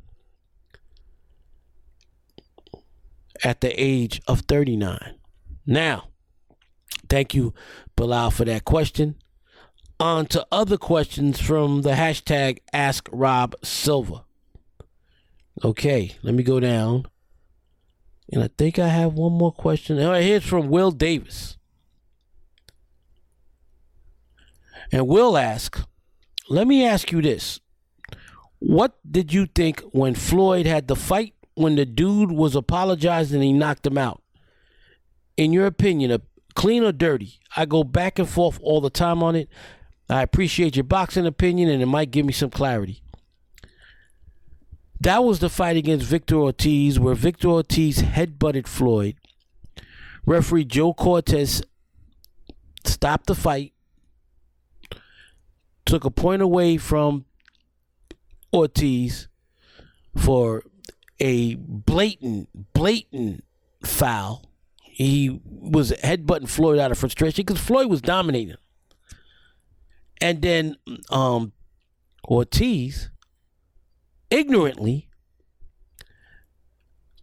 at 3.43 3.61
the 3.61 3.73
age 3.81 4.21
of 4.27 4.41
39. 4.41 5.15
Now, 5.65 6.10
thank 7.11 7.35
you, 7.35 7.53
Bilal, 7.97 8.31
for 8.31 8.45
that 8.45 8.63
question. 8.63 9.15
On 9.99 10.25
to 10.27 10.47
other 10.49 10.77
questions 10.77 11.39
from 11.39 11.81
the 11.81 11.91
hashtag 11.91 12.59
Ask 12.71 13.09
Rob 13.11 13.53
Silva. 13.63 14.23
Okay, 15.63 16.15
let 16.23 16.33
me 16.33 16.41
go 16.41 16.59
down. 16.59 17.05
And 18.31 18.41
I 18.41 18.49
think 18.57 18.79
I 18.79 18.87
have 18.87 19.13
one 19.13 19.33
more 19.33 19.51
question. 19.51 20.01
All 20.01 20.11
right, 20.11 20.23
here's 20.23 20.45
from 20.45 20.69
Will 20.69 20.91
Davis. 20.91 21.57
And 24.91 25.07
Will 25.07 25.37
ask, 25.37 25.85
let 26.49 26.65
me 26.65 26.85
ask 26.85 27.11
you 27.11 27.21
this. 27.21 27.59
What 28.59 28.97
did 29.09 29.33
you 29.33 29.47
think 29.47 29.81
when 29.91 30.15
Floyd 30.15 30.65
had 30.65 30.87
the 30.87 30.95
fight 30.95 31.33
when 31.55 31.75
the 31.75 31.85
dude 31.85 32.31
was 32.31 32.55
apologizing 32.55 33.35
and 33.35 33.43
he 33.43 33.53
knocked 33.53 33.85
him 33.85 33.97
out? 33.97 34.21
In 35.35 35.51
your 35.51 35.65
opinion, 35.65 36.11
clean 36.51 36.83
or 36.83 36.91
dirty? 36.91 37.39
I 37.55 37.65
go 37.65 37.83
back 37.83 38.19
and 38.19 38.27
forth 38.27 38.59
all 38.61 38.81
the 38.81 38.89
time 38.89 39.23
on 39.23 39.35
it. 39.35 39.49
I 40.09 40.21
appreciate 40.21 40.75
your 40.75 40.83
boxing 40.83 41.25
opinion 41.25 41.69
and 41.69 41.81
it 41.81 41.85
might 41.85 42.11
give 42.11 42.25
me 42.25 42.33
some 42.33 42.49
clarity. 42.49 43.01
That 44.99 45.23
was 45.23 45.39
the 45.39 45.49
fight 45.49 45.77
against 45.77 46.05
Victor 46.05 46.35
Ortiz 46.35 46.99
where 46.99 47.15
Victor 47.15 47.47
Ortiz 47.47 48.03
headbutted 48.03 48.67
Floyd. 48.67 49.15
Referee 50.25 50.65
Joe 50.65 50.93
Cortez 50.93 51.63
stopped 52.85 53.25
the 53.25 53.35
fight, 53.35 53.73
took 55.85 56.05
a 56.05 56.11
point 56.11 56.43
away 56.43 56.77
from 56.77 57.25
Ortiz 58.53 59.27
for 60.15 60.63
a 61.19 61.55
blatant, 61.55 62.49
blatant 62.73 63.43
foul. 63.83 64.50
He 65.01 65.41
was 65.43 65.91
headbutting 65.91 66.47
Floyd 66.47 66.77
out 66.77 66.91
of 66.91 66.97
frustration 66.99 67.43
because 67.43 67.59
Floyd 67.59 67.87
was 67.87 68.01
dominating. 68.01 68.57
And 70.21 70.43
then 70.43 70.75
um, 71.09 71.53
Ortiz 72.23 73.09
ignorantly 74.29 75.09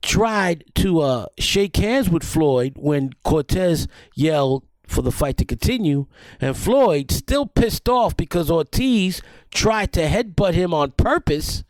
tried 0.03 0.65
to 0.75 1.03
uh, 1.03 1.27
shake 1.39 1.77
hands 1.77 2.11
with 2.11 2.25
Floyd 2.25 2.73
when 2.75 3.13
Cortez 3.25 3.87
yelled 4.17 4.65
for 4.85 5.03
the 5.03 5.13
fight 5.13 5.37
to 5.37 5.45
continue. 5.45 6.07
And 6.41 6.57
Floyd, 6.57 7.13
still 7.13 7.47
pissed 7.47 7.89
off 7.89 8.17
because 8.17 8.51
Ortiz 8.51 9.23
tried 9.53 9.93
to 9.93 10.01
headbutt 10.09 10.55
him 10.55 10.75
on 10.75 10.91
purpose, 10.93 11.63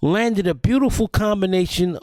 landed 0.00 0.46
a 0.46 0.54
beautiful 0.54 1.06
combination 1.06 1.98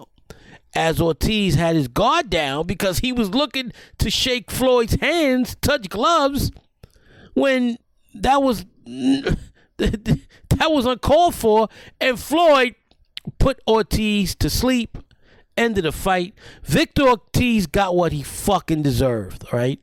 as 0.77 1.01
Ortiz 1.01 1.55
had 1.55 1.75
his 1.75 1.87
guard 1.87 2.29
down 2.29 2.67
because 2.67 2.99
he 2.99 3.11
was 3.11 3.31
looking 3.31 3.71
to 3.97 4.11
shake 4.11 4.51
Floyd's 4.51 4.93
hands, 5.01 5.55
touch 5.55 5.89
gloves, 5.89 6.51
when 7.33 7.77
that 8.13 8.43
was 8.43 8.63
that 8.85 10.21
was 10.69 10.85
uncalled 10.85 11.33
for, 11.33 11.67
and 11.99 12.19
Floyd 12.19 12.75
put 13.39 13.59
Ortiz 13.67 14.35
to 14.35 14.51
sleep. 14.51 14.99
Ended 15.57 15.85
the 15.85 15.91
fight. 15.91 16.35
Victor 16.63 17.09
Ortiz 17.09 17.65
got 17.65 17.95
what 17.95 18.11
he 18.11 18.21
fucking 18.21 18.83
deserved. 18.83 19.45
Right. 19.51 19.79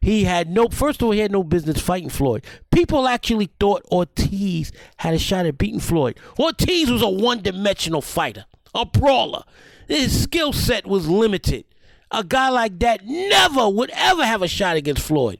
He 0.00 0.22
had 0.22 0.48
no, 0.48 0.68
first 0.68 1.02
of 1.02 1.06
all, 1.06 1.12
he 1.12 1.18
had 1.18 1.32
no 1.32 1.42
business 1.42 1.80
fighting 1.80 2.10
Floyd. 2.10 2.44
People 2.70 3.08
actually 3.08 3.50
thought 3.58 3.84
Ortiz 3.90 4.70
had 4.98 5.14
a 5.14 5.18
shot 5.18 5.46
at 5.46 5.58
beating 5.58 5.80
Floyd. 5.80 6.20
Ortiz 6.38 6.88
was 6.88 7.02
a 7.02 7.08
one 7.08 7.42
dimensional 7.42 8.00
fighter, 8.00 8.44
a 8.72 8.86
brawler. 8.86 9.42
His 9.88 10.22
skill 10.22 10.52
set 10.52 10.86
was 10.86 11.08
limited. 11.08 11.64
A 12.10 12.24
guy 12.24 12.48
like 12.50 12.78
that 12.80 13.04
never 13.04 13.68
would 13.68 13.90
ever 13.92 14.24
have 14.24 14.42
a 14.42 14.48
shot 14.48 14.76
against 14.76 15.02
Floyd. 15.02 15.38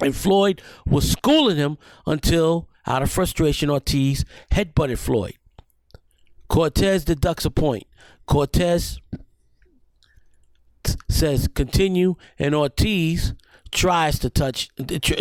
And 0.00 0.14
Floyd 0.14 0.60
was 0.84 1.10
schooling 1.10 1.56
him 1.56 1.78
until, 2.06 2.68
out 2.86 3.02
of 3.02 3.10
frustration, 3.10 3.70
Ortiz 3.70 4.24
headbutted 4.50 4.98
Floyd. 4.98 5.36
Cortez 6.48 7.04
deducts 7.04 7.44
a 7.44 7.50
point. 7.50 7.86
Cortez 8.26 9.00
says 11.08 11.48
continue, 11.48 12.16
and 12.38 12.54
Ortiz 12.54 13.34
tries 13.72 14.18
to 14.20 14.30
touch, 14.30 14.70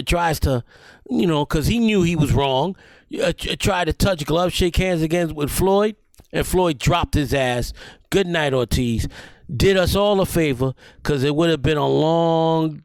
tries 0.05 0.39
to, 0.41 0.63
you 1.09 1.25
know, 1.27 1.45
because 1.45 1.67
he 1.67 1.79
knew 1.79 2.03
he 2.03 2.15
was 2.15 2.33
wrong. 2.33 2.75
Uh, 3.21 3.31
tried 3.33 3.85
to 3.85 3.93
touch 3.93 4.25
gloves, 4.25 4.53
shake 4.53 4.75
hands 4.75 5.01
again 5.01 5.33
with 5.35 5.51
Floyd, 5.51 5.95
and 6.31 6.45
Floyd 6.45 6.79
dropped 6.79 7.13
his 7.13 7.33
ass. 7.33 7.71
Good 8.15 8.27
night, 8.27 8.53
Ortiz. 8.53 9.09
Did 9.53 9.75
us 9.75 9.93
all 9.93 10.21
a 10.21 10.25
favor 10.25 10.73
because 11.03 11.25
it 11.25 11.35
would 11.35 11.49
have 11.49 11.61
been 11.61 11.77
a 11.77 11.85
long 11.85 12.81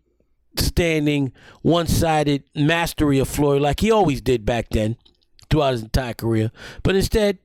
standing, 0.56 1.32
one 1.62 1.86
sided 1.86 2.42
mastery 2.56 3.20
of 3.20 3.28
Floyd 3.28 3.62
like 3.62 3.78
he 3.78 3.92
always 3.92 4.20
did 4.20 4.44
back 4.44 4.70
then 4.70 4.96
throughout 5.48 5.70
his 5.70 5.82
entire 5.82 6.14
career. 6.14 6.50
But 6.82 6.96
instead, 6.96 7.38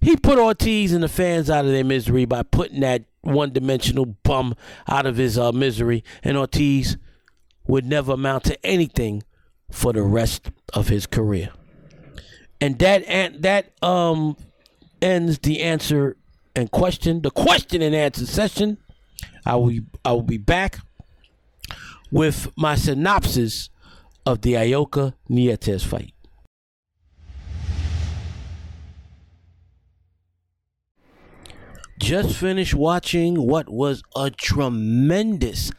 he 0.00 0.16
put 0.16 0.38
Ortiz 0.38 0.92
and 0.92 1.02
the 1.02 1.08
fans 1.08 1.50
out 1.50 1.64
of 1.64 1.72
their 1.72 1.82
misery 1.82 2.24
by 2.24 2.44
putting 2.44 2.78
that 2.82 3.02
one 3.22 3.52
dimensional 3.52 4.06
bum 4.06 4.54
out 4.86 5.04
of 5.04 5.16
his 5.16 5.36
uh, 5.36 5.50
misery. 5.50 6.04
And 6.22 6.36
Ortiz 6.36 6.98
would 7.66 7.84
never 7.84 8.12
amount 8.12 8.44
to 8.44 8.64
anything 8.64 9.24
for 9.72 9.92
the 9.92 10.02
rest 10.02 10.52
of 10.72 10.86
his 10.86 11.08
career. 11.08 11.50
And 12.60 12.78
that 12.78 13.02
and 13.08 13.42
that 13.42 13.72
um 13.82 14.36
ends 15.02 15.40
the 15.40 15.62
answer 15.62 16.16
and 16.56 16.70
question, 16.70 17.22
the 17.22 17.30
question 17.30 17.82
and 17.82 17.94
answer 17.94 18.26
session. 18.26 18.78
I 19.46 19.56
will 19.56 19.72
I 20.04 20.12
will 20.12 20.22
be 20.22 20.38
back 20.38 20.78
with 22.10 22.48
my 22.56 22.74
synopsis 22.76 23.70
of 24.24 24.40
the 24.42 24.54
Ioka 24.54 25.14
Nietes 25.28 25.82
fight. 25.84 26.12
Just 31.98 32.36
finished 32.36 32.74
watching 32.74 33.46
what 33.46 33.68
was 33.68 34.02
a 34.16 34.30
tremendous 34.30 35.70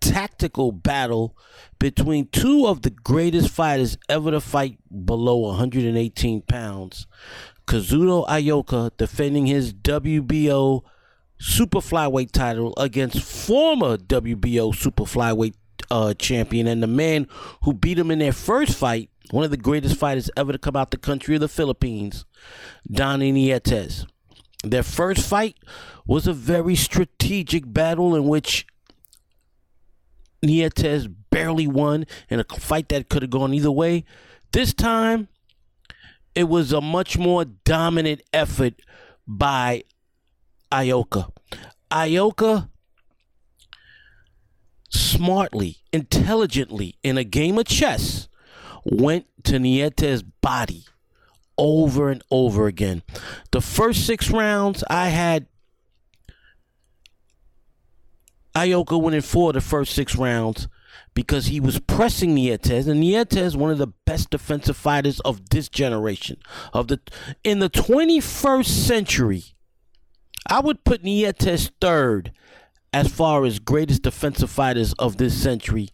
tactical 0.00 0.72
battle 0.72 1.36
between 1.78 2.26
two 2.28 2.66
of 2.66 2.82
the 2.82 2.90
greatest 2.90 3.50
fighters 3.50 3.98
ever 4.08 4.30
to 4.30 4.40
fight 4.40 4.78
below 5.04 5.36
118 5.36 6.42
pounds. 6.42 7.06
Kazuto 7.68 8.26
Ioka 8.26 8.90
defending 8.96 9.44
his 9.44 9.74
WBO 9.74 10.82
super 11.38 11.80
flyweight 11.80 12.32
title 12.32 12.72
against 12.78 13.20
former 13.20 13.98
WBO 13.98 14.74
super 14.74 15.04
flyweight 15.04 15.52
uh, 15.90 16.14
champion 16.14 16.66
and 16.66 16.82
the 16.82 16.86
man 16.86 17.26
who 17.64 17.74
beat 17.74 17.98
him 17.98 18.10
in 18.10 18.20
their 18.20 18.32
first 18.32 18.74
fight, 18.74 19.10
one 19.32 19.44
of 19.44 19.50
the 19.50 19.58
greatest 19.58 19.96
fighters 19.96 20.30
ever 20.34 20.52
to 20.52 20.58
come 20.58 20.76
out 20.76 20.92
the 20.92 20.96
country 20.96 21.34
of 21.34 21.42
the 21.42 21.48
Philippines, 21.48 22.24
Donnie 22.90 23.32
Nietes. 23.32 24.06
Their 24.64 24.82
first 24.82 25.28
fight 25.28 25.58
was 26.06 26.26
a 26.26 26.32
very 26.32 26.74
strategic 26.74 27.70
battle 27.70 28.14
in 28.14 28.26
which 28.26 28.66
Nietes 30.42 31.06
barely 31.30 31.66
won 31.66 32.06
in 32.30 32.40
a 32.40 32.44
fight 32.44 32.88
that 32.88 33.10
could 33.10 33.20
have 33.20 33.30
gone 33.30 33.52
either 33.52 33.70
way. 33.70 34.06
This 34.52 34.72
time, 34.72 35.28
it 36.38 36.48
was 36.48 36.72
a 36.72 36.80
much 36.80 37.18
more 37.18 37.44
dominant 37.44 38.22
effort 38.32 38.74
by 39.26 39.82
Ioka. 40.70 41.32
Ioka 41.90 42.68
smartly, 44.88 45.78
intelligently, 45.92 46.94
in 47.02 47.18
a 47.18 47.24
game 47.24 47.58
of 47.58 47.64
chess, 47.64 48.28
went 48.84 49.26
to 49.42 49.58
Nietes' 49.58 50.22
body 50.22 50.84
over 51.58 52.08
and 52.08 52.22
over 52.30 52.68
again. 52.68 53.02
The 53.50 53.60
first 53.60 54.06
six 54.06 54.30
rounds, 54.30 54.84
I 54.88 55.08
had 55.08 55.48
Ioka 58.54 58.96
winning 59.02 59.22
four 59.22 59.50
of 59.50 59.54
the 59.54 59.60
first 59.60 59.92
six 59.92 60.14
rounds 60.14 60.68
because 61.18 61.46
he 61.46 61.58
was 61.58 61.80
pressing 61.80 62.32
Nietes, 62.32 62.86
and 62.86 63.00
Nietes 63.00 63.56
one 63.56 63.72
of 63.72 63.78
the 63.78 63.88
best 64.06 64.30
defensive 64.30 64.76
fighters 64.76 65.18
of 65.24 65.50
this 65.50 65.68
generation. 65.68 66.36
Of 66.72 66.86
the 66.86 67.00
in 67.42 67.58
the 67.58 67.68
21st 67.68 68.66
century, 68.66 69.42
I 70.46 70.60
would 70.60 70.84
put 70.84 71.02
Nietes 71.02 71.72
third 71.80 72.30
as 72.92 73.08
far 73.08 73.44
as 73.44 73.58
greatest 73.58 74.02
defensive 74.02 74.48
fighters 74.48 74.92
of 74.92 75.16
this 75.16 75.34
century. 75.34 75.88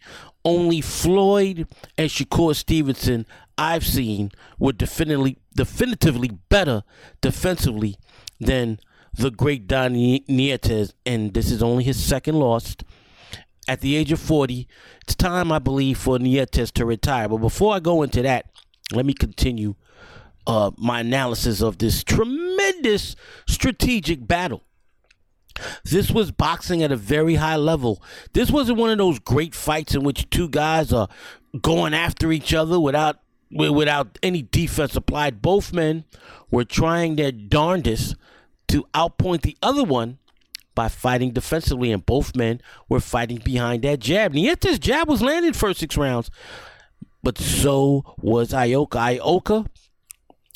Only 0.44 0.82
Floyd 0.82 1.68
and 1.96 2.10
Shakur 2.10 2.54
Stevenson 2.54 3.24
I've 3.56 3.86
seen 3.86 4.30
were 4.58 4.74
definitively 4.74 5.38
definitively 5.56 6.32
better 6.50 6.82
defensively 7.22 7.96
than 8.38 8.78
the 9.14 9.30
great 9.30 9.68
Don 9.68 9.94
Nietes, 9.94 10.92
and 11.06 11.32
this 11.32 11.50
is 11.50 11.62
only 11.62 11.82
his 11.82 11.98
second 11.98 12.34
loss. 12.34 12.76
At 13.66 13.80
the 13.80 13.96
age 13.96 14.12
of 14.12 14.20
40, 14.20 14.68
it's 15.02 15.14
time, 15.14 15.50
I 15.50 15.58
believe, 15.58 15.98
for 15.98 16.18
Nietes 16.18 16.70
to 16.72 16.84
retire. 16.84 17.28
But 17.28 17.38
before 17.38 17.74
I 17.74 17.80
go 17.80 18.02
into 18.02 18.20
that, 18.22 18.46
let 18.92 19.06
me 19.06 19.14
continue 19.14 19.74
uh, 20.46 20.70
my 20.76 21.00
analysis 21.00 21.62
of 21.62 21.78
this 21.78 22.04
tremendous 22.04 23.16
strategic 23.48 24.26
battle. 24.26 24.62
This 25.84 26.10
was 26.10 26.32
boxing 26.32 26.82
at 26.82 26.92
a 26.92 26.96
very 26.96 27.36
high 27.36 27.56
level. 27.56 28.02
This 28.32 28.50
wasn't 28.50 28.78
one 28.78 28.90
of 28.90 28.98
those 28.98 29.18
great 29.18 29.54
fights 29.54 29.94
in 29.94 30.02
which 30.02 30.28
two 30.28 30.48
guys 30.48 30.92
are 30.92 31.08
going 31.62 31.94
after 31.94 32.32
each 32.32 32.52
other 32.52 32.80
without 32.80 33.20
without 33.50 34.18
any 34.22 34.42
defense 34.42 34.96
applied. 34.96 35.40
Both 35.40 35.72
men 35.72 36.04
were 36.50 36.64
trying 36.64 37.14
their 37.16 37.30
darndest 37.30 38.16
to 38.68 38.84
outpoint 38.94 39.42
the 39.42 39.56
other 39.62 39.84
one 39.84 40.18
by 40.74 40.88
fighting 40.88 41.32
defensively, 41.32 41.92
and 41.92 42.04
both 42.04 42.34
men 42.36 42.60
were 42.88 43.00
fighting 43.00 43.38
behind 43.44 43.82
that 43.82 44.00
jab. 44.00 44.32
Nietes' 44.32 44.78
jab 44.78 45.08
was 45.08 45.22
landed 45.22 45.56
first 45.56 45.80
six 45.80 45.96
rounds, 45.96 46.30
but 47.22 47.38
so 47.38 48.14
was 48.18 48.50
Ioka. 48.52 49.18
Ioka 49.18 49.66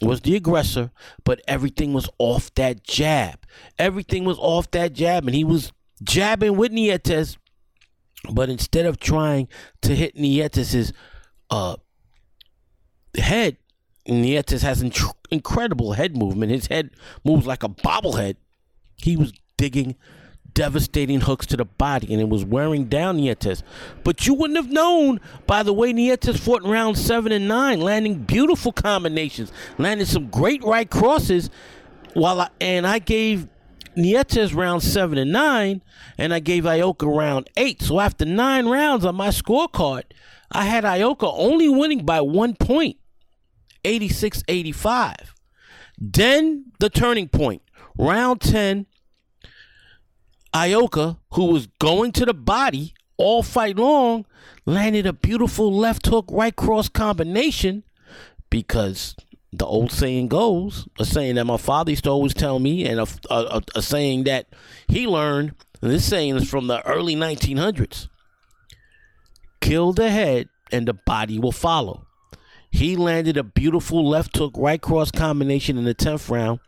was 0.03 0.21
the 0.21 0.37
aggressor, 0.37 0.91
but 1.25 1.41
everything 1.49 1.93
was 1.93 2.09
off 2.19 2.55
that 2.55 2.85
jab. 2.85 3.45
Everything 3.79 4.25
was 4.25 4.39
off 4.39 4.71
that 4.73 4.93
jab, 4.93 5.27
and 5.27 5.35
he 5.35 5.45
was 5.45 5.73
jabbing 6.03 6.57
with 6.57 6.73
Nietes. 6.73 7.37
But 8.33 8.49
instead 8.49 8.85
of 8.85 8.99
trying 8.99 9.49
to 9.83 9.95
hit 9.95 10.16
Nietes' 10.16 10.93
uh, 11.51 11.77
head, 13.16 13.57
Nietes 14.07 14.62
has 14.62 14.83
inc- 14.83 15.14
incredible 15.31 15.93
head 15.93 16.16
movement. 16.16 16.51
His 16.53 16.66
head 16.66 16.91
moves 17.25 17.47
like 17.47 17.62
a 17.62 17.69
bobblehead. 17.69 18.37
He 18.97 19.16
was 19.16 19.33
digging 19.59 19.97
devastating 20.59 21.21
hooks 21.21 21.47
to 21.47 21.57
the 21.57 21.65
body, 21.65 22.13
and 22.13 22.21
it 22.21 22.29
was 22.29 22.45
wearing 22.45 22.87
down 22.87 23.19
Nietes. 23.19 23.63
But 24.03 24.27
you 24.27 24.35
wouldn't 24.35 24.57
have 24.57 24.73
known 24.73 25.21
by 25.47 25.63
the 25.63 25.73
way 25.73 25.93
Nietes 25.93 26.37
fought 26.37 26.65
in 26.65 26.71
round 26.71 26.99
seven 26.99 27.31
and 27.31 27.47
nine, 27.47 27.81
landing 27.81 28.25
beautiful 28.25 28.73
combinations, 28.73 29.53
landing 29.79 30.07
some 30.07 30.29
great 30.31 30.65
right 30.65 30.91
crosses. 30.91 31.49
While 32.15 32.41
I, 32.41 32.49
and 32.61 32.89
I 32.89 32.99
gave 32.99 33.47
Nietes 33.97 34.53
round 34.53 34.83
seven 34.83 35.17
and 35.17 35.31
nine, 35.31 35.81
and 36.19 36.35
I 36.35 36.41
gave 36.41 36.65
Ioka 36.65 37.07
round 37.07 37.49
eight. 37.57 37.81
So 37.83 38.01
after 38.01 38.25
nine 38.25 38.67
rounds 38.67 39.05
on 39.05 39.15
my 39.15 39.29
scorecard, 39.29 40.05
I 40.51 40.65
had 40.65 40.83
Ioka 40.83 41.33
only 41.37 41.69
winning 41.69 42.05
by 42.05 42.21
one 42.21 42.55
point, 42.55 42.97
86 43.85 44.43
85. 44.49 45.35
Then 46.01 46.73
the 46.81 46.91
turning 46.91 47.29
point, 47.29 47.63
round 47.97 48.41
10, 48.41 48.87
Ioka, 50.55 51.18
who 51.32 51.46
was 51.46 51.66
going 51.78 52.12
to 52.12 52.24
the 52.24 52.34
body 52.34 52.94
all 53.16 53.42
fight 53.42 53.76
long, 53.76 54.26
landed 54.64 55.07
a 55.07 55.12
beautiful 55.12 55.72
left 55.72 56.07
hook 56.07 56.26
right 56.30 56.55
cross 56.55 56.88
combination 56.88 57.84
because 58.51 59.14
the 59.53 59.66
old 59.66 59.92
saying 59.92 60.28
goes, 60.28 60.88
a 60.99 61.05
saying 61.05 61.36
that 61.36 61.44
my 61.44 61.57
father 61.57 61.90
used 61.90 62.05
to 62.05 62.11
always 62.11 62.34
tell 62.34 62.59
me, 62.59 62.84
and 62.86 63.01
a, 63.01 63.07
a, 63.30 63.62
a 63.74 63.82
saying 63.82 64.24
that 64.24 64.46
he 64.86 65.07
learned. 65.07 65.55
this 65.80 66.05
saying 66.05 66.36
is 66.36 66.49
from 66.49 66.66
the 66.66 66.84
early 66.86 67.16
1900s 67.16 68.09
kill 69.61 69.92
the 69.92 70.11
head 70.11 70.49
and 70.72 70.86
the 70.86 70.94
body 70.94 71.38
will 71.38 71.53
follow. 71.53 72.07
He 72.70 72.96
landed 72.96 73.36
a 73.36 73.42
beautiful 73.42 74.09
left 74.09 74.36
hook 74.36 74.55
right 74.57 74.80
cross 74.80 75.11
combination 75.11 75.78
in 75.78 75.84
the 75.84 75.94
10th 75.94 76.30
round 76.30 76.61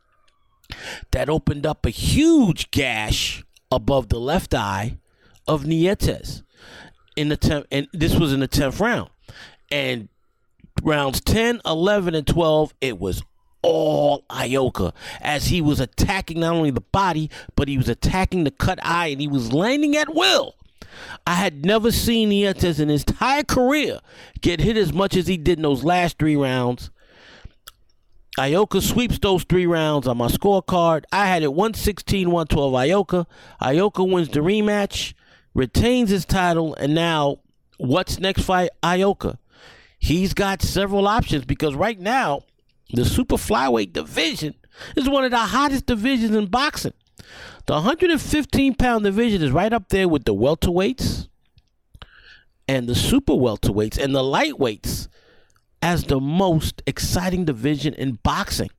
that 1.10 1.28
opened 1.28 1.66
up 1.66 1.84
a 1.84 1.90
huge 1.90 2.70
gash 2.70 3.42
above 3.70 4.08
the 4.08 4.18
left 4.18 4.54
eye 4.54 4.98
of 5.46 5.64
Nietes 5.64 6.42
in 7.16 7.28
the 7.28 7.36
tenth, 7.36 7.66
and 7.70 7.88
this 7.92 8.14
was 8.16 8.32
in 8.32 8.40
the 8.40 8.48
tenth 8.48 8.80
round. 8.80 9.10
And 9.70 10.08
rounds 10.82 11.20
10, 11.20 11.60
11, 11.64 12.14
and 12.14 12.26
12, 12.26 12.74
it 12.80 12.98
was 12.98 13.22
all 13.62 14.24
Ioka 14.30 14.92
as 15.20 15.46
he 15.46 15.60
was 15.60 15.80
attacking 15.80 16.40
not 16.40 16.54
only 16.54 16.70
the 16.70 16.80
body, 16.80 17.30
but 17.56 17.68
he 17.68 17.76
was 17.76 17.88
attacking 17.88 18.44
the 18.44 18.50
cut 18.50 18.78
eye 18.82 19.08
and 19.08 19.20
he 19.20 19.28
was 19.28 19.52
landing 19.52 19.96
at 19.96 20.14
will. 20.14 20.54
I 21.26 21.34
had 21.34 21.64
never 21.64 21.92
seen 21.92 22.30
Nietes 22.30 22.80
in 22.80 22.88
his 22.88 23.04
entire 23.04 23.42
career 23.42 24.00
get 24.40 24.60
hit 24.60 24.76
as 24.76 24.92
much 24.92 25.16
as 25.16 25.26
he 25.26 25.36
did 25.36 25.58
in 25.58 25.62
those 25.62 25.84
last 25.84 26.18
three 26.18 26.36
rounds. 26.36 26.90
Ioka 28.38 28.80
sweeps 28.80 29.18
those 29.18 29.42
three 29.44 29.66
rounds 29.66 30.06
on 30.06 30.16
my 30.16 30.28
scorecard. 30.28 31.04
I 31.12 31.26
had 31.26 31.42
it 31.42 31.52
116 31.52 32.30
112 32.30 32.72
Ioka. 32.72 33.26
Ioka 33.60 34.08
wins 34.10 34.28
the 34.28 34.40
rematch, 34.40 35.14
retains 35.54 36.10
his 36.10 36.24
title, 36.24 36.74
and 36.74 36.94
now 36.94 37.38
what's 37.78 38.20
next 38.20 38.42
fight? 38.42 38.70
Ioka. 38.82 39.36
He's 39.98 40.32
got 40.32 40.62
several 40.62 41.08
options 41.08 41.44
because 41.44 41.74
right 41.74 41.98
now, 41.98 42.42
the 42.92 43.04
super 43.04 43.36
flyweight 43.36 43.92
division 43.92 44.54
is 44.96 45.08
one 45.08 45.24
of 45.24 45.30
the 45.30 45.36
hottest 45.36 45.86
divisions 45.86 46.34
in 46.34 46.46
boxing. 46.46 46.94
The 47.66 47.74
115 47.74 48.74
pound 48.74 49.04
division 49.04 49.42
is 49.42 49.50
right 49.50 49.72
up 49.72 49.88
there 49.90 50.08
with 50.08 50.24
the 50.24 50.34
welterweights 50.34 51.28
and 52.66 52.88
the 52.88 52.94
super 52.94 53.34
welterweights 53.34 53.98
and 53.98 54.14
the 54.14 54.22
lightweights 54.22 55.08
as 55.82 56.04
the 56.04 56.20
most 56.20 56.82
exciting 56.86 57.44
division 57.44 57.94
in 57.94 58.18
boxing. 58.22 58.70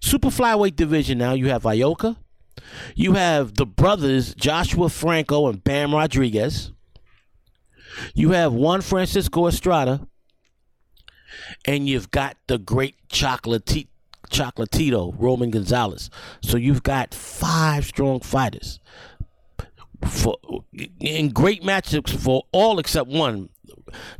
Super 0.00 0.28
flyweight 0.28 0.76
division 0.76 1.18
now 1.18 1.32
you 1.32 1.48
have 1.48 1.62
Ioka, 1.62 2.16
you 2.94 3.14
have 3.14 3.54
the 3.54 3.66
brothers 3.66 4.34
Joshua 4.34 4.88
Franco 4.88 5.48
and 5.48 5.62
Bam 5.62 5.94
Rodriguez. 5.94 6.72
You 8.14 8.32
have 8.32 8.52
Juan 8.52 8.80
Francisco 8.80 9.46
Estrada, 9.46 10.06
and 11.64 11.88
you've 11.88 12.10
got 12.10 12.36
the 12.48 12.58
great 12.58 12.96
Chocolatito, 13.08 13.86
Chocolatito 14.30 15.14
Roman 15.16 15.50
Gonzalez. 15.50 16.10
So 16.42 16.56
you've 16.56 16.82
got 16.82 17.14
five 17.14 17.84
strong 17.84 18.20
fighters 18.20 18.80
for 20.08 20.36
in 21.00 21.30
great 21.30 21.62
matchups 21.62 22.10
for 22.10 22.44
all 22.52 22.78
except 22.78 23.08
one. 23.08 23.48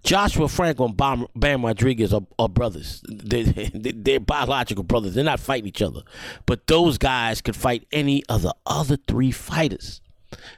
Joshua 0.03 0.49
Franco 0.49 0.85
and 0.85 0.97
Bam, 0.97 1.27
Bam 1.35 1.65
Rodriguez 1.65 2.13
are, 2.13 2.23
are 2.39 2.49
brothers. 2.49 3.03
They're, 3.09 3.45
they're, 3.45 4.21
biological 4.21 4.85
brothers. 4.85 5.15
They're 5.15 5.25
not 5.25 5.41
fighting 5.41 5.69
each 5.69 5.83
other. 5.83 6.03
But 6.47 6.67
those 6.67 6.99
guys 6.99 7.41
could 7.41 7.57
fight 7.57 7.87
any 7.93 8.23
of 8.29 8.43
the 8.43 8.55
other 8.67 8.97
three 8.97 9.31
fighters. 9.31 10.01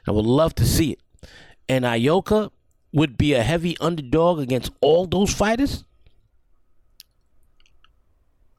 I 0.07 0.11
would 0.11 0.25
love 0.25 0.55
to 0.55 0.65
see 0.65 0.91
it. 0.91 1.01
And 1.69 1.85
Ioka 1.85 2.51
would 2.93 3.17
be 3.17 3.33
a 3.33 3.43
heavy 3.43 3.77
underdog 3.79 4.39
against 4.39 4.71
all 4.81 5.05
those 5.05 5.33
fighters. 5.33 5.83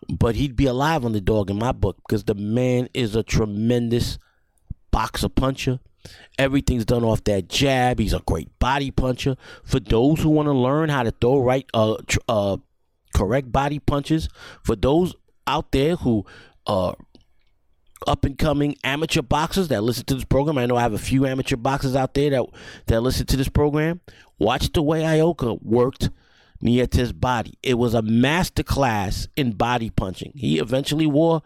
But 0.08 0.36
he'd 0.36 0.56
be 0.56 0.66
a 0.66 0.72
live 0.72 1.04
underdog 1.04 1.50
in 1.50 1.58
my 1.58 1.72
book 1.72 1.98
because 2.06 2.24
the 2.24 2.34
man 2.34 2.88
is 2.94 3.14
a 3.14 3.22
tremendous 3.22 4.18
boxer 4.90 5.28
puncher. 5.28 5.80
Everything's 6.38 6.84
done 6.84 7.04
off 7.04 7.24
that 7.24 7.48
jab. 7.48 7.98
He's 7.98 8.12
a 8.12 8.22
great 8.26 8.56
body 8.58 8.90
puncher. 8.90 9.36
For 9.64 9.80
those 9.80 10.20
who 10.20 10.30
want 10.30 10.46
to 10.46 10.52
learn 10.52 10.88
how 10.88 11.02
to 11.02 11.10
throw 11.10 11.40
right, 11.40 11.66
uh, 11.74 11.96
tr- 12.06 12.18
uh, 12.28 12.56
correct 13.14 13.50
body 13.50 13.78
punches. 13.78 14.28
For 14.62 14.76
those 14.76 15.14
out 15.46 15.72
there 15.72 15.96
who 15.96 16.24
are 16.66 16.94
up 18.06 18.24
and 18.24 18.38
coming 18.38 18.76
amateur 18.84 19.22
boxers 19.22 19.68
that 19.68 19.82
listen 19.82 20.04
to 20.06 20.14
this 20.14 20.24
program, 20.24 20.58
I 20.58 20.66
know 20.66 20.76
I 20.76 20.82
have 20.82 20.92
a 20.92 20.98
few 20.98 21.26
amateur 21.26 21.56
boxers 21.56 21.96
out 21.96 22.14
there 22.14 22.30
that 22.30 22.44
that 22.86 23.00
listen 23.00 23.26
to 23.26 23.36
this 23.36 23.48
program. 23.48 24.00
Watch 24.38 24.72
the 24.72 24.82
way 24.82 25.02
Ioka 25.02 25.60
worked 25.62 26.10
Nietes' 26.62 27.12
body. 27.12 27.54
It 27.62 27.74
was 27.74 27.94
a 27.94 28.02
master 28.02 28.62
class 28.62 29.26
in 29.36 29.52
body 29.52 29.90
punching. 29.90 30.32
He 30.36 30.58
eventually 30.58 31.06
wore 31.06 31.42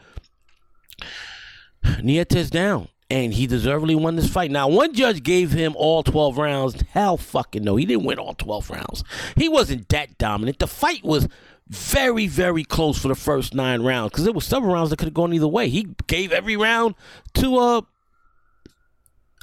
Nietes 2.03 2.51
down 2.51 2.89
and 3.13 3.35
he 3.35 3.47
deservedly 3.47 3.95
won 3.95 4.17
this 4.17 4.31
fight. 4.31 4.51
Now, 4.51 4.69
one 4.69 4.95
judge 4.95 5.23
gave 5.23 5.53
him 5.53 5.75
all 5.77 6.03
12 6.03 6.39
rounds. 6.39 6.83
Hell 6.93 7.19
fucking 7.19 7.63
no. 7.63 7.77
He 7.77 7.85
didn't 7.85 8.05
win 8.05 8.19
all 8.19 8.33
12 8.33 8.71
rounds. 8.71 9.05
He 9.37 9.51
wasn't 9.51 9.91
that 9.91 10.17
dominant. 10.17 10.59
The 10.59 10.67
fight 10.67 11.05
was 11.05 11.29
very, 11.69 12.27
very 12.27 12.65
close 12.65 12.99
for 12.99 13.09
the 13.09 13.15
first 13.15 13.55
nine 13.55 13.83
rounds 13.83 14.13
because 14.13 14.25
there 14.25 14.33
were 14.33 14.41
several 14.41 14.73
rounds 14.73 14.89
that 14.89 14.97
could 14.97 15.09
have 15.09 15.15
gone 15.15 15.35
either 15.35 15.47
way. 15.47 15.69
He 15.69 15.89
gave 16.07 16.33
every 16.33 16.57
round 16.57 16.95
to 17.35 17.59
uh, 17.59 17.81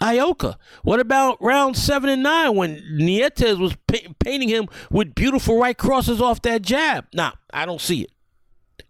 Ioka. 0.02 0.56
What 0.82 1.00
about 1.00 1.40
round 1.40 1.78
seven 1.78 2.10
and 2.10 2.24
nine 2.24 2.56
when 2.56 2.82
Nietes 2.98 3.60
was 3.60 3.76
pa- 3.88 4.14
painting 4.18 4.50
him 4.50 4.68
with 4.90 5.14
beautiful 5.14 5.60
right 5.60 5.78
crosses 5.78 6.20
off 6.20 6.42
that 6.42 6.64
jab? 6.64 7.06
Nah, 7.14 7.34
I 7.54 7.68
don't 7.68 7.82
see 7.82 8.02
it. 8.02 8.12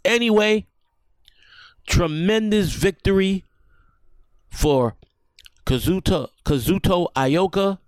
Anyway, 0.05 0.67
tremendous 1.85 2.71
victory 2.71 3.43
for 4.49 4.95
Kazuto 5.65 6.29
Kazuto 6.45 7.07
Ioka. 7.15 7.79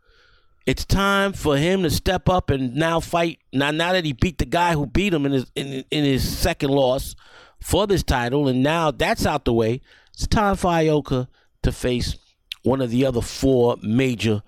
It's 0.65 0.85
time 0.85 1.33
for 1.33 1.57
him 1.57 1.81
to 1.83 1.89
step 1.89 2.29
up 2.29 2.51
and 2.51 2.75
now 2.75 2.99
fight. 2.99 3.39
Now, 3.51 3.71
now 3.71 3.93
that 3.93 4.05
he 4.05 4.13
beat 4.13 4.37
the 4.37 4.45
guy 4.45 4.73
who 4.73 4.85
beat 4.85 5.13
him 5.13 5.25
in 5.25 5.31
his 5.31 5.51
in, 5.55 5.83
in 5.89 6.03
his 6.03 6.37
second 6.37 6.69
loss 6.69 7.15
for 7.59 7.87
this 7.87 8.03
title, 8.03 8.47
and 8.47 8.61
now 8.61 8.91
that's 8.91 9.25
out 9.25 9.45
the 9.45 9.53
way. 9.53 9.81
it's 10.13 10.27
time 10.27 10.55
for 10.55 10.69
Ioka 10.69 11.27
to 11.63 11.71
face 11.71 12.17
one 12.63 12.81
of 12.81 12.91
the 12.91 13.05
other 13.05 13.21
four 13.21 13.77
major 13.81 14.43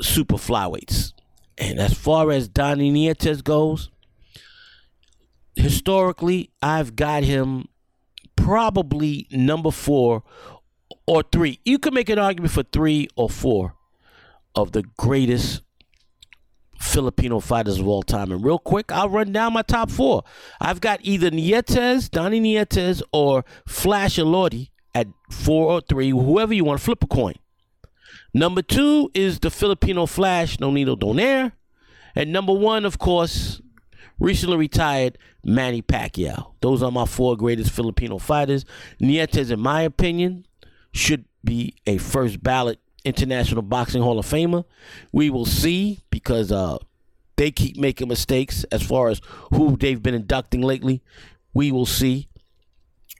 super 0.00 0.36
flyweights. 0.36 1.12
And 1.58 1.78
as 1.78 1.92
far 1.92 2.30
as 2.30 2.48
Donnie 2.48 2.90
Nietes 2.90 3.42
goes, 3.42 3.90
historically, 5.54 6.50
I've 6.62 6.96
got 6.96 7.22
him 7.22 7.68
probably 8.36 9.26
number 9.30 9.70
four 9.70 10.22
or 11.06 11.22
three. 11.22 11.60
You 11.64 11.78
could 11.78 11.94
make 11.94 12.08
an 12.08 12.18
argument 12.18 12.52
for 12.52 12.62
three 12.62 13.08
or 13.16 13.28
four 13.28 13.74
of 14.54 14.72
the 14.72 14.82
greatest 14.96 15.62
Filipino 16.80 17.40
fighters 17.40 17.78
of 17.78 17.86
all 17.86 18.02
time. 18.02 18.32
And 18.32 18.44
real 18.44 18.58
quick, 18.58 18.90
I'll 18.90 19.08
run 19.08 19.32
down 19.32 19.52
my 19.52 19.62
top 19.62 19.90
four. 19.90 20.24
I've 20.60 20.80
got 20.80 21.00
either 21.02 21.30
Nietes, 21.30 22.08
Donnie 22.08 22.40
Nietes, 22.40 23.02
or 23.12 23.44
Flash 23.66 24.16
Elorde 24.16 24.70
at 24.94 25.06
four 25.30 25.70
or 25.70 25.80
three, 25.80 26.10
whoever 26.10 26.52
you 26.52 26.64
want 26.64 26.80
flip 26.80 27.02
a 27.04 27.06
coin. 27.06 27.34
Number 28.32 28.62
two 28.62 29.10
is 29.14 29.40
the 29.40 29.50
Filipino 29.50 30.06
Flash, 30.06 30.56
Nonito 30.56 30.98
Donaire. 30.98 31.52
And 32.14 32.32
number 32.32 32.52
one, 32.52 32.84
of 32.84 32.98
course, 32.98 33.60
recently 34.18 34.56
retired 34.56 35.18
Manny 35.44 35.82
Pacquiao. 35.82 36.54
Those 36.60 36.82
are 36.82 36.90
my 36.90 37.04
four 37.06 37.36
greatest 37.36 37.70
Filipino 37.70 38.18
fighters. 38.18 38.64
Nietes, 39.00 39.50
in 39.50 39.60
my 39.60 39.82
opinion, 39.82 40.46
should 40.92 41.24
be 41.44 41.74
a 41.86 41.98
first 41.98 42.42
ballot 42.42 42.78
International 43.04 43.62
Boxing 43.62 44.02
Hall 44.02 44.18
of 44.18 44.26
Famer. 44.26 44.64
We 45.12 45.30
will 45.30 45.46
see 45.46 46.00
because 46.10 46.52
uh, 46.52 46.78
they 47.36 47.50
keep 47.50 47.76
making 47.76 48.08
mistakes 48.08 48.64
as 48.64 48.82
far 48.82 49.08
as 49.08 49.20
who 49.54 49.76
they've 49.76 50.02
been 50.02 50.14
inducting 50.14 50.60
lately. 50.60 51.02
We 51.54 51.72
will 51.72 51.86
see. 51.86 52.28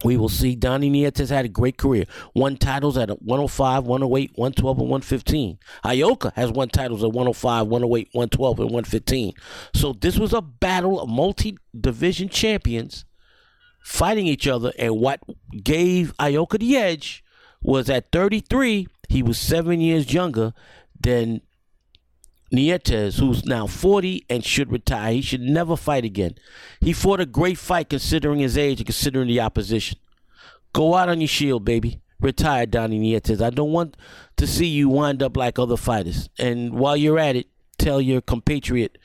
We 0.04 0.16
will 0.16 0.28
see. 0.28 0.54
Donnie 0.54 0.90
Nietes 0.90 1.28
had 1.28 1.44
a 1.44 1.48
great 1.48 1.76
career. 1.76 2.04
Won 2.34 2.56
titles 2.56 2.96
at 2.96 3.10
105, 3.22 3.84
108, 3.84 4.30
112, 4.34 4.78
and 4.78 4.90
115. 4.90 5.58
Ioka 5.84 6.32
has 6.34 6.50
won 6.50 6.68
titles 6.68 7.02
at 7.02 7.12
105, 7.12 7.66
108, 7.66 8.08
112, 8.12 8.60
and 8.60 8.70
115. 8.70 9.32
So 9.74 9.92
this 9.92 10.18
was 10.18 10.32
a 10.32 10.40
battle 10.40 11.00
of 11.00 11.08
multi-division 11.08 12.30
champions 12.30 13.04
fighting 13.82 14.26
each 14.26 14.46
other, 14.46 14.72
and 14.78 14.98
what 14.98 15.20
gave 15.62 16.14
Ioka 16.18 16.58
the 16.58 16.76
edge 16.76 17.24
was 17.62 17.90
at 17.90 18.10
33, 18.12 18.88
he 19.08 19.22
was 19.22 19.38
seven 19.38 19.80
years 19.80 20.12
younger 20.12 20.52
than 20.98 21.42
Nietes, 22.52 23.18
who's 23.18 23.44
now 23.44 23.66
40 23.66 24.24
and 24.28 24.44
should 24.44 24.72
retire. 24.72 25.12
He 25.12 25.22
should 25.22 25.40
never 25.40 25.76
fight 25.76 26.04
again. 26.04 26.34
He 26.80 26.92
fought 26.92 27.20
a 27.20 27.26
great 27.26 27.58
fight 27.58 27.90
considering 27.90 28.40
his 28.40 28.58
age 28.58 28.80
and 28.80 28.86
considering 28.86 29.28
the 29.28 29.40
opposition. 29.40 29.98
Go 30.72 30.94
out 30.94 31.08
on 31.08 31.20
your 31.20 31.28
shield, 31.28 31.64
baby. 31.64 32.00
Retire, 32.20 32.66
Donnie 32.66 32.98
Nietes. 32.98 33.40
I 33.40 33.50
don't 33.50 33.72
want 33.72 33.96
to 34.36 34.46
see 34.46 34.66
you 34.66 34.88
wind 34.88 35.22
up 35.22 35.36
like 35.36 35.58
other 35.58 35.76
fighters. 35.76 36.28
And 36.38 36.74
while 36.74 36.96
you're 36.96 37.18
at 37.18 37.36
it, 37.36 37.46
tell 37.78 38.00
your 38.00 38.20
compatriot 38.20 38.98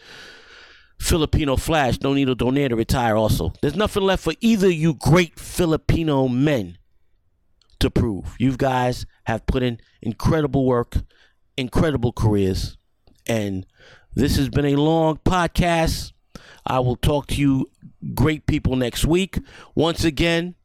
Filipino 0.99 1.55
Flash, 1.55 1.97
Nonito 1.99 2.35
Donaire 2.35 2.69
to 2.69 2.75
retire 2.75 3.15
also. 3.15 3.53
There's 3.61 3.75
nothing 3.75 4.03
left 4.03 4.23
for 4.23 4.33
either 4.41 4.69
you 4.69 4.93
great 4.95 5.39
Filipino 5.39 6.27
men 6.27 6.77
to 7.80 7.89
prove. 7.89 8.36
You 8.39 8.55
guys 8.57 9.05
have 9.26 9.45
put 9.45 9.63
in 9.63 9.80
incredible 10.01 10.65
work, 10.65 10.97
incredible 11.57 12.11
careers, 12.11 12.78
and 13.28 13.65
this 14.13 14.38
has 14.38 14.49
been 14.49 14.65
a 14.65 14.76
long 14.76 15.17
podcast. 15.26 16.11
I 16.65 16.80
will 16.80 16.95
talk 16.95 17.28
to 17.28 17.36
you 17.36 17.69
great 18.13 18.45
people 18.45 18.76
next 18.76 19.05
week. 19.05 19.39
Once 19.76 20.03
again, 20.03 20.55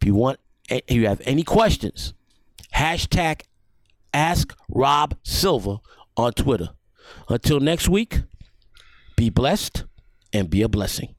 if 0.00 0.06
you 0.06 0.14
want 0.14 0.40
eh, 0.68 0.80
if 0.86 0.96
you 0.96 1.06
have 1.06 1.20
any 1.24 1.42
questions, 1.42 2.14
hashtag 2.74 3.42
ask 4.12 4.56
Rob 4.68 5.16
Silva 5.22 5.78
on 6.16 6.32
Twitter. 6.32 6.70
Until 7.28 7.60
next 7.60 7.88
week, 7.88 8.22
be 9.16 9.30
blessed 9.30 9.84
and 10.32 10.48
be 10.48 10.62
a 10.62 10.68
blessing. 10.68 11.14